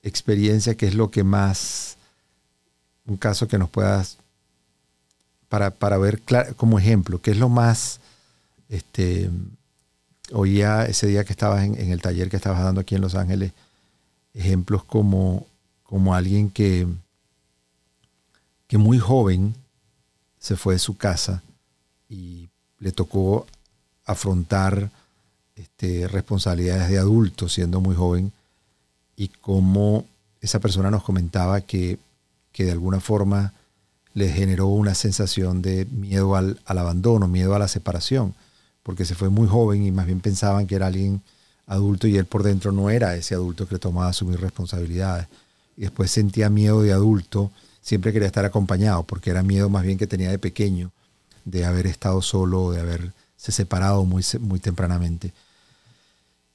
experiencia, 0.02 0.74
qué 0.74 0.86
es 0.86 0.94
lo 0.94 1.10
que 1.10 1.24
más, 1.24 1.96
un 3.06 3.16
caso 3.16 3.48
que 3.48 3.56
nos 3.56 3.70
puedas, 3.70 4.18
para, 5.48 5.70
para 5.70 5.96
ver 5.96 6.20
como 6.56 6.78
ejemplo, 6.78 7.22
qué 7.22 7.30
es 7.30 7.38
lo 7.38 7.48
más, 7.48 8.00
este, 8.68 9.30
oía 10.32 10.84
ese 10.84 11.06
día 11.06 11.24
que 11.24 11.32
estabas 11.32 11.64
en, 11.64 11.74
en, 11.80 11.90
el 11.90 12.02
taller 12.02 12.28
que 12.28 12.36
estabas 12.36 12.62
dando 12.62 12.82
aquí 12.82 12.94
en 12.96 13.00
Los 13.00 13.14
Ángeles, 13.14 13.52
ejemplos 14.34 14.84
como, 14.84 15.46
como 15.84 16.14
alguien 16.14 16.50
que, 16.50 16.86
que 18.66 18.76
muy 18.76 18.98
joven 18.98 19.54
se 20.38 20.54
fue 20.56 20.74
de 20.74 20.78
su 20.80 20.98
casa 20.98 21.42
y 22.10 22.49
le 22.80 22.92
tocó 22.92 23.46
afrontar 24.04 24.90
este, 25.54 26.08
responsabilidades 26.08 26.88
de 26.88 26.98
adulto 26.98 27.48
siendo 27.48 27.80
muy 27.80 27.94
joven 27.94 28.32
y 29.16 29.28
cómo 29.28 30.06
esa 30.40 30.58
persona 30.58 30.90
nos 30.90 31.02
comentaba 31.02 31.60
que, 31.60 31.98
que 32.52 32.64
de 32.64 32.72
alguna 32.72 33.00
forma 33.00 33.52
le 34.14 34.30
generó 34.30 34.66
una 34.66 34.94
sensación 34.94 35.62
de 35.62 35.84
miedo 35.84 36.34
al, 36.34 36.58
al, 36.64 36.78
abandono, 36.78 37.28
miedo 37.28 37.54
a 37.54 37.58
la 37.58 37.68
separación, 37.68 38.34
porque 38.82 39.04
se 39.04 39.14
fue 39.14 39.28
muy 39.28 39.46
joven 39.46 39.84
y 39.84 39.92
más 39.92 40.06
bien 40.06 40.20
pensaban 40.20 40.66
que 40.66 40.74
era 40.74 40.86
alguien 40.86 41.22
adulto 41.66 42.08
y 42.08 42.16
él 42.16 42.26
por 42.26 42.42
dentro 42.42 42.72
no 42.72 42.90
era 42.90 43.14
ese 43.14 43.34
adulto 43.34 43.68
que 43.68 43.74
le 43.74 43.78
tomaba 43.78 44.08
asumir 44.08 44.40
responsabilidades. 44.40 45.28
Y 45.76 45.82
después 45.82 46.10
sentía 46.10 46.50
miedo 46.50 46.82
de 46.82 46.92
adulto, 46.92 47.52
siempre 47.80 48.12
quería 48.12 48.26
estar 48.26 48.44
acompañado, 48.44 49.04
porque 49.04 49.30
era 49.30 49.42
miedo 49.42 49.68
más 49.68 49.84
bien 49.84 49.96
que 49.96 50.06
tenía 50.06 50.30
de 50.30 50.38
pequeño, 50.38 50.90
de 51.44 51.64
haber 51.64 51.86
estado 51.86 52.22
solo, 52.22 52.72
de 52.72 52.80
haberse 52.80 53.12
separado 53.52 54.04
muy, 54.04 54.24
muy 54.40 54.60
tempranamente 54.60 55.32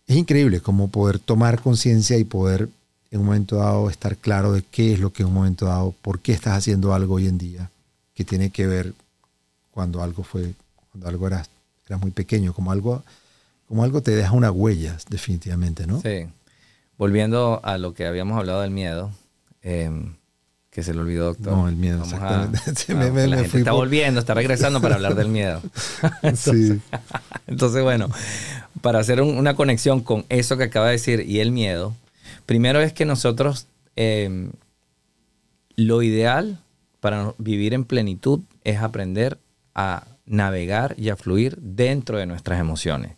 es 0.08 0.15
increíble 0.15 0.62
cómo 0.62 0.89
poder 0.89 1.19
tomar 1.19 1.62
conciencia 1.62 2.17
y 2.17 2.24
poder 2.24 2.69
en 3.12 3.19
un 3.21 3.26
momento 3.28 3.58
dado 3.58 3.89
estar 3.89 4.17
claro 4.17 4.52
de 4.52 4.62
qué 4.62 4.93
es 4.93 5.00
lo 5.00 5.12
que 5.12 5.24
en 5.24 5.30
un 5.30 5.36
momento 5.36 5.65
dado, 5.65 5.93
por 6.02 6.19
qué 6.19 6.34
estás 6.34 6.58
haciendo 6.58 6.93
algo 6.93 7.15
hoy 7.15 7.28
en 7.28 7.38
día, 7.38 7.69
que 8.13 8.24
tiene 8.24 8.50
que 8.50 8.67
ver 8.67 8.93
cuando 9.71 10.04
algo 10.04 10.24
fue, 10.24 10.54
cuando 10.91 11.08
algo 11.08 11.28
era, 11.28 11.45
era 11.88 11.98
muy 11.98 12.12
pequeño, 12.12 12.54
como 12.54 12.71
algo, 12.71 13.04
como 13.67 13.84
algo 13.84 14.02
te 14.02 14.12
deja 14.12 14.32
una 14.32 14.52
huella, 14.52 14.98
definitivamente, 15.10 15.88
¿no? 15.88 16.02
Sí. 16.02 16.28
Volviendo 16.98 17.62
a 17.63 17.78
lo 17.78 17.93
que 17.93 18.06
habíamos 18.06 18.38
hablado 18.38 18.62
del 18.62 18.71
miedo, 18.71 19.12
em, 19.62 20.13
que 20.75 20.83
se 20.83 20.93
le 20.93 20.99
olvidó, 20.99 21.27
doctor. 21.27 21.53
No, 21.53 21.69
el 21.69 21.77
miedo, 21.77 22.03
exactamente. 22.03 22.59
la 23.27 23.38
gente 23.38 23.59
está 23.59 23.71
volviendo, 23.71 24.19
está 24.19 24.33
regresando 24.33 24.81
para 24.81 24.95
hablar 24.95 25.15
del 25.15 25.29
miedo. 25.29 25.61
sí. 26.35 26.81
entonces, 27.47 27.81
bueno, 27.81 28.09
para 28.81 28.99
hacer 28.99 29.21
una 29.21 29.55
conexión 29.55 30.01
con 30.01 30.25
eso 30.27 30.57
que 30.57 30.65
acaba 30.65 30.88
de 30.88 30.91
decir 30.91 31.23
y 31.25 31.39
el 31.39 31.53
miedo, 31.53 31.95
primero 32.45 32.81
es 32.81 32.91
que 32.91 33.05
nosotros, 33.05 33.67
em, 33.95 34.51
lo 35.77 36.01
ideal 36.01 36.59
para 36.99 37.33
vivir 37.38 37.73
en 37.73 37.85
plenitud 37.85 38.41
es 38.65 38.81
aprender 38.81 39.38
a 39.75 40.03
navegar 40.25 40.93
y 40.97 41.07
a 41.07 41.15
fluir 41.15 41.57
dentro 41.61 42.17
de 42.17 42.25
nuestras 42.25 42.59
emociones. 42.59 43.13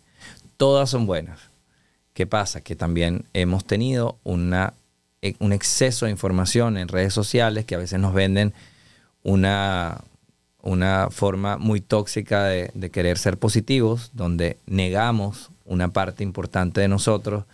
Todas 0.58 0.92
son 0.92 1.08
buenas. 1.08 1.40
¿Qué 2.14 2.28
pasa? 2.28 2.62
Que 2.62 2.76
también 2.76 3.26
hemos 3.34 3.66
tenido 3.66 4.20
una, 4.24 4.76
un 5.40 5.52
exceso 5.52 6.06
de 6.06 6.12
información 6.12 6.78
en 6.78 6.88
redes 6.88 7.14
sociales 7.14 7.66
que 7.66 7.76
a 7.76 7.80
veces 7.80 8.00
nos 8.00 8.14
venden 8.14 8.54
una, 9.24 10.02
una 10.62 11.10
forma 11.12 11.58
muy 11.58 11.82
tóxica 11.82 12.44
de, 12.46 12.90
querer 12.92 13.18
ser 13.18 13.38
positivos, 13.38 14.12
donde 14.14 14.58
negamos 14.66 15.50
una 15.66 15.90
parte 15.90 16.24
importante 16.24 16.82
de 16.82 16.88
nosotros, 16.88 17.46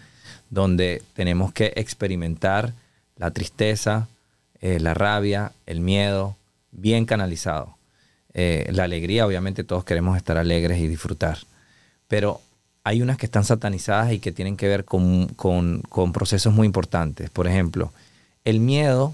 donde 0.49 1.01
tenemos 1.13 1.53
que 1.53 1.73
experimentar 1.75 2.73
la 3.17 3.31
tristeza, 3.31 4.07
eh, 4.61 4.79
la 4.79 4.93
rabia, 4.93 5.51
el 5.65 5.79
miedo, 5.79 6.35
bien 6.71 7.05
canalizado. 7.05 7.77
Eh, 8.33 8.67
la 8.71 8.85
alegría, 8.85 9.27
obviamente 9.27 9.63
todos 9.63 9.83
queremos 9.83 10.17
estar 10.17 10.37
alegres 10.37 10.79
y 10.79 10.87
disfrutar, 10.87 11.37
pero 12.07 12.41
hay 12.83 13.01
unas 13.01 13.17
que 13.17 13.25
están 13.25 13.43
satanizadas 13.43 14.11
y 14.11 14.19
que 14.19 14.31
tienen 14.31 14.57
que 14.57 14.67
ver 14.67 14.85
con, 14.85 15.27
con 15.27 16.13
procesos 16.13 16.53
muy 16.53 16.65
importantes. 16.65 17.29
Por 17.29 17.47
ejemplo, 17.47 17.91
el 18.43 18.59
miedo 18.59 19.13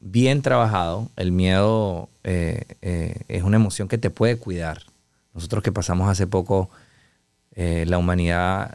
bien 0.00 0.42
trabajado, 0.42 1.08
el 1.16 1.30
miedo 1.30 2.08
eh, 2.24 2.64
eh, 2.82 3.20
es 3.28 3.42
una 3.42 3.56
emoción 3.56 3.88
que 3.88 3.98
te 3.98 4.10
puede 4.10 4.36
cuidar. 4.36 4.82
Nosotros 5.34 5.62
que 5.62 5.72
pasamos 5.72 6.08
hace 6.08 6.26
poco 6.26 6.70
eh, 7.54 7.84
la 7.86 7.98
humanidad 7.98 8.74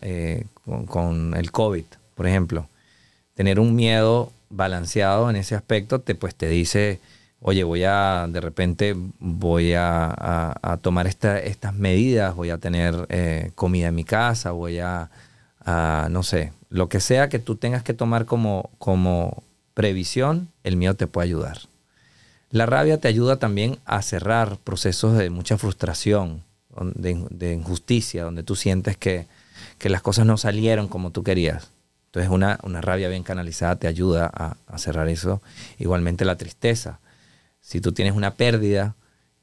con, 0.88 1.36
el 1.36 1.52
COVID, 1.52 1.86
por 2.16 2.28
ejemplo, 2.28 2.68
tener 3.34 3.60
un 3.60 3.76
miedo 3.76 4.32
balanceado 4.50 5.30
en 5.30 5.36
ese 5.36 5.56
aspecto 5.56 6.00
te, 6.00 6.16
pues, 6.16 6.36
te 6.36 6.48
dice, 6.48 7.00
oye, 7.48 7.64
voy 7.64 7.84
a, 7.84 8.26
de 8.28 8.42
repente 8.42 8.96
voy 9.20 9.74
a, 9.78 10.80
tomar 10.82 11.06
estas 11.06 11.76
medidas, 11.76 12.36
voy 12.36 12.50
a 12.50 12.58
tener 12.58 13.54
comida 13.54 13.90
en 13.90 13.96
mi 13.96 14.04
casa, 14.04 14.50
voy 14.50 14.80
a, 14.80 15.12
no 16.10 16.24
sé, 16.24 16.54
lo 16.70 16.90
que 16.90 17.00
sea 17.00 17.30
que 17.30 17.38
tú 17.38 17.56
tengas 17.56 17.84
que 17.84 17.94
tomar 17.94 18.26
como, 18.26 18.72
como 18.80 19.44
previsión, 19.76 20.48
el 20.64 20.76
miedo 20.76 20.96
te 20.96 21.06
puede 21.06 21.26
ayudar. 21.26 21.60
La 22.50 22.66
rabia 22.66 23.00
te 23.00 23.10
ayuda 23.10 23.38
también 23.38 23.78
a 23.86 24.02
cerrar 24.02 24.58
procesos 24.58 25.16
de 25.16 25.30
mucha 25.30 25.60
frustración, 25.60 26.42
de, 26.96 27.54
injusticia, 27.54 28.24
donde 28.24 28.42
tú 28.42 28.56
sientes 28.56 28.98
que, 28.98 29.28
las 29.82 30.02
cosas 30.02 30.26
no 30.26 30.38
salieron 30.38 30.88
como 30.88 31.12
tú 31.12 31.22
querías. 31.22 31.70
Entonces 32.08 32.32
una, 32.32 32.60
una 32.64 32.82
rabia 32.82 33.08
bien 33.08 33.22
canalizada 33.22 33.76
te 33.76 33.86
ayuda 33.86 34.32
a, 34.34 34.78
cerrar 34.80 35.10
eso. 35.10 35.44
Igualmente 35.78 36.26
la 36.26 36.38
tristeza. 36.38 37.00
Si 37.66 37.82
tú 37.82 37.94
tienes 37.94 38.14
una 38.14 38.36
pérdida 38.36 38.94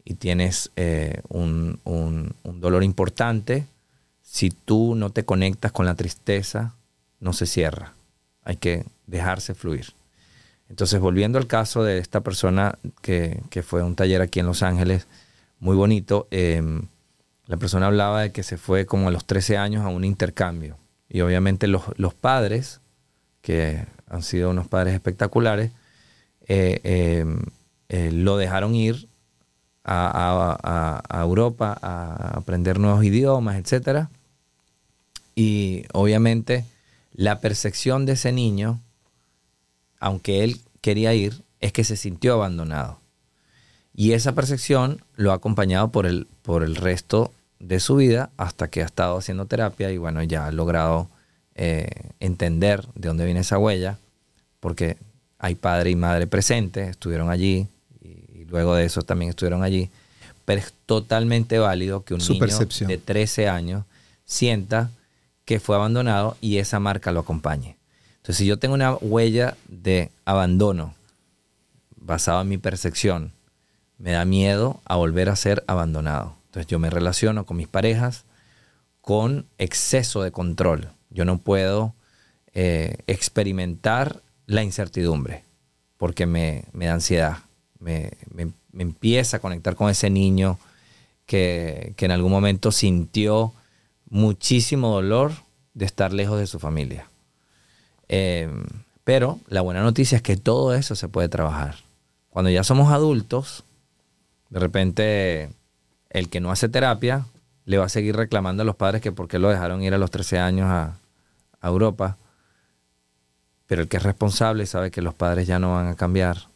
y 0.05 0.15
tienes 0.15 0.71
eh, 0.77 1.23
un, 1.29 1.81
un 1.85 2.61
dolor 2.61 2.85
importante, 2.85 3.67
si 4.23 4.51
tú 4.51 4.95
no 4.95 5.11
te 5.11 5.25
conectas 5.25 5.73
con 5.73 5.87
la 5.87 5.97
tristeza, 5.97 6.77
no 7.19 7.33
se 7.33 7.47
cierra. 7.47 7.95
Hay 8.45 8.57
que 8.59 8.87
dejarse 9.09 9.55
fluir. 9.55 9.93
Entonces, 10.69 11.01
volviendo 11.01 11.39
al 11.39 11.49
caso 11.49 11.83
de 11.83 11.99
esta 11.99 12.21
persona 12.21 12.79
que, 13.01 13.43
fue 13.65 13.81
a 13.81 13.85
un 13.85 13.97
taller 13.97 14.23
aquí 14.23 14.39
en 14.39 14.47
Los 14.47 14.63
Ángeles, 14.63 15.09
muy 15.59 15.75
bonito, 15.75 16.29
em, 16.31 16.83
la 17.47 17.57
persona 17.57 17.89
hablaba 17.89 18.23
de 18.23 18.31
que 18.31 18.45
se 18.45 18.57
fue 18.57 18.87
como 18.87 19.09
a 19.09 19.11
los 19.11 19.25
13 19.27 19.57
años 19.57 19.85
a 19.85 19.89
un 19.89 20.05
intercambio. 20.05 20.79
Y 21.09 21.23
obviamente 21.23 21.67
los, 21.67 22.15
padres, 22.15 22.81
que 23.43 23.85
han 24.09 24.23
sido 24.23 24.51
unos 24.51 24.69
padres 24.69 24.95
espectaculares, 24.95 25.73
eh, 26.47 26.81
em, 26.85 27.43
eh, 27.92 28.11
lo 28.12 28.37
dejaron 28.37 28.74
ir 28.74 29.09
a, 29.85 31.02
Europa 31.22 31.78
a 31.81 32.38
aprender 32.38 32.78
nuevos 32.78 33.05
idiomas, 33.05 33.57
etc. 33.57 34.09
Y 35.35 35.85
obviamente 35.92 36.64
la 37.12 37.40
percepción 37.40 38.07
de 38.07 38.12
ese 38.12 38.33
niño 38.33 38.81
aunque 40.02 40.42
él 40.42 40.61
quería 40.81 41.14
ir, 41.14 41.44
es 41.61 41.72
que 41.72 41.85
se 41.85 41.96
sintió 41.96 42.35
abandonado. 42.35 42.98
Y 43.94 44.12
esa 44.12 44.33
percepción 44.33 45.00
lo 45.14 45.31
ha 45.31 45.37
acompañado 45.37 45.92
por 45.92 46.07
el, 46.07 46.26
por 46.42 46.64
el 46.64 46.74
resto 46.74 47.31
de 47.61 47.78
su 47.78 47.94
vida 47.94 48.31
hasta 48.37 48.68
que 48.68 48.83
ha 48.83 48.85
estado 48.85 49.16
haciendo 49.16 49.46
terapia 49.46 49.92
y 49.92 49.98
bueno, 49.98 50.20
ya 50.24 50.46
ha 50.46 50.50
logrado 50.50 51.09
eh, 51.55 51.88
entender 52.18 52.85
de 52.96 53.09
dónde 53.09 53.24
viene 53.24 53.40
esa 53.40 53.59
huella, 53.59 53.96
porque 54.59 54.96
hay 55.38 55.55
padre 55.55 55.90
y 55.90 55.96
madre 55.96 56.26
presentes, 56.26 56.90
estuvieron 56.90 57.31
allí 57.31 57.68
luego 58.53 58.77
de 58.77 58.85
eso 58.85 59.03
también 59.03 59.31
estuvieron 59.31 59.65
allí. 59.65 59.91
Pero 60.45 60.61
es 60.61 60.73
totalmente 60.87 61.59
válido 61.59 62.05
que 62.05 62.15
un 62.15 62.21
niño 62.21 62.47
de 62.87 62.99
13 62.99 63.49
años 63.49 63.85
sienta 64.25 64.91
que 65.45 65.59
fue 65.59 65.75
abandonado 65.75 66.37
y 66.41 66.59
esa 66.59 66.79
marca 66.79 67.11
lo 67.11 67.21
acompañe. 67.21 67.77
Entonces, 68.17 68.37
si 68.37 68.47
yo 68.47 68.59
tengo 68.59 68.75
una 68.75 68.95
huella 68.95 69.57
de 69.69 70.11
abandono 70.25 70.95
basada 71.97 72.43
en 72.43 72.49
mi 72.49 72.59
percepción, 72.59 73.33
me 73.99 74.12
da 74.12 74.25
miedo 74.25 74.81
a 74.85 74.97
volver 74.97 75.29
a 75.29 75.37
ser 75.37 75.65
abandonado. 75.67 76.37
Entonces, 76.47 76.69
yo 76.69 76.79
me 76.79 76.91
relaciono 76.91 77.47
con 77.47 77.57
mis 77.57 77.69
parejas 77.69 78.25
con 79.01 79.47
exceso 79.59 80.23
de 80.23 80.31
control. 80.31 80.91
Yo 81.11 81.25
no 81.25 81.38
puedo 81.38 81.95
eh, 82.55 82.99
experimentar 83.07 84.23
la 84.47 84.62
incertidumbre 84.62 85.43
porque 86.03 86.27
me, 86.27 86.65
da 86.73 86.95
ansiedad. 86.95 87.38
Me, 87.83 88.12
empieza 88.79 89.37
a 89.37 89.40
conectar 89.40 89.77
con 89.77 89.90
ese 89.90 90.09
niño 90.09 90.59
que, 91.27 91.92
que 91.97 92.07
en 92.07 92.11
algún 92.11 92.33
momento 92.33 92.73
sintió 92.73 93.53
muchísimo 94.09 94.90
dolor 94.90 95.33
de 95.75 95.85
estar 95.85 96.12
lejos 96.12 96.38
de 96.38 96.47
su 96.47 96.59
familia. 96.59 97.09
Em, 98.09 98.64
pero 99.05 99.40
la 99.49 99.62
buena 99.62 99.83
noticia 99.83 100.16
es 100.16 100.23
que 100.23 100.37
todo 100.37 100.75
eso 100.75 100.95
se 100.95 101.09
puede 101.09 101.29
trabajar. 101.29 101.77
Cuando 102.31 102.51
ya 102.51 102.62
somos 102.62 102.92
adultos, 102.92 103.64
de 104.51 104.61
repente 104.61 105.51
el 106.11 106.29
que 106.29 106.40
no 106.40 106.51
hace 106.51 106.68
terapia 106.68 107.25
le 107.64 107.79
va 107.79 107.87
a 107.87 107.88
seguir 107.88 108.14
reclamando 108.16 108.62
a 108.62 108.66
los 108.66 108.77
padres 108.77 109.01
que 109.01 109.12
por 109.12 109.29
qué 109.29 109.38
lo 109.38 109.49
dejaron 109.49 109.83
ir 109.83 109.95
a 109.95 109.99
los 109.99 110.11
13 110.11 110.38
años 110.38 110.68
a, 110.68 110.99
Europa. 111.62 112.16
Pero 113.68 113.83
el 113.83 113.88
que 113.88 113.99
es 113.99 114.03
responsable 114.03 114.66
sabe 114.66 114.90
que 114.90 115.01
los 115.01 115.14
padres 115.14 115.47
ya 115.47 115.61
no 115.61 115.75
van 115.75 115.87
a 115.87 115.95
cambiar. 115.95 116.49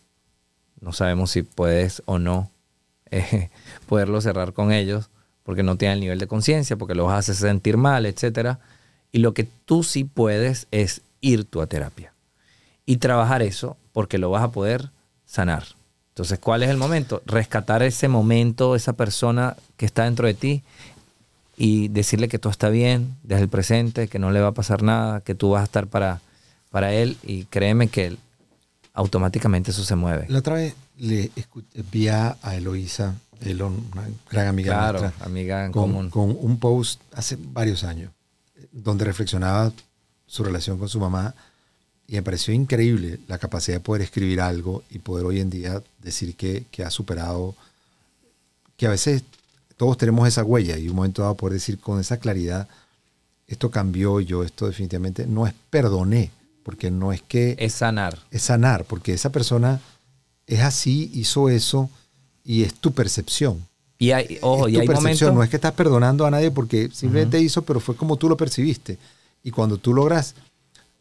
No 0.81 0.93
sabemos 0.93 1.31
si 1.31 1.43
puedes 1.43 2.03
o 2.07 2.19
no 2.19 2.51
eh, 3.11 3.51
poderlo 3.89 4.21
cerrar 4.21 4.53
con 4.53 4.73
ellos, 4.73 5.11
porque 5.43 5.63
no 5.63 5.77
tiene 5.77 5.95
el 5.95 6.01
nivel 6.01 6.19
de 6.19 6.27
conciencia, 6.27 6.77
porque 6.77 6.95
lo 6.95 7.05
vas 7.05 7.15
a 7.15 7.19
hacer 7.19 7.35
sentir 7.37 7.77
mal, 7.77 8.07
etc. 8.07 8.59
Y 9.13 9.19
lo 9.19 9.35
que 9.35 9.45
tú 9.45 9.83
sí 9.83 10.05
puedes 10.05 10.67
es 10.71 11.03
ir 11.21 11.45
tú 11.45 11.61
a 11.61 11.67
terapia 11.67 12.13
y 12.85 12.99
trabajar 12.99 13.43
eso 13.43 13.77
porque 13.93 14.19
lo 14.19 14.31
vas 14.31 14.43
a 14.43 14.51
poder 14.51 14.91
sanar. 15.25 15.65
Entonces, 16.11 16.39
¿cuál 16.39 16.63
es 16.63 16.71
el 16.71 16.79
momento? 16.79 17.23
Rescatar 17.27 17.83
ese 17.83 18.09
momento, 18.09 18.75
esa 18.75 18.95
persona 18.95 19.57
que 19.77 19.85
está 19.85 20.05
dentro 20.05 20.27
de 20.27 20.35
ti 20.35 20.63
y 21.57 21.89
decirle 21.89 22.29
que 22.29 22.39
todo 22.39 22.51
está 22.51 22.69
bien 22.69 23.17
desde 23.23 23.43
el 23.43 23.49
presente, 23.49 24.09
que 24.09 24.19
no 24.19 24.31
le 24.31 24.41
va 24.41 24.49
a 24.49 24.53
pasar 24.53 24.83
nada, 24.83 25.21
que 25.21 25.35
tú 25.35 25.51
vas 25.51 25.61
a 25.61 25.65
estar 25.65 25.87
para, 25.87 26.21
para 26.71 26.93
él 26.93 27.19
y 27.23 27.45
créeme 27.45 27.89
que 27.89 28.17
automáticamente 28.97 29.71
eso 29.71 29.85
se 29.85 29.95
mueve. 29.95 30.27
La 30.29 30.41
otra 30.41 30.55
vez 30.55 30.75
le 30.99 31.31
vi 31.93 32.09
a 32.09 32.37
Eloisa 32.53 33.15
una 33.41 34.09
gran 34.31 34.49
amiga 34.49 34.73
claro, 34.73 35.13
amiga 35.21 35.67
en 35.67 35.73
con, 35.73 35.93
común. 35.93 36.11
con 36.11 36.37
un 36.41 36.59
post 36.59 37.01
hace 37.13 37.37
varios 37.39 37.85
años 37.85 38.11
donde 38.73 39.05
reflexionaba 39.05 39.73
su 40.27 40.43
relación 40.43 40.79
con 40.79 40.89
su 40.89 40.99
mamá 40.99 41.35
y 42.09 42.15
me 42.15 42.23
pareció 42.23 42.55
increíble 42.55 43.21
la 43.29 43.39
capacidad 43.39 43.77
de 43.77 43.81
poder 43.81 44.03
escribir 44.03 44.41
algo 44.41 44.83
y 44.91 44.99
poder 44.99 45.27
hoy 45.27 45.41
en 45.41 45.51
día 45.51 45.83
decir 46.03 46.35
que, 46.35 46.65
que 46.71 46.85
ha 46.85 46.91
superado, 46.91 47.55
que 48.77 48.87
a 48.87 48.91
veces 48.91 49.23
todos 49.77 49.99
tenemos 49.99 50.27
esa 50.27 50.45
huella 50.45 50.79
y 50.79 50.89
un 50.89 50.97
momento 50.97 51.23
dado 51.23 51.35
poder 51.35 51.55
decir 51.55 51.79
con 51.79 52.01
esa 52.01 52.17
claridad, 52.17 52.69
esto 53.47 53.71
cambió, 53.71 54.21
yo 54.21 54.43
esto 54.43 54.67
definitivamente 54.67 55.27
no 55.27 55.47
es 55.47 55.55
perdoné, 55.71 56.31
porque 56.67 56.91
no 56.91 57.13
es 57.13 57.23
que... 57.23 57.55
Es 57.61 57.75
sanar. 57.75 58.19
Es 58.33 58.43
sanar, 58.43 58.85
porque 58.87 59.13
esa 59.13 59.31
persona 59.31 59.81
es 60.49 60.63
así, 60.63 61.13
hizo 61.15 61.49
eso 61.49 61.89
y 62.43 62.65
es 62.65 62.75
tu 62.75 62.91
percepción. 62.91 63.65
Y 63.99 64.11
hay, 64.11 64.41
ojo, 64.43 64.69
y 64.69 64.77
hay 64.77 64.89
momentos... 64.89 65.33
No 65.33 65.45
es 65.45 65.49
que 65.49 65.55
estás 65.55 65.75
perdonando 65.75 66.27
a 66.27 66.31
nadie 66.33 66.51
porque 66.51 66.91
simplemente 66.93 67.39
hizo, 67.39 67.63
pero 67.63 67.79
fue 67.79 67.95
como 67.95 68.17
tú 68.17 68.29
lo 68.29 68.37
percibiste. 68.37 68.99
Y 69.45 69.53
cuando 69.53 69.79
tú 69.79 69.95
logras, 69.95 70.35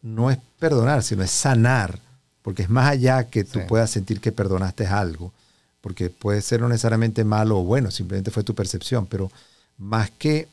no 0.02 0.30
es 0.30 0.38
perdonar, 0.60 1.02
sino 1.02 1.24
es 1.24 1.32
sanar, 1.32 1.98
porque 2.42 2.62
es 2.62 2.70
más 2.70 2.88
allá 2.88 3.24
que 3.24 3.42
tú 3.42 3.58
puedas 3.66 3.90
sentir 3.90 4.20
que 4.20 4.30
perdonaste 4.30 4.86
algo, 4.86 5.32
porque 5.80 6.10
puede 6.10 6.42
ser 6.42 6.60
no 6.60 6.68
necesariamente 6.68 7.24
malo 7.24 7.58
o 7.58 7.64
bueno, 7.64 7.90
simplemente 7.90 8.30
fue 8.30 8.44
tu 8.44 8.54
percepción, 8.54 9.08
pero 9.08 9.32
más 9.78 10.12
que 10.12 10.46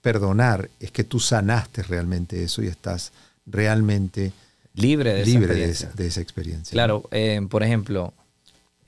perdonar 0.00 0.70
es 0.78 0.92
que 0.92 1.02
tú 1.02 1.18
sanaste 1.18 1.82
realmente 1.82 2.40
eso 2.44 2.62
y 2.62 2.68
estás 2.68 3.10
realmente 3.46 4.32
libre 4.74 5.14
de, 5.14 5.24
libre 5.24 5.64
esa, 5.64 5.90
de, 5.92 6.06
esa, 6.06 6.20
experiencia. 6.20 6.72
Claro, 6.72 7.04
eh, 7.10 7.40
por 7.48 7.62
ejemplo, 7.62 8.12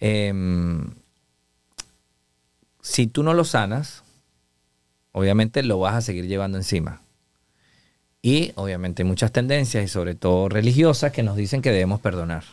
eh, 0.00 0.32
si 2.82 3.08
tú 3.08 3.22
no 3.22 3.34
lo 3.34 3.44
sanas, 3.44 4.04
obviamente 5.12 5.62
lo 5.62 5.78
vas 5.78 5.94
a 5.94 6.00
seguir 6.00 6.26
llevando 6.26 6.56
encima. 6.56 7.00
Y 8.22 8.52
obviamente 8.54 9.02
hay 9.02 9.08
muchas 9.08 9.32
tendencias, 9.32 9.84
y 9.84 9.88
sobre 9.88 10.14
todo 10.14 10.48
religiosas, 10.48 11.12
que 11.12 11.22
nos 11.22 11.36
dicen 11.36 11.62
que 11.62 11.70
debemos 11.70 12.00
perdonar. 12.00 12.44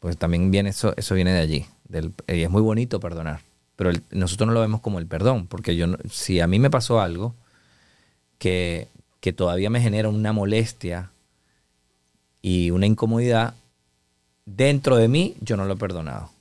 Pues 0.00 0.16
también 0.16 0.50
viene 0.50 0.70
eso, 0.70 0.94
eso 0.96 1.14
viene 1.14 1.32
de 1.32 1.40
allí. 1.40 1.66
y 2.28 2.42
es 2.42 2.50
muy 2.50 2.62
bonito 2.62 3.00
perdonar. 3.00 3.40
Pero 3.76 3.90
nosotros 4.10 4.46
no 4.46 4.52
lo 4.52 4.60
vemos 4.60 4.80
como 4.80 4.98
el 4.98 5.06
perdón. 5.06 5.46
Porque 5.46 5.76
yo, 5.76 5.86
si 6.10 6.40
a 6.40 6.46
mí 6.46 6.58
me 6.58 6.70
pasó 6.70 7.00
algo 7.00 7.34
que, 8.38 8.88
que 9.20 9.32
todavía 9.32 9.70
me 9.70 9.80
genera 9.80 10.08
una 10.08 10.32
molestia 10.32 11.10
y 12.44 12.70
una 12.70 12.86
incomodidad, 12.86 13.54
dentro 14.44 14.96
de 14.96 15.08
mí 15.08 15.36
yo 15.40 15.56
no 15.56 15.64
lo 15.64 15.74
he 15.74 15.78
perdonado 15.78 16.34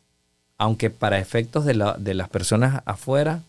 aunque 0.64 0.90
para 0.90 1.20
efectos 1.20 1.66
de, 1.66 1.74
las 1.76 2.30
personas 2.30 2.84
afuera, 2.86 3.44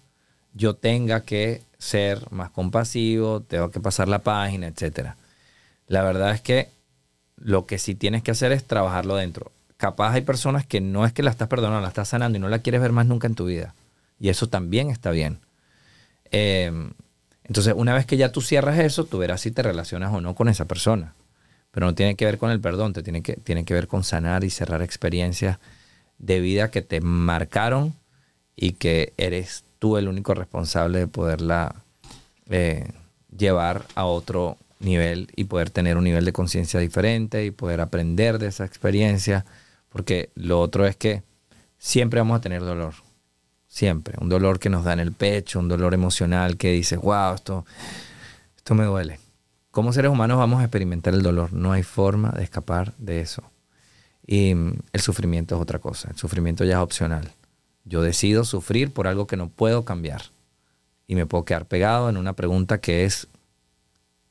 yo 0.52 0.74
tenga 0.74 1.20
que 1.20 1.62
ser 1.78 2.30
más 2.32 2.50
compasivo, 2.50 3.40
tengo 3.40 3.70
que 3.70 3.78
pasar 3.78 4.08
la 4.08 4.20
página, 4.20 4.66
etc. 4.66 5.10
La 5.86 6.02
verdad 6.02 6.32
es 6.32 6.40
que 6.40 6.70
lo 7.36 7.66
que 7.66 7.78
sí 7.78 7.94
tienes 7.94 8.24
que 8.24 8.32
hacer 8.32 8.50
es 8.50 8.64
trabajarlo 8.64 9.14
dentro. 9.14 9.52
Capaz 9.76 10.14
hay 10.14 10.22
personas 10.22 10.66
que 10.66 10.80
no 10.80 11.06
es 11.06 11.12
que 11.12 11.22
la 11.22 11.30
estás 11.30 11.46
perdonando, 11.46 11.82
la 11.82 11.88
estás 11.88 12.08
sanando 12.08 12.36
y 12.36 12.40
no 12.40 12.48
la 12.48 12.60
quieres 12.60 12.80
ver 12.80 12.90
más 12.90 13.06
nunca 13.06 13.28
en 13.28 13.36
tu 13.36 13.44
vida. 13.46 13.74
Y 14.18 14.28
eso 14.28 14.48
también 14.48 14.90
está 14.90 15.12
bien. 15.12 15.38
Em, 16.32 16.94
entonces, 17.44 17.74
una 17.76 17.94
vez 17.94 18.06
que 18.06 18.16
ya 18.16 18.32
tú 18.32 18.40
cierras 18.40 18.80
eso, 18.80 19.04
tú 19.04 19.18
verás 19.18 19.40
si 19.40 19.52
te 19.52 19.62
relacionas 19.62 20.12
o 20.12 20.20
no 20.20 20.34
con 20.34 20.48
esa 20.48 20.64
persona. 20.64 21.14
Pero 21.74 21.86
no 21.86 21.94
tiene 21.96 22.14
que 22.14 22.24
ver 22.24 22.38
con 22.38 22.52
el 22.52 22.60
perdón, 22.60 22.92
te 22.92 23.02
tiene 23.02 23.20
que, 23.20 23.34
tiene 23.34 23.64
que 23.64 23.74
ver 23.74 23.88
con 23.88 24.04
sanar 24.04 24.44
y 24.44 24.50
cerrar 24.50 24.80
experiencias 24.80 25.58
de 26.18 26.38
vida 26.38 26.70
que 26.70 26.82
te 26.82 27.00
marcaron 27.00 27.94
y 28.54 28.74
que 28.74 29.12
eres 29.16 29.64
tú 29.80 29.96
el 29.96 30.06
único 30.06 30.34
responsable 30.34 31.00
de 31.00 31.08
poderla 31.08 31.74
eh, 32.48 32.88
llevar 33.36 33.86
a 33.96 34.04
otro 34.04 34.56
nivel 34.78 35.28
y 35.34 35.44
poder 35.44 35.70
tener 35.70 35.96
un 35.96 36.04
nivel 36.04 36.24
de 36.24 36.32
conciencia 36.32 36.78
diferente 36.78 37.44
y 37.44 37.50
poder 37.50 37.80
aprender 37.80 38.38
de 38.38 38.46
esa 38.46 38.64
experiencia. 38.64 39.44
Porque 39.88 40.30
lo 40.36 40.60
otro 40.60 40.86
es 40.86 40.94
que 40.94 41.24
siempre 41.76 42.20
vamos 42.20 42.38
a 42.38 42.40
tener 42.40 42.60
dolor. 42.60 42.94
Siempre. 43.66 44.14
Un 44.20 44.28
dolor 44.28 44.60
que 44.60 44.68
nos 44.68 44.84
da 44.84 44.92
en 44.92 45.00
el 45.00 45.10
pecho, 45.12 45.58
un 45.58 45.66
dolor 45.66 45.92
emocional 45.94 46.56
que 46.56 46.70
dices, 46.70 47.00
wow, 47.00 47.34
esto, 47.34 47.66
esto 48.56 48.74
me 48.76 48.84
duele. 48.84 49.23
Como 49.74 49.92
seres 49.92 50.12
humanos 50.12 50.38
vamos 50.38 50.60
a 50.60 50.62
experimentar 50.66 51.14
el 51.14 51.24
dolor. 51.24 51.52
No 51.52 51.72
hay 51.72 51.82
forma 51.82 52.30
de 52.30 52.44
escapar 52.44 52.94
de 52.96 53.20
eso. 53.20 53.42
Y 54.24 54.54
mm, 54.54 54.78
el 54.92 55.00
sufrimiento 55.00 55.56
es 55.56 55.60
otra 55.60 55.80
cosa. 55.80 56.10
El 56.10 56.16
sufrimiento 56.16 56.64
ya 56.64 56.74
es 56.74 56.78
opcional. 56.78 57.32
Yo 57.84 58.00
decido 58.00 58.44
sufrir 58.44 58.92
por 58.92 59.08
algo 59.08 59.26
que 59.26 59.36
no 59.36 59.48
puedo 59.48 59.84
cambiar. 59.84 60.22
Y 61.08 61.16
me 61.16 61.26
puedo 61.26 61.44
quedar 61.44 61.66
pegado 61.66 62.08
en 62.08 62.18
una 62.18 62.34
pregunta 62.34 62.78
que 62.78 63.04
es 63.04 63.26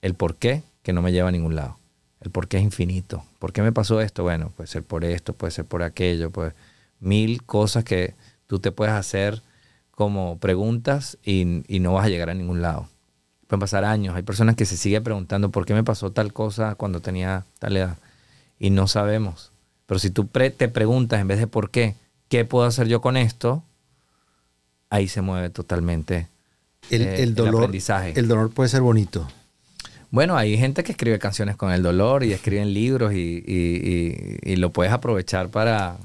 el 0.02 0.14
por 0.14 0.36
qué, 0.36 0.64
que 0.82 0.94
no 0.94 1.02
me 1.02 1.12
lleva 1.12 1.28
a 1.28 1.34
ningún 1.34 1.56
lado. 1.56 1.78
El 2.22 2.32
por 2.32 2.48
qué 2.48 2.56
es 2.56 2.64
infinito. 2.64 3.26
¿Por 3.38 3.52
qué 3.52 3.62
me 3.62 3.74
pasó 3.74 4.00
esto? 4.00 4.24
Bueno, 4.24 4.50
puede 4.56 4.68
ser 4.68 4.84
por 4.84 5.04
esto, 5.04 5.34
puede 5.34 5.52
ser 5.52 5.66
por 5.66 5.84
aquello, 5.84 6.32
pues 6.32 6.54
mil 7.02 7.44
cosas 7.44 7.84
que 7.84 8.16
tú 8.48 8.60
te 8.60 8.72
puedes 8.72 8.94
hacer 8.94 9.42
como 9.92 10.38
preguntas 10.38 11.18
y, 11.22 11.66
y 11.68 11.82
no 11.82 11.92
vas 11.92 12.06
a 12.06 12.10
llegar 12.10 12.30
a 12.30 12.34
ningún 12.34 12.62
lado. 12.62 12.88
Pueden 13.54 13.60
pasar 13.60 13.86
años. 13.86 14.16
Hay 14.16 14.24
personas 14.24 14.56
que 14.56 14.66
se 14.66 14.76
siguen 14.76 15.04
preguntando 15.04 15.52
por 15.52 15.68
qué 15.68 15.76
me 15.76 15.84
pasó 15.84 16.12
tal 16.12 16.34
cosa 16.34 16.74
cuando 16.74 17.02
tenía 17.02 17.46
tal 17.60 17.78
edad. 17.78 17.98
Y 18.58 18.72
no 18.72 18.88
sabemos. 18.88 19.52
Pero 19.86 20.00
si 20.00 20.10
tú 20.10 20.26
te 20.26 20.70
preguntas 20.70 21.22
en 21.22 21.28
vez 21.28 21.38
de 21.38 21.46
por 21.46 21.70
qué, 21.70 21.94
¿qué 22.30 22.46
puedo 22.46 22.66
hacer 22.66 22.88
yo 22.88 23.00
con 23.00 23.16
esto? 23.16 23.64
Ahí 24.90 25.08
se 25.08 25.22
mueve 25.22 25.52
totalmente 25.52 26.30
el, 26.90 27.04
eh, 27.04 27.28
dolor, 27.28 27.58
aprendizaje. 27.58 28.20
El 28.20 28.28
dolor 28.28 28.50
puede 28.50 28.70
ser 28.70 28.82
bonito. 28.82 29.28
Bueno, 30.10 30.36
hay 30.36 30.58
gente 30.58 30.84
que 30.84 30.94
escribe 30.94 31.20
canciones 31.20 31.56
con 31.56 31.72
el 31.72 31.84
dolor 31.84 32.24
y 32.24 32.34
escriben 32.34 32.74
libros 32.74 33.14
y, 33.14 34.56
lo 34.58 34.74
puedes 34.74 34.92
aprovechar 34.92 35.50
para, 35.50 35.98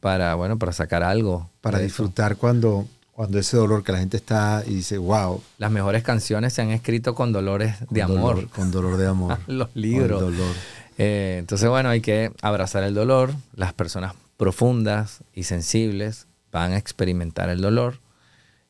para, 0.00 0.34
bueno, 0.34 0.58
para 0.58 0.72
sacar 0.72 1.04
algo. 1.04 1.48
Para 1.60 1.78
disfrutar 1.78 2.34
cuando, 2.38 2.88
cuando 3.18 3.40
ese 3.40 3.56
dolor 3.56 3.82
que 3.82 3.90
la 3.90 3.98
gente 3.98 4.16
está 4.16 4.62
y 4.64 4.76
dice, 4.76 4.96
wow. 4.96 5.42
Las 5.56 5.72
mejores 5.72 6.04
canciones 6.04 6.52
se 6.52 6.62
han 6.62 6.70
escrito 6.70 7.16
con 7.16 7.32
dolores 7.32 7.74
de 7.90 8.00
amor. 8.00 8.48
con 8.50 8.70
dolor 8.70 8.96
de 8.96 9.08
amor. 9.08 9.36
Los 9.48 9.74
libros. 9.74 10.22
Con 10.22 10.36
dolor. 10.36 10.54
Eh, 10.98 11.38
entonces, 11.40 11.68
bueno, 11.68 11.88
hay 11.88 12.00
que 12.00 12.30
abrazar 12.42 12.84
el 12.84 12.94
dolor. 12.94 13.34
Las 13.56 13.72
personas 13.72 14.14
profundas 14.36 15.24
y 15.34 15.42
sensibles 15.42 16.28
van 16.52 16.70
a 16.70 16.78
experimentar 16.78 17.48
el 17.48 17.60
dolor. 17.60 17.98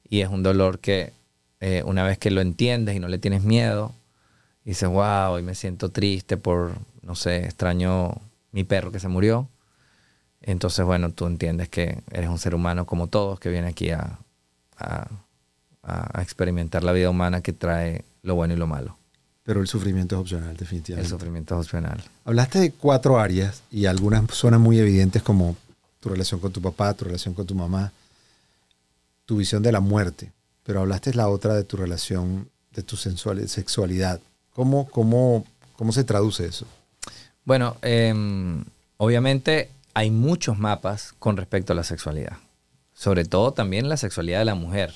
Y 0.08 0.22
es 0.22 0.30
un 0.30 0.42
dolor 0.42 0.78
que 0.78 1.12
eh, 1.60 1.82
una 1.84 2.02
vez 2.04 2.16
que 2.16 2.30
lo 2.30 2.40
entiendes 2.40 2.96
y 2.96 3.00
no 3.00 3.08
le 3.08 3.18
tienes 3.18 3.42
miedo, 3.42 3.92
dices, 4.64 4.88
wow, 4.88 5.32
hoy 5.32 5.42
me 5.42 5.54
siento 5.54 5.90
triste 5.90 6.38
por, 6.38 6.72
no 7.02 7.16
sé, 7.16 7.44
extraño 7.44 8.14
mi 8.52 8.64
perro 8.64 8.92
que 8.92 8.98
se 8.98 9.08
murió. 9.08 9.50
Entonces, 10.40 10.86
bueno, 10.86 11.10
tú 11.10 11.26
entiendes 11.26 11.68
que 11.68 12.02
eres 12.10 12.30
un 12.30 12.38
ser 12.38 12.54
humano 12.54 12.86
como 12.86 13.08
todos 13.08 13.38
que 13.38 13.50
viene 13.50 13.68
aquí 13.68 13.90
a, 13.90 14.20
a 14.78 16.22
experimentar 16.22 16.84
la 16.84 16.92
vida 16.92 17.10
humana 17.10 17.40
que 17.40 17.52
trae 17.52 18.04
lo 18.22 18.34
bueno 18.34 18.54
y 18.54 18.56
lo 18.56 18.66
malo. 18.66 18.98
Pero 19.48 19.62
el 19.62 19.66
sufrimiento 19.66 20.16
es 20.16 20.20
opcional, 20.20 20.54
definitivamente. 20.58 21.06
El 21.06 21.10
sufrimiento 21.10 21.54
es 21.54 21.64
opcional. 21.64 22.04
Hablaste 22.26 22.58
de 22.58 22.70
cuatro 22.70 23.18
áreas 23.18 23.62
y 23.70 23.86
algunas 23.86 24.30
suenan 24.34 24.60
muy 24.60 24.78
evidentes 24.78 25.22
como 25.22 25.56
tu 26.00 26.10
relación 26.10 26.38
con 26.38 26.52
tu 26.52 26.60
papá, 26.60 26.92
tu 26.92 27.06
relación 27.06 27.32
con 27.32 27.46
tu 27.46 27.54
mamá, 27.54 27.90
tu 29.24 29.38
visión 29.38 29.62
de 29.62 29.72
la 29.72 29.80
muerte. 29.80 30.32
Pero 30.64 30.80
hablaste 30.80 31.14
la 31.14 31.28
otra 31.28 31.54
de 31.54 31.64
tu 31.64 31.78
relación, 31.78 32.50
de 32.74 32.82
tu 32.82 32.98
sexualidad. 32.98 34.20
¿Cómo, 34.52 34.86
cómo, 34.90 35.46
cómo 35.76 35.92
se 35.92 36.04
traduce 36.04 36.44
eso? 36.44 36.66
Bueno, 37.46 37.78
em, 37.80 38.62
obviamente 38.98 39.70
hay 39.94 40.10
muchos 40.10 40.58
mapas 40.58 41.14
con 41.18 41.38
respecto 41.38 41.72
a 41.72 41.76
la 41.76 41.84
sexualidad. 41.84 42.36
Sobre 42.98 43.24
todo 43.24 43.52
también 43.52 43.88
la 43.88 43.96
sexualidad 43.96 44.40
de 44.40 44.44
la 44.44 44.56
mujer, 44.56 44.92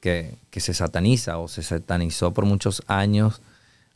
que, 0.00 0.36
que 0.48 0.60
se 0.60 0.72
sataniza 0.72 1.36
o 1.36 1.48
se 1.48 1.62
satanizó 1.62 2.32
por 2.32 2.46
muchos 2.46 2.82
años 2.86 3.42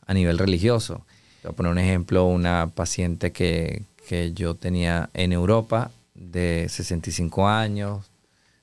a 0.05 0.13
nivel 0.13 0.37
religioso. 0.37 1.03
Voy 1.41 1.51
a 1.51 1.55
poner 1.55 1.71
un 1.71 1.79
ejemplo, 1.79 2.25
una 2.25 2.69
paciente 2.75 3.31
que, 3.31 3.81
yo 4.35 4.53
tenía 4.53 5.09
en 5.15 5.33
Europa 5.33 5.89
de 6.13 6.67
65 6.69 7.47
años, 7.47 8.05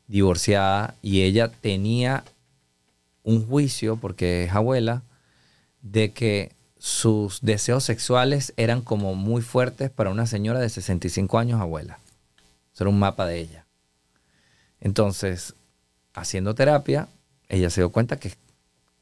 divorciada, 0.07 0.95
y 1.03 1.23
ella 1.23 1.49
tenía 1.49 2.23
un 3.25 3.45
juicio, 3.45 3.97
porque 3.97 4.45
es 4.45 4.53
abuela, 4.53 5.03
de 5.81 6.13
que 6.13 6.53
sus 6.79 7.41
deseos 7.41 7.83
sexuales 7.83 8.55
eran 8.57 8.81
como 8.81 9.17
muy 9.17 9.43
fuertes 9.43 9.91
para 9.91 10.11
una 10.11 10.29
señora 10.29 10.61
de 10.61 10.69
65 10.69 11.37
años 11.41 11.61
abuela. 11.61 11.99
Eso 12.73 12.85
era 12.85 12.91
un 12.91 13.01
mapa 13.01 13.27
de 13.27 13.41
ella. 13.41 13.62
Entonces, 14.83 15.55
haciendo 16.13 16.55
terapia, 16.55 17.09
ella 17.49 17.71
se 17.71 17.81
dio 17.81 17.91
cuenta 17.91 18.17
que 18.17 18.33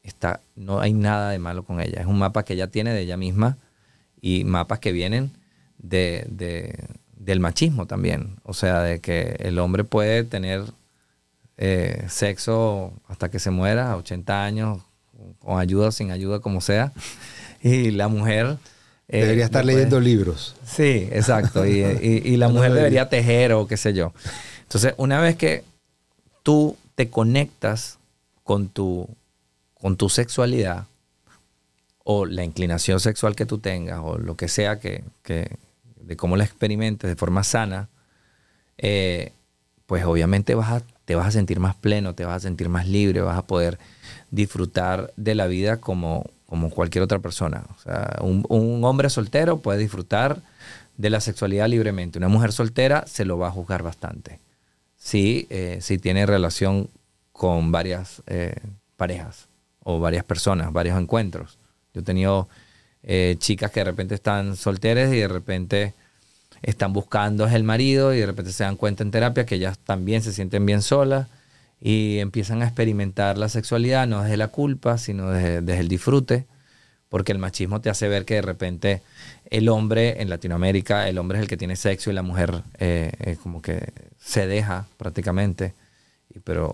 está, 0.03 0.39
no 0.55 0.79
hay 0.79 0.93
nada 0.93 1.31
de 1.31 1.39
malo 1.39 1.63
con 1.63 1.81
ella. 1.81 2.01
Es 2.01 2.05
un 2.05 2.19
mapa 2.19 2.43
que 2.43 2.53
ella 2.53 2.67
tiene 2.67 2.93
de 2.93 3.01
ella 3.01 3.17
misma 3.17 3.57
y 4.21 4.43
mapas 4.43 4.79
que 4.79 4.91
vienen 4.91 5.31
de, 5.79 6.77
del 7.17 7.39
machismo 7.39 7.87
también. 7.87 8.35
O 8.43 8.53
sea, 8.53 8.81
de 8.81 8.99
que 8.99 9.35
el 9.39 9.57
hombre 9.57 9.83
puede 9.83 10.23
tener 10.23 10.63
eh, 11.57 12.05
sexo 12.09 12.93
hasta 13.07 13.29
que 13.29 13.39
se 13.39 13.49
muera, 13.49 13.91
a 13.91 13.97
80 13.97 14.43
años, 14.43 14.81
con 15.39 15.59
ayuda 15.59 15.87
o 15.87 15.91
sin 15.91 16.11
ayuda, 16.11 16.39
como 16.39 16.61
sea. 16.61 16.93
Y 17.63 17.91
la 17.91 18.07
mujer... 18.07 18.57
Eh, 19.07 19.21
debería 19.21 19.45
estar 19.45 19.63
leyendo 19.63 19.99
libros. 19.99 20.55
Sí, 20.65 21.07
exacto. 21.11 21.63
Y, 21.67 21.81
y 21.81 22.37
la 22.37 22.47
mujer 22.49 22.73
debería 22.73 23.07
tejer 23.07 23.53
o 23.53 23.67
qué 23.67 23.77
sé 23.77 23.93
yo. 23.93 24.13
Entonces, 24.63 24.95
una 24.97 25.21
vez 25.21 25.35
que 25.35 25.63
tú 26.43 26.77
te 26.95 27.09
conectas 27.09 27.99
con 28.43 28.69
tu, 28.69 29.07
con 29.79 29.97
tu 29.97 30.09
sexualidad 30.09 30.85
o 32.03 32.25
la 32.25 32.43
inclinación 32.43 32.99
sexual 32.99 33.35
que 33.35 33.45
tú 33.45 33.59
tengas 33.59 33.99
o 34.03 34.17
lo 34.17 34.35
que 34.35 34.47
sea 34.47 34.79
que, 34.79 35.03
de 35.23 36.17
cómo 36.17 36.35
la 36.35 36.43
experimentes 36.43 37.09
de 37.09 37.15
forma 37.15 37.43
sana, 37.43 37.89
eh, 38.77 39.33
pues 39.85 40.03
obviamente 40.05 40.55
vas 40.55 40.83
te 41.05 41.15
vas 41.15 41.27
a 41.27 41.31
sentir 41.31 41.59
más 41.59 41.75
pleno, 41.75 42.15
te 42.15 42.25
vas 42.25 42.37
a 42.37 42.39
sentir 42.39 42.69
más 42.69 42.87
libre, 42.87 43.21
vas 43.21 43.37
a 43.37 43.45
poder 43.45 43.79
disfrutar 44.29 45.11
de 45.17 45.35
la 45.35 45.47
vida 45.47 45.77
como, 45.77 46.29
como 46.45 46.69
cualquier 46.69 47.03
otra 47.03 47.19
persona. 47.19 47.65
O 47.75 47.81
sea, 47.81 48.17
un, 48.21 48.45
un 48.47 48.83
hombre 48.85 49.09
soltero 49.09 49.57
puede 49.57 49.79
disfrutar 49.79 50.41
de 50.97 51.09
la 51.09 51.19
sexualidad 51.19 51.67
libremente. 51.67 52.17
Una 52.17 52.29
mujer 52.29 52.53
soltera 52.53 53.03
se 53.07 53.25
lo 53.25 53.37
va 53.37 53.47
a 53.47 53.51
juzgar 53.51 53.83
bastante 53.83 54.39
si, 55.01 55.47
eh, 55.49 55.79
si 55.81 55.97
tiene 55.97 56.27
relación 56.27 56.87
con 57.31 57.71
varias 57.71 58.21
eh, 58.27 58.55
parejas 58.97 59.47
o 59.83 59.99
varias 59.99 60.23
personas, 60.23 60.71
varios 60.71 60.99
encuentros. 60.99 61.57
Yo 61.93 62.01
he 62.01 62.03
tenido 62.03 62.47
eh, 63.01 63.35
chicas 63.39 63.71
que 63.71 63.79
de 63.79 63.85
repente 63.85 64.13
están 64.13 64.55
solteras 64.55 65.11
y 65.11 65.17
de 65.17 65.27
repente 65.27 65.95
están 66.61 66.93
buscando 66.93 67.47
el 67.47 67.63
marido 67.63 68.13
y 68.13 68.19
de 68.19 68.27
repente 68.27 68.51
se 68.51 68.63
dan 68.63 68.75
cuenta 68.75 69.01
en 69.01 69.09
terapia 69.09 69.47
que 69.47 69.55
ellas 69.55 69.79
también 69.79 70.21
se 70.21 70.33
sienten 70.33 70.67
bien 70.67 70.83
solas 70.83 71.27
y 71.81 72.19
empiezan 72.19 72.61
a 72.61 72.65
experimentar 72.65 73.39
la 73.39 73.49
sexualidad 73.49 74.05
no 74.05 74.21
desde 74.21 74.37
la 74.37 74.49
culpa, 74.49 74.99
sino 74.99 75.31
desde, 75.31 75.79
el 75.79 75.87
disfrute, 75.87 76.45
porque 77.11 77.33
el 77.33 77.39
machismo 77.39 77.81
te 77.81 77.89
hace 77.89 78.07
ver 78.07 78.23
que 78.23 78.35
de 78.35 78.41
repente 78.41 79.01
el 79.49 79.67
hombre 79.67 80.21
en 80.21 80.29
Latinoamérica, 80.29 81.09
el 81.09 81.17
hombre 81.17 81.37
es 81.37 81.41
el 81.41 81.49
que 81.49 81.57
tiene 81.57 81.75
sexo 81.75 82.09
y 82.09 82.13
la 82.13 82.21
mujer 82.21 82.63
como 83.43 83.61
que 83.61 83.91
se 84.17 84.47
deja 84.47 84.87
prácticamente, 84.95 85.73
pero 86.45 86.71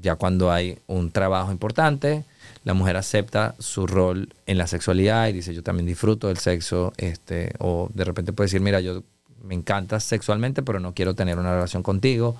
ya 0.00 0.16
cuando 0.16 0.50
hay 0.50 0.78
un 0.86 1.10
trabajo 1.10 1.52
importante, 1.52 2.24
la 2.64 2.72
mujer 2.72 2.96
acepta 2.96 3.54
su 3.58 3.86
rol 3.86 4.30
en 4.46 4.56
la 4.56 4.66
sexualidad 4.66 5.28
y 5.28 5.34
dice 5.34 5.54
yo 5.54 5.62
también 5.62 5.86
disfruto 5.86 6.28
del 6.28 6.38
sexo, 6.38 6.94
este, 6.96 7.52
o 7.58 7.90
de 7.92 8.04
repente 8.04 8.32
puede 8.32 8.46
decir, 8.46 8.62
mira, 8.62 8.80
yo 8.80 9.02
me 9.42 9.54
encanta 9.54 10.00
sexualmente, 10.00 10.62
pero 10.62 10.80
no 10.80 10.94
quiero 10.94 11.14
tener 11.14 11.38
una 11.38 11.52
relación 11.52 11.82
contigo. 11.82 12.36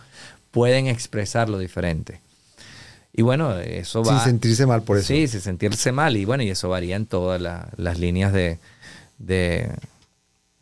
Pueden 0.51 0.87
expresarlo 0.87 1.59
diferente. 1.59 2.23
Y 3.17 3.23
bueno, 3.23 3.59
eso 3.59 4.03
va... 4.03 4.19
Sin 4.19 4.33
sentirse 4.33 4.67
mal 4.67 4.83
por 4.83 4.99
eso. 4.99 5.07
Sí, 5.07 5.29
sin 5.29 5.41
sentirse 5.41 5.93
mal. 5.93 6.17
Y 6.17 6.25
bueno, 6.25 6.43
y 6.43 6.51
eso 6.51 6.69
varía 6.69 6.97
en 6.97 7.07
todas 7.07 7.41
las 7.41 7.99
líneas 7.99 8.33
de, 8.33 8.59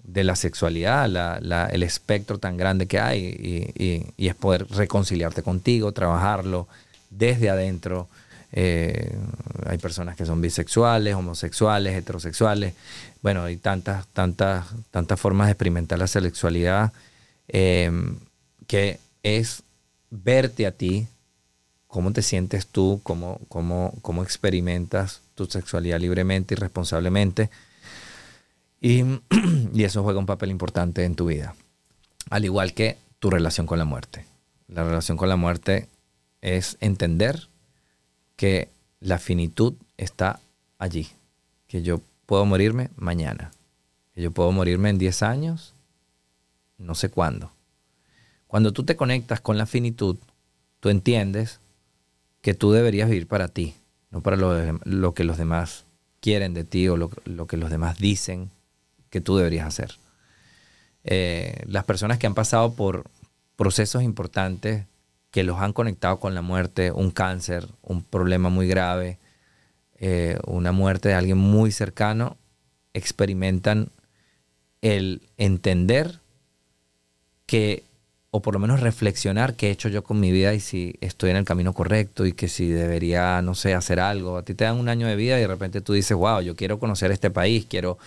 de 0.02 0.24
la 0.24 0.36
sexualidad, 0.36 1.06
el 1.72 1.82
espectro 1.82 2.38
tan 2.38 2.56
grande 2.56 2.86
que 2.86 3.00
hay 3.00 3.72
y, 4.16 4.26
es 4.26 4.34
poder 4.34 4.66
reconciliarte 4.68 5.42
contigo, 5.42 5.92
trabajarlo 5.92 6.68
desde 7.10 7.50
adentro. 7.50 8.08
Eh, 8.52 9.16
hay 9.66 9.78
personas 9.78 10.16
que 10.16 10.26
son 10.26 10.40
bisexuales, 10.40 11.14
homosexuales, 11.14 11.96
heterosexuales. 11.96 12.74
Bueno, 13.22 13.44
hay 13.44 13.56
tantas, 13.56 14.06
tantas, 14.08 14.66
tantas 14.90 15.18
formas 15.18 15.46
de 15.46 15.52
experimentar 15.52 15.98
la 15.98 16.06
sexualidad 16.06 16.92
em, 17.48 18.18
que 18.66 18.98
es 19.22 19.62
verte 20.10 20.66
a 20.66 20.72
ti, 20.72 21.06
cómo 21.92 22.14
te 22.14 22.22
sientes 22.22 22.66
tú, 22.66 23.00
cómo, 23.02 23.38
cómo, 23.50 23.92
cómo 24.00 24.22
experimentas 24.22 25.20
tu 25.34 25.44
sexualidad 25.44 26.00
libremente 26.00 26.54
y 26.54 26.56
responsablemente 26.56 27.50
Y, 28.82 29.04
eso 29.84 30.02
juega 30.02 30.18
un 30.18 30.26
papel 30.26 30.50
importante 30.50 31.04
en 31.04 31.14
tu 31.14 31.26
vida. 31.26 31.54
Al 32.30 32.46
igual 32.46 32.72
que 32.72 32.96
tu 33.20 33.28
relación 33.28 33.66
con 33.66 33.78
la 33.78 33.84
muerte. 33.84 34.24
La 34.68 34.84
relación 34.84 35.16
con 35.18 35.28
la 35.28 35.36
muerte 35.36 35.86
es 36.40 36.78
entender 36.80 37.48
que 38.36 38.70
la 39.00 39.18
finitud 39.18 39.74
está 39.98 40.40
allí. 40.78 41.08
Que 41.68 41.82
yo 41.82 42.00
puedo 42.26 42.46
morirme 42.46 42.88
mañana. 42.96 43.52
Que 44.14 44.22
yo 44.22 44.30
puedo 44.32 44.50
morirme 44.50 44.88
en 44.88 44.98
10 44.98 45.22
años, 45.22 45.74
no 46.78 46.94
sé 46.96 47.10
cuándo. 47.10 47.52
Cuando 48.48 48.72
tú 48.72 48.82
te 48.82 48.96
conectas 48.96 49.40
con 49.40 49.58
la 49.58 49.66
finitud, 49.66 50.16
tú 50.80 50.88
entiendes 50.88 51.60
que 52.42 52.52
tú 52.52 52.72
deberías 52.72 53.08
vivir 53.08 53.26
para 53.26 53.48
ti, 53.48 53.74
no 54.10 54.20
para 54.20 54.36
lo, 54.36 55.14
que 55.14 55.24
los 55.24 55.38
demás 55.38 55.86
quieren 56.20 56.52
de 56.52 56.64
ti 56.64 56.88
o 56.88 56.96
lo 56.96 57.46
que 57.46 57.56
los 57.56 57.70
demás 57.70 57.98
dicen 57.98 58.50
que 59.08 59.20
tú 59.20 59.36
deberías 59.36 59.66
hacer. 59.66 59.96
Eh, 61.04 61.62
las 61.66 61.84
personas 61.84 62.18
que 62.18 62.26
han 62.26 62.34
pasado 62.34 62.74
por 62.74 63.04
procesos 63.56 64.02
importantes 64.02 64.86
que 65.30 65.44
los 65.44 65.60
han 65.60 65.72
conectado 65.72 66.20
con 66.20 66.34
la 66.34 66.42
muerte, 66.42 66.92
un 66.92 67.10
cáncer, 67.10 67.66
un 67.82 68.02
problema 68.02 68.50
muy 68.50 68.68
grave, 68.68 69.18
eh, 69.98 70.38
una 70.46 70.72
muerte 70.72 71.08
de 71.08 71.14
alguien 71.14 71.38
muy 71.38 71.72
cercano, 71.72 72.36
experimentan 72.92 73.88
el 74.82 75.22
entender 75.38 76.20
que 77.46 77.84
o 78.34 78.40
por 78.40 78.54
lo 78.54 78.60
menos 78.60 78.80
reflexionar 78.80 79.56
qué 79.56 79.68
he 79.68 79.70
hecho 79.70 79.90
yo 79.90 80.02
con 80.02 80.18
mi 80.18 80.32
vida 80.32 80.54
y 80.54 80.60
si 80.60 80.94
estoy 81.02 81.28
en 81.28 81.36
el 81.36 81.44
camino 81.44 81.74
correcto 81.74 82.24
y 82.24 82.32
que 82.32 82.48
si 82.48 82.66
debería, 82.66 83.42
no 83.42 83.54
sé, 83.54 83.74
hacer 83.74 84.00
algo. 84.00 84.38
A 84.38 84.42
ti 84.42 84.54
te 84.54 84.64
dan 84.64 84.78
un 84.78 84.88
año 84.88 85.06
de 85.06 85.16
vida 85.16 85.36
y 85.36 85.42
de 85.42 85.46
repente 85.46 85.82
tú 85.82 85.92
dices, 85.92 86.16
wow, 86.16 86.40
yo 86.40 86.56
quiero 86.56 86.78
conocer 86.78 87.10
este 87.10 87.30
país, 87.30 87.66
quiero, 87.68 87.98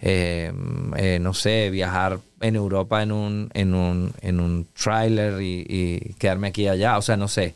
eh, 0.00 0.50
eh, 0.96 1.18
no 1.20 1.34
sé, 1.34 1.68
viajar 1.68 2.20
en 2.40 2.56
Europa 2.56 3.02
en 3.02 3.12
un, 3.12 3.50
en 3.52 3.74
un, 3.74 4.14
en 4.22 4.40
un 4.40 4.66
trailer 4.72 5.42
y, 5.42 6.14
quedarme 6.18 6.48
aquí 6.48 6.62
y 6.62 6.68
allá, 6.68 6.96
o 6.96 7.02
sea, 7.02 7.18
no 7.18 7.28
sé. 7.28 7.54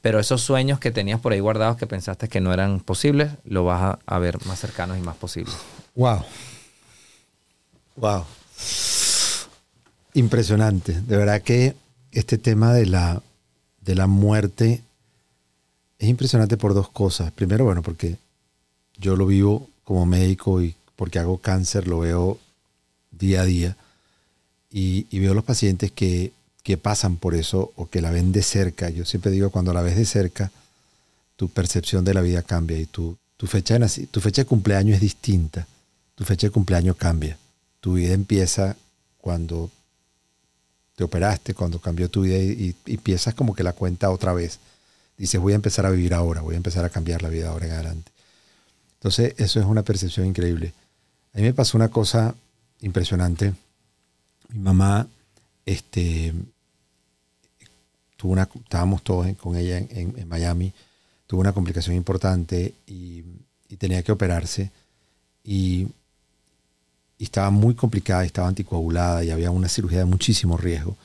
Pero 0.00 0.18
esos 0.18 0.42
sueños 0.42 0.80
que 0.80 0.90
tenías 0.90 1.20
por 1.20 1.32
ahí 1.32 1.40
guardados 1.40 1.76
que 1.76 1.86
pensaste 1.86 2.26
que 2.26 2.40
no 2.40 2.52
eran 2.52 2.80
posibles, 2.80 3.30
lo 3.44 3.62
vas 3.62 3.96
a, 4.04 4.18
ver 4.18 4.44
más 4.46 4.58
cercanos 4.58 4.98
y 4.98 5.02
más 5.02 5.14
posibles. 5.14 5.54
Wow. 5.94 6.24
Wow. 7.94 8.24
Impresionante. 10.14 10.92
De 11.00 11.16
verdad 11.16 11.42
que 11.42 11.74
este 12.12 12.38
tema 12.38 12.72
de 12.72 12.86
la, 12.86 13.20
de 13.80 13.94
la 13.96 14.06
muerte 14.06 14.80
es 15.98 16.08
impresionante 16.08 16.56
por 16.56 16.72
dos 16.72 16.88
cosas. 16.88 17.32
Primero, 17.32 17.64
bueno, 17.64 17.82
porque 17.82 18.16
yo 18.96 19.16
lo 19.16 19.26
vivo 19.26 19.68
como 19.82 20.06
médico 20.06 20.62
y 20.62 20.76
porque 20.94 21.18
hago 21.18 21.38
cáncer, 21.38 21.88
lo 21.88 21.98
veo 21.98 22.38
día 23.10 23.42
a 23.42 23.44
día. 23.44 23.76
Y, 24.70 25.06
veo 25.18 25.34
los 25.34 25.44
pacientes 25.44 25.92
que, 25.92 26.32
que, 26.62 26.76
pasan 26.76 27.16
por 27.16 27.34
eso 27.34 27.72
o 27.76 27.88
que 27.88 28.00
la 28.00 28.10
ven 28.10 28.32
de 28.32 28.42
cerca. 28.42 28.90
Yo 28.90 29.04
siempre 29.04 29.30
digo, 29.30 29.50
cuando 29.50 29.72
la 29.72 29.82
ves 29.82 29.96
de 29.96 30.04
cerca, 30.04 30.50
tu 31.36 31.48
percepción 31.48 32.04
de 32.04 32.14
la 32.14 32.22
vida 32.22 32.42
cambia 32.42 32.78
y 32.78 32.86
tu, 32.86 33.16
tu, 33.36 33.46
fecha, 33.46 33.78
de, 33.78 34.06
tu 34.06 34.20
fecha 34.20 34.42
de 34.42 34.46
cumpleaños 34.46 34.96
es 34.96 35.00
distinta. 35.00 35.66
Tu 36.14 36.24
fecha 36.24 36.46
de 36.46 36.52
cumpleaños 36.52 36.96
cambia. 36.96 37.36
Tu 37.80 37.94
vida 37.94 38.14
empieza 38.14 38.76
cuando 39.18 39.70
te 40.96 41.04
operaste, 41.04 41.54
cuando 41.54 41.80
cambió 41.80 42.08
tu 42.08 42.22
vida 42.22 42.36
y, 42.36 42.74
empiezas 42.86 43.34
como 43.34 43.54
que 43.54 43.62
la 43.62 43.72
cuenta 43.72 44.10
otra 44.10 44.32
vez. 44.32 44.58
Dices, 45.16 45.40
voy 45.40 45.52
a 45.52 45.56
empezar 45.56 45.86
a 45.86 45.90
vivir 45.90 46.14
ahora, 46.14 46.40
voy 46.40 46.54
a 46.54 46.56
empezar 46.56 46.84
a 46.84 46.90
cambiar 46.90 47.22
la 47.22 47.28
vida 47.28 47.50
ahora 47.50 47.66
en 47.66 47.72
adelante. 47.72 48.10
Entonces, 48.94 49.34
eso 49.38 49.60
es 49.60 49.66
una 49.66 49.82
percepción 49.82 50.26
increíble. 50.26 50.72
A 51.34 51.38
mí 51.38 51.44
me 51.44 51.52
pasó 51.52 51.76
una 51.76 51.88
cosa 51.88 52.34
impresionante. 52.80 53.52
Mi 54.50 54.58
mamá, 54.60 55.06
este, 55.66 56.32
tuvo 58.16 58.32
una, 58.32 58.48
estábamos 58.54 59.02
todos 59.02 59.26
con 59.36 59.56
ella 59.56 59.78
en, 59.78 60.28
Miami, 60.28 60.72
tuvo 61.26 61.40
una 61.40 61.52
complicación 61.52 61.96
importante 61.96 62.74
y, 62.86 63.24
y 63.68 63.76
tenía 63.76 64.02
que 64.02 64.12
operarse. 64.12 64.70
Y 65.44 65.88
y 67.18 67.24
estaba 67.24 67.50
muy 67.50 67.74
complicada, 67.74 68.24
estaba 68.24 68.48
anticoagulada 68.48 69.24
y 69.24 69.30
había 69.30 69.50
una 69.50 69.68
cirugía 69.68 69.98
de 69.98 70.04
muchísimo 70.04 70.56
riesgo. 70.56 70.96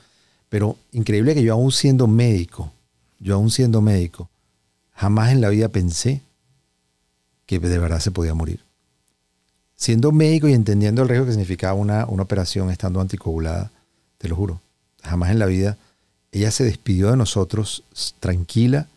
Pero 0.48 0.76
increíble 0.92 1.34
que 1.34 1.42
yo 1.42 1.52
aún 1.52 1.72
siendo 1.72 2.06
médico, 2.06 2.72
yo 3.20 3.36
aún 3.36 3.50
siendo 3.50 3.80
médico, 3.80 4.28
jamás 4.94 5.30
en 5.32 5.40
la 5.40 5.48
vida 5.48 5.68
pensé 5.68 6.22
que 7.46 7.58
de 7.58 7.78
verdad 7.78 8.00
se 8.00 8.10
podía 8.10 8.34
morir. 8.34 8.60
Siendo 9.76 10.12
médico 10.12 10.48
y 10.48 10.52
entendiendo 10.52 11.02
el 11.02 11.08
riesgo 11.08 11.26
que 11.26 11.32
significaba 11.32 11.74
una, 11.74 12.06
una 12.06 12.22
operación 12.22 12.70
estando 12.70 13.00
anticoagulada, 13.00 13.70
te 14.18 14.28
lo 14.28 14.36
juro, 14.36 14.60
jamás 15.02 15.30
en 15.30 15.38
la 15.38 15.46
vida, 15.46 15.78
ella 16.32 16.50
se 16.50 16.64
despidió 16.64 17.10
de 17.10 17.16
nosotros 17.16 17.84
tranquila, 18.20 18.88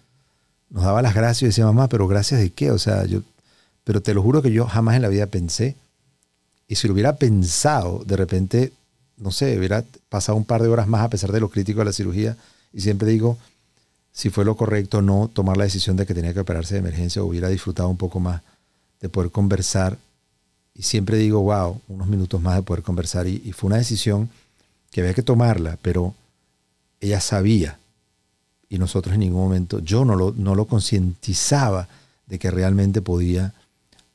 nos 0.70 0.84
daba 0.84 1.01
las 1.01 1.14
gracias 1.14 1.41
y 1.43 1.45
decía, 1.45 1.66
mamá, 1.66 1.88
pero 1.88 2.07
gracias 2.07 2.39
de 2.39 2.49
qué? 2.49 2.72
O 2.72 2.80
sea, 2.80 3.05
yo, 3.05 3.22
pero 3.84 4.01
te 4.01 4.14
lo 4.14 4.22
juro 4.22 4.41
que 4.41 4.51
yo 4.51 4.66
jamás 4.66 4.95
en 4.95 5.03
la 5.03 5.07
vida 5.07 5.28
pensé, 5.28 5.76
y 6.68 6.76
si 6.76 6.88
lo 6.88 6.93
hubiera 6.93 7.16
pensado, 7.16 8.03
de 8.05 8.18
repente, 8.18 8.74
no 9.18 9.32
sé, 9.32 9.57
hubiera 9.57 9.84
pasado 10.09 10.38
un 10.38 10.45
par 10.45 10.61
de 10.61 10.70
horas 10.70 10.88
más 10.88 11.01
a 11.01 11.09
pesar 11.09 11.32
de 11.32 11.39
lo 11.39 11.49
crítico 11.49 11.80
de 11.80 11.86
la 11.86 11.93
cirugía, 11.93 12.38
y 12.74 12.82
siempre 12.82 13.09
digo, 13.09 13.38
si 14.11 14.30
fue 14.30 14.45
lo 14.45 14.55
correcto 14.55 15.01
no 15.01 15.30
tomar 15.34 15.57
la 15.57 15.64
decisión 15.64 15.97
de 15.97 16.05
que 16.05 16.14
tenía 16.14 16.34
que 16.34 16.39
operarse 16.39 16.76
de 16.76 16.80
emergencia, 16.80 17.24
hubiera 17.24 17.49
disfrutado 17.49 17.89
un 17.89 17.97
poco 17.97 18.20
más 18.20 18.41
de 19.01 19.09
poder 19.09 19.32
conversar. 19.32 19.97
Y 20.76 20.84
siempre 20.84 21.18
digo, 21.18 21.41
wow, 21.41 21.82
unos 21.88 22.07
minutos 22.07 22.41
más 22.41 22.55
de 22.55 22.61
poder 22.61 22.84
conversar. 22.84 23.28
Y, 23.28 23.51
fue 23.53 23.68
una 23.68 23.78
decisión 23.78 24.30
que 24.91 25.01
había 25.01 25.14
que 25.14 25.24
tomarla, 25.24 25.78
pero 25.82 26.14
ella 27.01 27.20
sabía. 27.20 27.80
Y 28.70 28.78
nosotros 28.78 29.14
en 29.14 29.22
ningún 29.22 29.41
momento, 29.41 29.80
yo 29.80 30.05
no 30.05 30.16
lo, 30.16 30.32
no 30.36 30.55
lo 30.55 30.66
concientizaba 30.66 31.88
de 32.28 32.39
que 32.39 32.51
realmente 32.51 33.01
podía 33.01 33.53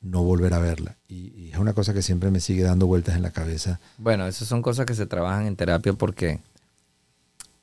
no 0.00 0.22
volver 0.22 0.54
a 0.54 0.58
verla. 0.58 0.96
Y, 1.08 1.50
es 1.50 1.58
una 1.58 1.72
cosa 1.72 1.94
que 1.94 2.02
siempre 2.02 2.30
me 2.30 2.40
sigue 2.40 2.62
dando 2.62 2.86
vueltas 2.86 3.16
en 3.16 3.22
la 3.22 3.30
cabeza. 3.30 3.80
Bueno, 3.96 4.26
esas 4.26 4.46
son 4.46 4.62
cosas 4.62 4.86
que 4.86 4.94
se 4.94 5.06
trabajan 5.06 5.46
en 5.46 5.56
terapia 5.56 5.92
porque 5.92 6.40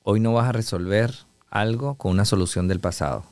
hoy 0.04 0.20
no 0.20 0.34
vas 0.34 0.50
a 0.50 0.52
resolver 0.52 1.14
algo 1.50 1.96
con 1.96 2.12
una 2.12 2.26
solución 2.26 2.68
del 2.68 2.80
pasado. 2.80 3.24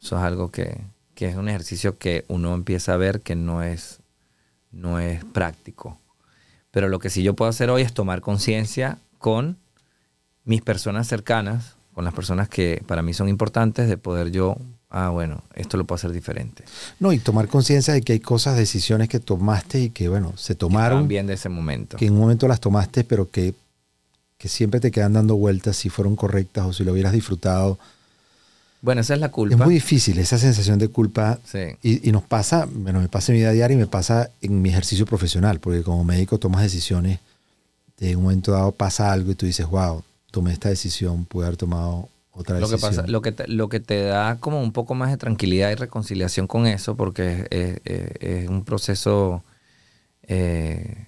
Eso 0.00 0.16
es 0.16 0.22
algo 0.22 0.50
que, 0.50 0.80
es 1.16 1.36
un 1.36 1.48
ejercicio 1.48 1.98
que 1.98 2.24
uno 2.26 2.52
empieza 2.52 2.94
a 2.94 2.96
ver 2.96 3.20
que 3.20 3.36
no 3.36 3.62
es, 3.62 4.00
no 4.72 4.98
es 4.98 5.24
práctico. 5.24 6.00
Pero 6.72 6.88
lo 6.88 6.98
que 6.98 7.10
sí 7.10 7.22
yo 7.22 7.34
puedo 7.34 7.48
hacer 7.48 7.70
hoy 7.70 7.82
es 7.82 7.94
tomar 7.94 8.20
conciencia 8.20 8.98
con 9.18 9.58
mis 10.44 10.62
personas 10.62 11.06
cercanas, 11.06 11.76
con 11.92 12.04
las 12.04 12.12
personas 12.12 12.48
que 12.48 12.82
para 12.88 13.02
mí 13.02 13.14
son 13.14 13.28
importantes, 13.28 13.88
de 13.88 13.96
poder 13.96 14.32
yo, 14.32 14.56
ah, 14.92 15.08
bueno, 15.08 15.42
esto 15.54 15.76
lo 15.76 15.84
puedo 15.84 15.96
hacer 15.96 16.12
diferente. 16.12 16.62
No, 17.00 17.12
y 17.12 17.18
tomar 17.18 17.48
conciencia 17.48 17.92
de 17.92 18.02
que 18.02 18.12
hay 18.12 18.20
cosas, 18.20 18.56
decisiones 18.56 19.08
que 19.08 19.18
tomaste 19.18 19.80
y 19.80 19.90
que, 19.90 20.08
bueno, 20.08 20.34
se 20.36 20.54
tomaron. 20.54 21.08
bien 21.08 21.26
de 21.26 21.34
ese 21.34 21.48
momento. 21.48 21.96
Que 21.96 22.06
en 22.06 22.12
un 22.12 22.20
momento 22.20 22.46
las 22.46 22.60
tomaste, 22.60 23.02
pero 23.02 23.28
que 23.28 23.54
que 24.42 24.48
siempre 24.48 24.80
te 24.80 24.90
quedan 24.90 25.12
dando 25.12 25.36
vueltas 25.36 25.76
si 25.76 25.88
fueron 25.88 26.16
correctas 26.16 26.66
o 26.66 26.72
si 26.72 26.82
lo 26.82 26.90
hubieras 26.90 27.12
disfrutado. 27.12 27.78
Bueno, 28.80 29.00
esa 29.00 29.14
es 29.14 29.20
la 29.20 29.30
culpa. 29.30 29.54
Es 29.54 29.60
muy 29.60 29.74
difícil 29.74 30.18
esa 30.18 30.36
sensación 30.36 30.80
de 30.80 30.88
culpa. 30.88 31.38
Y, 31.80 32.10
nos 32.10 32.24
pasa, 32.24 32.66
bueno, 32.68 32.98
me 32.98 33.08
pasa 33.08 33.30
en 33.30 33.36
mi 33.36 33.42
vida 33.42 33.52
diaria 33.52 33.76
y 33.76 33.78
me 33.78 33.86
pasa 33.86 34.30
en 34.40 34.60
mi 34.60 34.70
ejercicio 34.70 35.06
profesional, 35.06 35.60
porque 35.60 35.84
como 35.84 36.02
médico 36.02 36.38
tomas 36.38 36.62
decisiones, 36.62 37.20
de 37.98 38.16
un 38.16 38.24
momento 38.24 38.50
dado 38.50 38.72
pasa 38.72 39.12
algo 39.12 39.30
y 39.30 39.36
tú 39.36 39.46
dices, 39.46 39.64
wow, 39.64 40.02
tomé 40.32 40.52
esta 40.52 40.70
decisión, 40.70 41.24
pude 41.24 41.46
haber 41.46 41.56
tomado 41.56 42.08
otra 42.32 42.58
lo. 42.58 42.68
Que 42.68 42.78
pasa, 42.78 43.06
lo, 43.06 43.22
que 43.22 43.32
te, 43.32 43.46
lo 43.48 43.68
que 43.68 43.80
te 43.80 44.02
da 44.02 44.38
como 44.40 44.60
un 44.60 44.72
poco 44.72 44.94
más 44.94 45.10
de 45.10 45.16
tranquilidad 45.16 45.70
y 45.70 45.74
reconciliación 45.74 46.46
con 46.46 46.66
eso, 46.66 46.96
porque 46.96 47.46
es, 47.50 48.48
un 48.48 48.64
proceso 48.64 49.44
eh, 50.22 51.06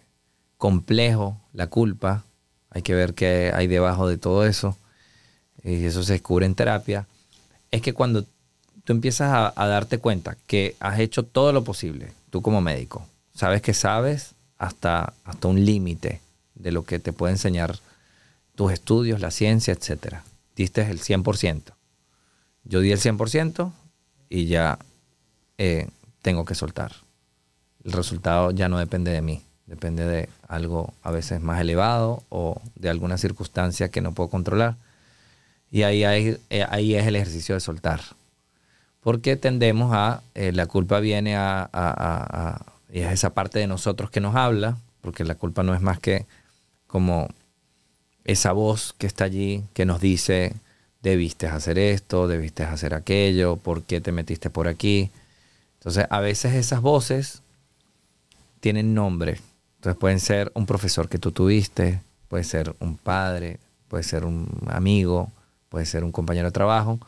complejo, 0.57 1.41
la 1.53 1.67
culpa, 1.67 2.25
hay 2.71 2.83
que 2.83 2.95
ver 2.95 3.15
qué 3.15 3.53
hay 3.55 3.67
debajo 3.67 4.09
de 4.09 4.19
todo 4.19 4.47
eso. 4.47 4.77
Y 5.63 5.85
eso 5.87 6.03
se 6.03 6.15
descubre 6.15 6.45
en 6.45 6.55
terapia. 6.55 7.07
Es 7.71 7.81
que 7.81 7.95
cuando 7.95 8.25
tú 8.85 8.93
empiezas 8.93 9.53
a, 9.57 9.67
darte 9.67 9.99
cuenta 9.99 10.37
que 10.47 10.77
has 10.79 10.99
hecho 10.99 11.23
todo 11.23 11.53
lo 11.53 11.65
posible, 11.65 12.13
tú 12.31 12.43
como 12.43 12.61
médico, 12.61 13.07
sabes 13.35 13.63
que 13.63 13.73
sabes 13.73 14.35
hasta, 14.59 15.15
hasta 15.25 15.49
un 15.49 15.65
límite 15.65 16.21
de 16.55 16.73
lo 16.73 16.85
que 16.85 16.99
te 16.99 17.13
puede 17.13 17.33
enseñar 17.33 17.79
tus 18.55 18.73
estudios, 18.73 19.21
la 19.21 19.31
ciencia, 19.31 19.73
etc. 19.73 20.17
Diste 20.57 20.83
el 20.83 21.01
100%. 21.01 21.75
Yo 22.65 22.81
di 22.81 22.93
el 22.93 22.99
100% 22.99 23.73
y 24.29 24.47
ya 24.47 24.79
eh, 25.59 25.89
tengo 26.23 26.45
que 26.45 26.55
soltar. 26.55 26.93
El 27.85 27.93
resultado 27.93 28.51
ya 28.51 28.69
no 28.69 28.79
depende 28.79 29.11
de 29.11 29.23
mí. 29.23 29.43
Depende 29.67 30.05
de 30.05 30.29
algo 30.47 30.93
a 31.03 31.11
veces 31.11 31.41
más 31.41 31.61
elevado 31.61 32.23
o 32.29 32.61
de 32.75 32.89
alguna 32.91 33.19
circunstancia 33.19 33.91
que 33.91 34.01
no 34.01 34.13
puedo 34.13 34.31
controlar. 34.31 34.77
Y 35.71 35.83
ahí, 35.83 36.05
hay, 36.05 36.39
eh, 36.51 36.67
ahí 36.69 36.95
es 36.95 37.07
el 37.07 37.17
ejercicio 37.17 37.55
de 37.55 37.61
soltar. 37.61 38.01
Porque 39.01 39.37
tendemos 39.37 39.93
a, 39.93 40.23
eh, 40.35 40.53
la 40.53 40.67
culpa 40.67 41.01
viene 41.01 41.37
a, 41.37 41.69
a, 41.73 42.65
y 42.91 43.01
es 43.01 43.13
esa 43.13 43.35
parte 43.35 43.59
de 43.59 43.67
nosotros 43.67 44.11
que 44.11 44.21
nos 44.21 44.37
habla, 44.37 44.79
porque 45.01 45.25
la 45.25 45.35
culpa 45.35 45.63
no 45.63 45.75
es 45.75 45.83
más 45.83 45.99
que 45.99 46.27
como 46.87 47.29
esa 48.25 48.53
voz 48.53 48.95
que 48.97 49.07
está 49.07 49.25
allí, 49.25 49.65
que 49.75 49.85
nos 49.85 50.01
dice, 50.01 50.55
debiste 51.03 51.47
hacer 51.47 51.79
esto, 51.79 52.27
debiste 52.27 52.65
hacer 52.65 52.95
aquello, 52.95 53.57
¿por 53.57 53.83
qué 53.83 54.01
te 54.01 54.13
metiste 54.13 54.51
por 54.51 54.69
aquí? 54.69 55.11
Entonces, 55.79 56.07
a 56.09 56.21
veces 56.21 56.55
esas 56.55 56.81
voces 56.81 57.43
tienen 58.61 58.95
nombre, 58.95 59.41
entonces 59.77 60.01
pueden 60.01 60.21
ser 60.21 60.51
un 60.55 60.65
profesor 60.65 61.09
que 61.09 61.19
tú 61.19 61.31
tuviste, 61.31 62.01
puede 62.29 62.45
ser 62.45 62.75
un 62.81 62.97
padre, 62.97 63.59
puede 63.89 64.03
ser 64.03 64.25
un 64.25 64.49
amigo, 64.69 65.31
puede 65.69 65.85
ser 65.85 66.05
un 66.05 66.13
compañero 66.13 66.49
de 66.49 66.53
trabajo. 66.53 66.99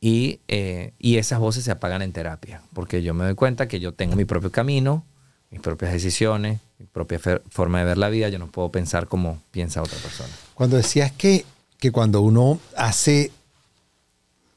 Y, 0.00 0.40
eh, 0.48 0.92
y 0.98 1.16
esas 1.16 1.38
voces 1.38 1.64
se 1.64 1.70
apagan 1.70 2.02
en 2.02 2.12
terapia, 2.12 2.60
porque 2.74 3.02
yo 3.02 3.14
me 3.14 3.24
doy 3.24 3.34
cuenta 3.34 3.68
que 3.68 3.80
yo 3.80 3.92
tengo 3.92 4.16
mi 4.16 4.24
propio 4.24 4.50
camino, 4.50 5.04
mis 5.50 5.60
propias 5.60 5.92
decisiones, 5.92 6.60
mi 6.78 6.86
propia 6.86 7.20
forma 7.48 7.78
de 7.78 7.84
ver 7.84 7.98
la 7.98 8.08
vida, 8.08 8.28
yo 8.28 8.38
no 8.38 8.48
puedo 8.48 8.70
pensar 8.70 9.08
como 9.08 9.40
piensa 9.50 9.82
otra 9.82 9.98
persona. 9.98 10.30
Cuando 10.54 10.76
decías 10.76 11.12
que, 11.12 11.44
que 11.78 11.92
cuando 11.92 12.20
uno 12.20 12.58
hace, 12.76 13.30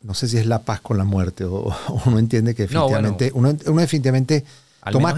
no 0.02 0.14
sé 0.14 0.28
si 0.28 0.38
es 0.38 0.46
la 0.46 0.60
paz 0.60 0.82
con 0.82 0.98
la 0.98 1.04
muerte, 1.04 1.46
o, 1.46 1.76
uno 2.06 2.20
entiende 2.20 2.56
que 2.56 2.64
definitivamente, 2.64 3.32
uno, 3.34 3.56
uno 3.66 3.82
definitivamente 3.82 4.44
toma, 4.92 5.16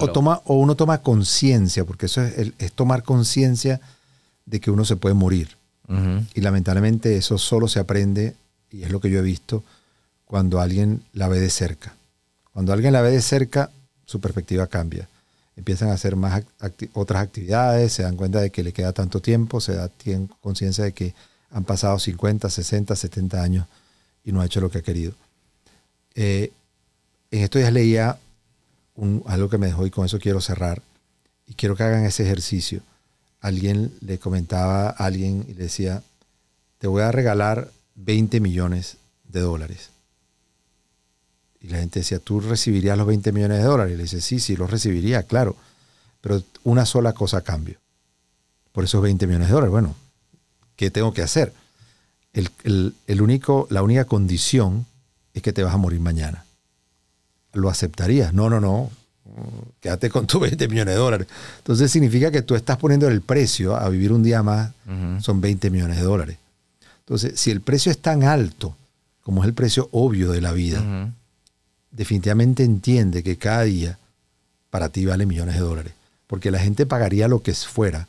o, 0.00 0.08
toma, 0.08 0.42
o 0.44 0.54
uno 0.54 0.74
toma 0.74 0.98
conciencia, 0.98 1.84
porque 1.84 2.06
eso 2.06 2.22
es, 2.22 2.72
tomar 2.72 3.02
conciencia 3.02 3.80
de 4.46 4.60
que 4.60 4.70
uno 4.70 4.84
se 4.84 4.96
puede 4.96 5.14
morir. 5.14 5.56
Y 6.34 6.40
lamentablemente 6.40 7.14
eso 7.18 7.36
solo 7.36 7.68
se 7.68 7.78
aprende, 7.78 8.34
y 8.70 8.84
es 8.84 8.90
lo 8.90 9.00
que 9.00 9.10
yo 9.10 9.18
he 9.18 9.22
visto, 9.22 9.62
cuando 10.24 10.60
alguien 10.60 11.02
la 11.12 11.28
ve 11.28 11.40
de 11.40 11.50
cerca. 11.50 11.94
Cuando 12.52 12.72
alguien 12.72 12.94
la 12.94 13.02
ve 13.02 13.10
de 13.10 13.20
cerca, 13.20 13.70
su 14.06 14.20
perspectiva 14.20 14.66
cambia. 14.66 15.08
Empiezan 15.56 15.90
a 15.90 15.92
hacer 15.92 16.16
más 16.16 16.42
otras 16.94 17.22
actividades, 17.22 17.92
se 17.92 18.02
dan 18.02 18.16
cuenta 18.16 18.40
de 18.40 18.50
que 18.50 18.62
le 18.62 18.72
queda 18.72 18.92
tanto 18.92 19.20
tiempo, 19.20 19.60
se 19.60 19.74
da 19.74 19.90
conciencia 20.40 20.84
de 20.84 20.92
que 20.92 21.14
han 21.50 21.64
pasado 21.64 21.98
50, 21.98 22.50
60, 22.50 22.96
70 22.96 23.42
años 23.42 23.66
y 24.24 24.32
no 24.32 24.40
ha 24.40 24.46
hecho 24.46 24.60
lo 24.60 24.70
que 24.70 24.78
ha 24.78 24.82
querido. 24.82 25.12
Eh, 26.14 26.52
en 27.30 27.42
estos 27.42 27.60
días 27.60 27.72
leía 27.72 28.18
algo 29.26 29.48
que 29.48 29.58
me 29.58 29.66
dejó 29.66 29.86
y 29.86 29.90
con 29.90 30.06
eso 30.06 30.18
quiero 30.18 30.40
cerrar. 30.40 30.82
Y 31.46 31.54
quiero 31.54 31.76
que 31.76 31.82
hagan 31.82 32.04
ese 32.04 32.24
ejercicio. 32.24 32.80
Alguien 33.40 33.92
le 34.00 34.18
comentaba 34.18 34.88
a 34.88 34.90
alguien 34.90 35.44
y 35.48 35.54
le 35.54 35.64
decía, 35.64 36.02
te 36.78 36.86
voy 36.86 37.02
a 37.02 37.12
regalar 37.12 37.70
20 37.96 38.40
millones 38.40 38.96
de 39.28 39.40
dólares. 39.40 39.90
Y 41.64 41.68
la 41.68 41.78
gente 41.78 42.00
decía, 42.00 42.18
¿tú 42.18 42.40
recibirías 42.40 42.96
los 42.96 43.06
20 43.06 43.32
millones 43.32 43.58
de 43.58 43.64
dólares? 43.64 43.94
Y 43.94 43.96
le 43.96 44.02
dice, 44.04 44.20
sí, 44.20 44.38
sí, 44.38 44.54
los 44.54 44.70
recibiría, 44.70 45.22
claro. 45.22 45.56
Pero 46.20 46.42
una 46.62 46.84
sola 46.86 47.12
cosa 47.14 47.38
a 47.38 47.40
cambio. 47.40 47.78
Por 48.72 48.84
esos 48.84 49.02
20 49.02 49.26
millones 49.26 49.48
de 49.48 49.54
dólares. 49.54 49.72
Bueno, 49.72 49.96
¿qué 50.76 50.90
tengo 50.90 51.12
que 51.12 51.22
hacer? 51.22 51.52
el 52.34 53.20
único, 53.20 53.68
la 53.70 53.84
única 53.84 54.04
condición 54.06 54.86
es 55.34 55.42
que 55.42 55.52
te 55.52 55.62
vas 55.62 55.72
a 55.72 55.76
morir 55.76 56.00
mañana 56.00 56.44
lo 57.54 57.70
aceptarías. 57.70 58.34
No, 58.34 58.50
no, 58.50 58.60
no. 58.60 58.90
Quédate 59.80 60.10
con 60.10 60.26
tus 60.26 60.40
20 60.40 60.68
millones 60.68 60.94
de 60.94 61.00
dólares. 61.00 61.26
Entonces 61.58 61.90
significa 61.90 62.30
que 62.30 62.42
tú 62.42 62.54
estás 62.54 62.76
poniendo 62.76 63.08
el 63.08 63.22
precio 63.22 63.76
a 63.76 63.88
vivir 63.88 64.12
un 64.12 64.22
día 64.22 64.42
más, 64.42 64.72
son 65.20 65.40
20 65.40 65.70
millones 65.70 65.96
de 65.96 66.02
dólares. 66.02 66.38
Entonces, 67.00 67.38
si 67.38 67.50
el 67.50 67.60
precio 67.60 67.90
es 67.90 67.98
tan 67.98 68.22
alto, 68.22 68.76
como 69.22 69.42
es 69.42 69.48
el 69.48 69.54
precio 69.54 69.88
obvio 69.92 70.30
de 70.30 70.40
la 70.40 70.52
vida, 70.52 71.12
definitivamente 71.96 72.64
entiende 72.64 73.22
que 73.22 73.36
cada 73.36 73.62
día 73.62 73.98
para 74.70 74.88
ti 74.88 75.06
vale 75.06 75.26
millones 75.26 75.54
de 75.54 75.60
dólares. 75.60 75.92
Porque 76.26 76.50
la 76.50 76.58
gente 76.58 76.86
pagaría 76.86 77.28
lo 77.28 77.42
que 77.42 77.54
fuera 77.54 78.08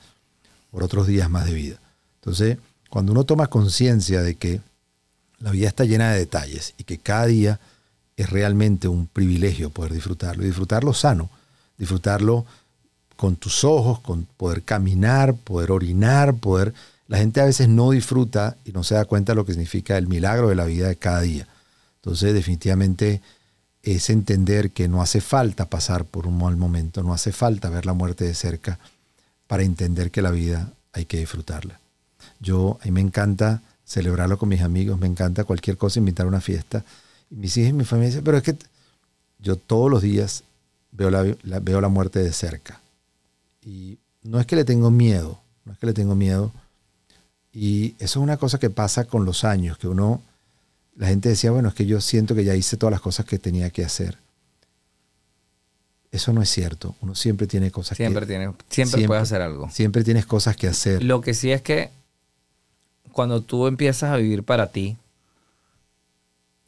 por 0.72 0.84
otros 0.84 1.08
días 1.08 1.30
más 1.30 1.46
de 1.46 1.54
vida. 1.54 1.80
Entonces, 2.20 2.58
cuando 2.90 3.12
uno 3.12 3.24
toma 3.24 3.48
conciencia 3.48 4.22
de 4.22 4.36
que 4.36 4.62
la 5.40 5.52
vida 5.52 5.68
está 5.68 5.86
llena 5.86 6.12
de 6.12 6.20
detalles 6.20 6.74
y 6.78 6.84
que 6.84 6.98
cada 6.98 7.28
día 7.28 7.60
es 8.18 8.30
realmente 8.30 8.88
un 8.88 9.08
privilegio 9.08 9.70
poder 9.70 9.94
disfrutarlo 9.94 10.44
y 10.44 10.48
disfrutarlo 10.48 10.94
sano, 10.94 11.30
disfrutarlo 11.78 12.46
con 13.16 13.36
tus 13.36 13.64
ojos, 13.64 14.00
con 14.00 14.26
poder 14.38 14.64
caminar, 14.64 15.36
poder 15.36 15.72
orinar, 15.72 16.36
poder... 16.36 16.74
La 17.08 17.20
gente 17.20 17.40
a 17.40 17.46
veces 17.46 17.70
no 17.70 17.92
disfruta 17.92 18.58
y 18.66 18.72
no 18.72 18.84
se 18.84 18.96
da 18.96 19.06
cuenta 19.06 19.34
de 19.34 19.36
lo 19.36 19.46
que 19.46 19.54
significa 19.54 19.98
el 19.98 20.08
milagro 20.08 20.50
de 20.50 20.56
la 20.56 20.66
vida 20.66 20.88
de 20.88 20.96
cada 20.96 21.22
día. 21.22 21.48
Entonces 21.98 22.34
definitivamente 22.34 23.22
es 23.86 24.10
entender 24.10 24.72
que 24.72 24.88
no 24.88 25.02
hace 25.02 25.22
falta 25.22 25.66
pasar 25.66 26.06
por 26.06 26.26
un 26.26 26.40
mal 26.40 26.58
momento, 26.58 27.04
no 27.04 27.14
hace 27.14 27.32
falta 27.32 27.70
ver 27.70 27.86
la 27.86 27.94
muerte 27.94 28.26
de 28.26 28.34
cerca 28.34 28.80
para 29.48 29.64
entender 29.64 30.10
que 30.10 30.24
la 30.24 30.32
vida 30.32 30.74
hay 30.92 31.06
que 31.06 31.20
disfrutarla. 31.20 31.80
Yo, 32.40 32.80
a 32.82 32.86
mí 32.86 32.92
me 32.92 33.02
encanta 33.02 33.62
celebrarlo 33.86 34.40
con 34.40 34.50
mis 34.50 34.62
amigos, 34.62 35.00
me 35.00 35.06
encanta 35.06 35.44
cualquier 35.44 35.78
cosa, 35.78 36.00
invitar 36.00 36.26
a 36.26 36.30
una 36.30 36.42
fiesta. 36.42 36.84
Y 37.30 37.36
mis 37.36 37.56
hijos 37.58 37.70
y 37.70 37.74
mi 37.74 37.86
familia 37.86 38.10
dicen, 38.10 38.24
pero 38.24 38.38
es 38.38 38.44
que 38.44 38.58
yo 39.38 39.56
todos 39.56 39.92
los 39.92 40.02
días 40.02 40.44
veo 40.92 41.12
la, 41.12 41.24
veo 41.60 41.80
la 41.80 41.90
muerte 41.90 42.20
de 42.20 42.34
cerca. 42.34 42.82
Y 43.64 44.00
no 44.24 44.40
es 44.40 44.48
que 44.48 44.56
le 44.56 44.66
tengo 44.66 44.90
miedo, 44.90 45.40
no 45.64 45.74
es 45.74 45.78
que 45.78 45.86
le 45.86 45.94
tengo 45.94 46.16
miedo. 46.16 46.52
Y 47.54 47.92
eso 48.00 48.20
es 48.20 48.24
una 48.24 48.38
cosa 48.38 48.58
que 48.58 48.72
pasa 48.72 49.06
con 49.06 49.26
los 49.26 49.44
años, 49.44 49.78
que 49.78 49.88
uno, 49.88 50.24
la 50.96 51.08
gente 51.08 51.30
decía, 51.30 51.52
bueno, 51.52 51.70
es 51.70 51.76
que 51.76 51.86
yo 51.86 52.02
siento 52.02 52.36
que 52.36 52.44
ya 52.44 52.56
hice 52.56 52.78
todas 52.78 52.92
las 52.92 53.02
cosas 53.02 53.26
que 53.26 53.38
tenía 53.38 53.70
que 53.70 53.84
hacer. 53.84 54.18
Eso 56.12 56.32
no 56.32 56.42
es 56.42 56.50
cierto. 56.50 56.96
Uno 57.02 57.14
siempre 57.14 57.46
tiene 57.46 57.72
cosas 57.72 57.98
siempre 57.98 58.22
que 58.22 58.28
tiene, 58.28 58.46
siempre, 58.46 58.66
siempre 58.70 59.08
puede 59.08 59.22
hacer 59.22 59.42
algo. 59.42 59.70
Siempre 59.70 60.04
tienes 60.04 60.26
cosas 60.26 60.56
que 60.56 60.68
hacer. 60.68 61.04
Lo 61.04 61.20
que 61.20 61.34
sí 61.34 61.52
es 61.52 61.62
que 61.62 61.90
cuando 63.12 63.42
tú 63.42 63.68
empiezas 63.68 64.12
a 64.12 64.18
vivir 64.18 64.44
para 64.44 64.72
ti 64.72 64.98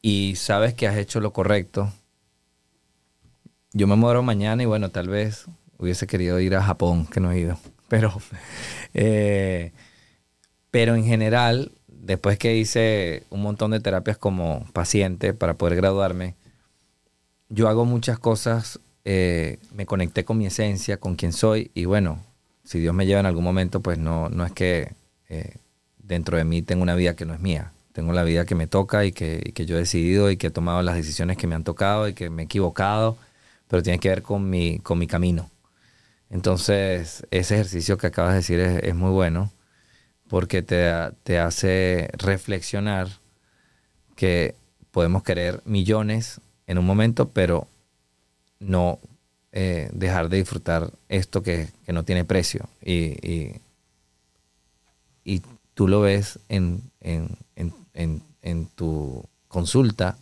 y 0.02 0.36
sabes 0.36 0.74
que 0.74 0.88
has 0.88 0.98
hecho 0.98 1.22
lo 1.22 1.32
correcto, 1.32 1.94
yo 3.72 3.88
me 3.88 3.96
muero 3.96 4.24
mañana 4.24 4.64
y 4.64 4.66
bueno, 4.66 4.90
tal 4.90 5.08
vez 5.08 5.46
hubiese 5.78 6.08
querido 6.08 6.40
ir 6.40 6.56
a 6.56 6.64
Japón, 6.64 7.06
que 7.06 7.20
no 7.20 7.32
he 7.32 7.40
ido. 7.40 7.58
Pero, 7.88 8.22
eh, 8.94 9.72
pero 10.72 10.96
en 10.96 11.06
general, 11.06 11.72
después 12.08 12.40
que 12.40 12.56
hice 12.56 13.24
un 13.30 13.44
montón 13.44 13.72
de 13.72 13.80
terapias 13.80 14.18
como 14.18 14.66
paciente 14.74 15.34
para 15.34 15.54
poder 15.54 15.76
graduarme, 15.76 16.34
yo 17.50 17.68
hago 17.70 17.86
muchas 17.86 18.18
cosas, 18.18 18.80
eh, 19.06 19.60
me 19.74 19.86
conecté 19.86 20.26
con 20.26 20.38
mi 20.38 20.48
esencia, 20.48 20.98
con 20.98 21.16
quien 21.16 21.34
soy, 21.34 21.70
y 21.76 21.86
bueno, 21.86 22.24
si 22.64 22.80
Dios 22.80 22.96
me 22.96 23.06
lleva 23.06 23.20
en 23.20 23.26
algún 23.28 23.44
momento, 23.44 23.82
pues 23.82 24.00
no, 24.00 24.30
no 24.30 24.46
es 24.46 24.52
que 24.52 24.94
eh, 25.30 25.56
dentro 26.00 26.38
de 26.38 26.44
mí 26.44 26.62
tengo 26.64 26.82
una 26.82 26.96
vida 26.96 27.16
que 27.16 27.26
no 27.26 27.34
es 27.34 27.40
mía. 27.40 27.72
Tengo 27.94 28.14
la 28.14 28.24
vida 28.24 28.46
que 28.46 28.56
me 28.56 28.68
toca 28.68 29.06
y 29.06 29.12
que, 29.12 29.52
que 29.56 29.66
yo 29.66 29.76
he 29.76 29.80
decidido 29.80 30.30
y 30.30 30.38
que 30.38 30.48
he 30.48 30.52
tomado 30.52 30.82
las 30.82 30.96
decisiones 30.96 31.38
que 31.38 31.48
me 31.48 31.56
han 31.56 31.64
tocado 31.64 32.08
y 32.08 32.14
que 32.14 32.30
me 32.30 32.44
he 32.44 32.46
equivocado 32.46 33.18
pero 33.68 33.84
tiene 33.84 34.00
que 34.00 34.10
ver 34.10 34.22
con 34.22 34.50
mi, 34.50 34.80
con 34.80 34.98
mi 34.98 35.08
camino. 35.08 35.50
Entonces, 36.30 37.26
ese 37.32 37.56
ejercicio 37.56 37.98
que 37.98 38.08
acabas 38.08 38.32
de 38.32 38.38
decir 38.38 38.60
es, 38.60 38.96
muy 38.96 39.12
bueno 39.12 39.52
porque 40.30 40.62
te, 40.62 40.92
te, 41.24 41.40
hace 41.40 42.10
reflexionar 42.18 43.08
que 44.16 44.56
podemos 44.92 45.24
querer 45.24 45.62
millones 45.66 46.42
en 46.66 46.78
un 46.78 46.86
momento, 46.86 47.30
pero 47.30 47.68
no 48.60 49.00
eh, 49.52 49.90
dejar 49.94 50.30
de 50.30 50.38
disfrutar 50.38 50.92
esto 51.10 51.44
que, 51.44 51.70
que 51.86 51.94
no 51.94 52.04
tiene 52.04 52.26
precio. 52.26 52.68
Y, 52.82 53.16
y, 53.28 53.62
y, 55.24 55.42
tú 55.74 55.88
lo 55.88 56.02
ves 56.02 56.40
en, 56.50 56.82
en, 57.02 57.38
en, 57.56 58.24
en 58.42 58.66
tu 58.76 59.24
consulta 59.48 60.18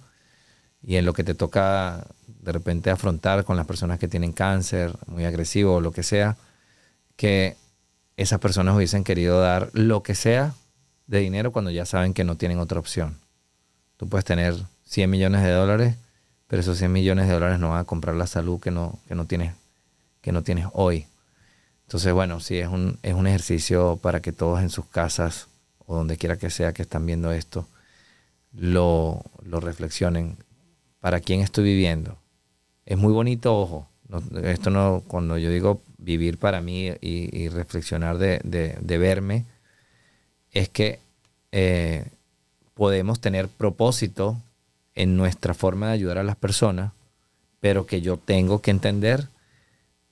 y 0.84 0.98
en 0.98 1.06
lo 1.06 1.14
que 1.14 1.24
te 1.24 1.34
toca 1.34 2.06
de 2.28 2.52
repente 2.52 2.90
afrontar 2.90 3.44
con 3.44 3.58
las 3.58 3.66
personas 3.66 3.98
que 3.98 4.08
tienen 4.08 4.34
cáncer, 4.34 4.94
muy 5.08 5.26
agresivo 5.26 5.76
o 5.76 5.82
lo 5.82 5.92
que 5.92 6.04
sea, 6.04 6.38
que 7.16 7.56
esas 8.18 8.40
personas 8.40 8.76
hubiesen 8.76 9.04
querido 9.04 9.42
dar 9.42 9.70
lo 9.74 10.04
que 10.04 10.16
sea 10.16 10.54
de 11.08 11.20
dinero 11.20 11.52
cuando 11.52 11.72
ya 11.72 11.86
saben 11.86 12.14
que 12.14 12.24
no 12.24 12.38
tienen 12.38 12.60
otra 12.60 12.80
opción. 12.80 13.20
Tú 13.98 14.08
puedes 14.08 14.26
tener 14.26 14.56
100 14.86 15.10
millones 15.10 15.44
de 15.44 15.52
dólares, 15.52 15.96
pero 16.48 16.62
esos 16.62 16.78
100 16.78 16.92
millones 16.92 17.28
de 17.28 17.34
dólares 17.34 17.60
no 17.60 17.70
van 17.70 17.80
a 17.80 17.86
comprar 17.86 18.16
la 18.16 18.28
salud 18.28 18.60
que 18.60 18.72
no, 18.72 19.00
que 19.08 19.16
no, 19.16 19.26
tienes, 19.26 19.54
que 20.22 20.32
no 20.32 20.44
tienes 20.44 20.68
hoy. 20.74 21.08
Entonces, 21.84 22.14
bueno, 22.14 22.40
sí, 22.40 22.58
es 22.58 22.68
un, 22.68 22.98
es 23.04 23.14
un 23.14 23.28
ejercicio 23.28 23.98
para 24.02 24.22
que 24.22 24.32
todos 24.32 24.62
en 24.62 24.70
sus 24.70 24.86
casas 24.86 25.48
o 25.86 25.96
donde 25.96 26.18
quiera 26.18 26.38
que 26.38 26.50
sea 26.50 26.74
que 26.74 26.82
están 26.82 27.06
viendo 27.06 27.32
esto, 27.32 27.68
lo, 28.54 29.22
lo 29.44 29.60
reflexionen. 29.60 30.38
¿Para 31.00 31.20
quién 31.20 31.42
estoy 31.42 31.64
viviendo? 31.64 32.18
es 32.86 32.98
muy 32.98 33.14
bonito, 33.14 33.58
ojo. 33.58 33.88
Esto 34.44 34.70
no, 34.70 35.04
cuando 35.08 35.38
yo 35.38 35.50
digo 35.50 35.82
vivir 35.98 36.38
para 36.38 36.62
mí 36.62 36.92
y, 37.02 37.50
reflexionar 37.50 38.18
de, 38.18 38.98
verme, 39.00 39.46
es 40.52 40.70
que 40.70 41.00
eh, 41.52 42.06
podemos 42.74 43.20
tener 43.20 43.48
propósito 43.48 44.38
en 44.94 45.18
nuestra 45.18 45.54
forma 45.54 45.88
de 45.88 45.94
ayudar 45.94 46.18
a 46.18 46.24
las 46.24 46.36
personas, 46.36 46.94
pero 47.60 47.86
que 47.86 48.02
yo 48.02 48.18
tengo 48.18 48.62
que 48.62 48.72
entender 48.72 49.28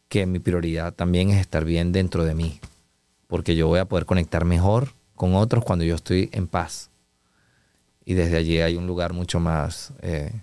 que 0.09 0.25
mi 0.25 0.39
prioridad 0.39 0.93
también 0.93 1.29
es 1.29 1.39
estar 1.39 1.65
bien 1.65 1.91
dentro 1.91 2.25
de 2.25 2.35
mí, 2.35 2.59
porque 3.27 3.55
yo 3.55 3.67
voy 3.67 3.79
a 3.79 3.85
poder 3.85 4.05
conectar 4.05 4.45
mejor 4.45 4.89
con 5.15 5.35
otros 5.35 5.63
cuando 5.63 5.85
yo 5.85 5.95
estoy 5.95 6.29
en 6.33 6.47
paz. 6.47 6.89
Y 8.05 8.15
desde 8.15 8.37
allí 8.37 8.59
hay 8.59 8.75
un 8.75 8.85
lugar 8.85 9.13
mucho 9.13 9.39
más 9.39 9.93
eh, 10.01 10.33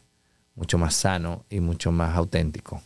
mucho 0.55 0.79
más 0.79 0.95
sano 0.95 1.45
y 1.49 1.61
mucho 1.61 1.91
más 1.91 2.17
auténtico. 2.17 2.83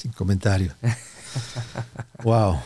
Sin 0.00 0.12
comentarios. 0.12 0.74
wow, 2.24 2.58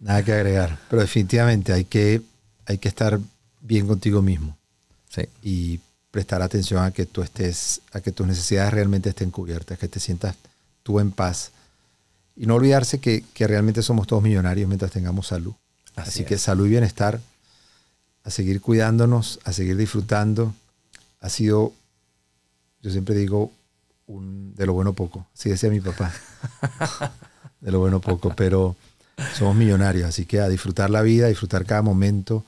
nada 0.00 0.24
que 0.24 0.32
agregar. 0.32 0.78
Pero 0.90 1.02
definitivamente 1.02 1.72
hay 1.72 1.84
que, 1.84 2.22
hay 2.66 2.78
que 2.78 2.88
estar 2.88 3.20
bien 3.60 3.86
contigo 3.86 4.20
mismo. 4.20 4.56
Sí. 5.08 5.22
Y 5.42 5.80
prestar 6.10 6.42
atención 6.42 6.84
a 6.84 6.90
que 6.90 7.06
tú 7.06 7.22
estés, 7.22 7.80
a 7.92 8.00
que 8.00 8.12
tus 8.12 8.26
necesidades 8.26 8.72
realmente 8.72 9.10
estén 9.10 9.30
cubiertas, 9.30 9.78
que 9.78 9.88
te 9.88 10.00
sientas 10.00 10.36
tú 10.82 11.00
en 11.00 11.10
paz. 11.10 11.52
Y 12.36 12.46
no 12.46 12.54
olvidarse 12.54 12.98
que, 12.98 13.24
realmente 13.38 13.82
somos 13.82 14.06
todos 14.06 14.22
millonarios 14.22 14.68
mientras 14.68 14.90
tengamos 14.90 15.28
salud. 15.28 15.54
Así, 15.94 16.24
que 16.24 16.38
salud 16.38 16.66
y 16.66 16.70
bienestar, 16.70 17.20
a 18.24 18.30
seguir 18.30 18.60
cuidándonos, 18.60 19.40
a 19.44 19.52
seguir 19.52 19.76
disfrutando. 19.76 20.54
Ha 21.20 21.28
sido, 21.28 21.72
yo 22.82 22.90
siempre 22.90 23.14
digo, 23.14 23.52
de 24.20 24.66
lo 24.66 24.72
bueno 24.72 24.92
poco. 24.92 25.26
Así 25.34 25.48
decía 25.48 25.70
mi 25.70 25.80
papá. 25.80 26.12
de 27.60 27.70
lo 27.70 27.78
bueno 27.78 28.00
poco, 28.00 28.34
pero 28.34 28.76
somos 29.34 29.54
millonarios, 29.54 30.08
así 30.08 30.26
que 30.26 30.40
a 30.40 30.48
disfrutar 30.48 30.90
la 30.90 31.02
vida, 31.02 31.26
a 31.26 31.28
disfrutar 31.28 31.64
cada 31.64 31.82
momento, 31.82 32.44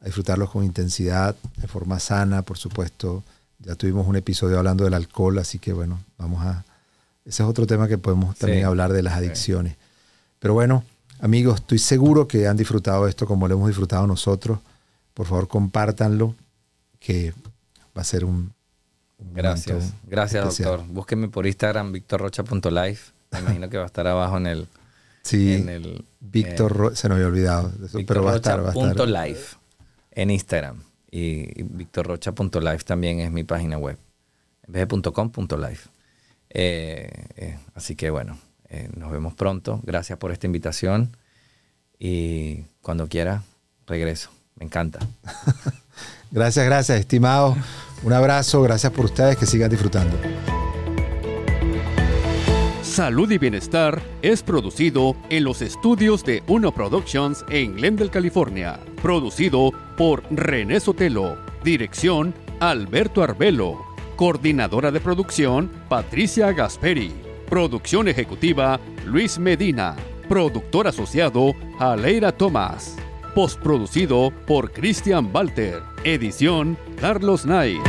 a 0.00 0.06
disfrutarlos 0.06 0.50
con 0.50 0.64
intensidad, 0.64 1.36
de 1.56 1.68
forma 1.68 2.00
sana, 2.00 2.42
por 2.42 2.58
supuesto. 2.58 3.22
Ya 3.58 3.74
tuvimos 3.74 4.06
un 4.06 4.16
episodio 4.16 4.58
hablando 4.58 4.84
del 4.84 4.94
alcohol, 4.94 5.38
así 5.38 5.58
que 5.58 5.72
bueno, 5.72 6.00
vamos 6.18 6.44
a... 6.44 6.64
Ese 7.24 7.42
es 7.42 7.48
otro 7.48 7.66
tema 7.66 7.88
que 7.88 7.98
podemos 7.98 8.36
también 8.36 8.64
hablar 8.64 8.92
de 8.92 9.02
las 9.02 9.14
adicciones. 9.14 9.76
Pero 10.38 10.54
bueno, 10.54 10.84
amigos, 11.18 11.56
estoy 11.56 11.78
seguro 11.78 12.28
que 12.28 12.46
han 12.46 12.56
disfrutado 12.56 13.08
esto 13.08 13.26
como 13.26 13.48
lo 13.48 13.54
hemos 13.54 13.68
disfrutado 13.68 14.06
nosotros. 14.06 14.60
Por 15.12 15.26
favor, 15.26 15.48
compártanlo, 15.48 16.36
que 17.00 17.34
va 17.96 18.02
a 18.02 18.04
ser 18.04 18.24
un, 18.24 18.52
Gracias, 19.18 19.94
gracias 20.06 20.44
doctor. 20.44 20.86
Búsqueme 20.86 21.28
por 21.28 21.46
Instagram, 21.46 21.92
victorrocha.life. 21.92 23.12
Me 23.32 23.38
imagino 23.40 23.68
que 23.68 23.76
va 23.76 23.84
a 23.84 23.86
estar 23.86 24.06
abajo 24.06 24.36
en 24.36 24.46
el... 24.46 24.68
Sí, 25.22 25.54
en 25.54 25.68
el, 25.68 26.04
Víctor, 26.20 26.92
se 26.94 27.08
nos 27.08 27.16
había 27.16 27.26
olvidado, 27.26 27.72
pero 28.06 28.22
va 28.22 28.34
a 28.34 28.36
estar. 28.36 28.64
Va 28.64 28.70
a 28.70 28.90
estar. 28.90 29.08
En 30.12 30.30
Instagram. 30.30 30.82
Y, 31.10 31.62
victorrocha.life 31.62 32.84
también 32.84 33.20
es 33.20 33.30
mi 33.30 33.42
página 33.42 33.78
web. 33.78 33.98
En 34.66 34.72
vez 34.72 34.88
de. 34.88 35.90
Eh, 36.50 37.10
eh, 37.36 37.58
así 37.74 37.96
que 37.96 38.10
bueno, 38.10 38.38
eh, 38.68 38.88
nos 38.96 39.10
vemos 39.10 39.34
pronto. 39.34 39.80
Gracias 39.82 40.18
por 40.18 40.32
esta 40.32 40.46
invitación. 40.46 41.16
Y 41.98 42.62
cuando 42.82 43.08
quiera, 43.08 43.42
regreso. 43.86 44.30
Me 44.56 44.64
encanta. 44.66 45.00
gracias, 46.30 46.64
gracias, 46.64 47.00
estimado. 47.00 47.56
Un 48.02 48.12
abrazo, 48.12 48.62
gracias 48.62 48.92
por 48.92 49.06
ustedes, 49.06 49.36
que 49.36 49.46
sigan 49.46 49.70
disfrutando. 49.70 50.16
Salud 52.96 53.30
y 53.30 53.36
Bienestar 53.36 54.00
es 54.22 54.42
producido 54.42 55.16
en 55.28 55.44
los 55.44 55.60
estudios 55.60 56.24
de 56.24 56.42
Uno 56.46 56.72
Productions 56.72 57.44
en 57.50 57.76
Glendale, 57.76 58.10
California. 58.10 58.80
Producido 59.02 59.70
por 59.98 60.22
René 60.30 60.80
Sotelo. 60.80 61.36
Dirección 61.62 62.32
Alberto 62.58 63.22
Arbelo. 63.22 63.84
Coordinadora 64.16 64.90
de 64.90 65.00
producción 65.00 65.70
Patricia 65.90 66.52
Gasperi. 66.52 67.12
Producción 67.50 68.08
ejecutiva 68.08 68.80
Luis 69.04 69.38
Medina. 69.38 69.94
Productor 70.26 70.86
asociado 70.86 71.52
Aleira 71.78 72.32
Tomás. 72.32 72.96
Postproducido 73.36 74.32
por 74.46 74.72
Christian 74.72 75.30
Walter. 75.30 75.82
Edición 76.04 76.78
Carlos 76.98 77.42
Knight. 77.42 77.82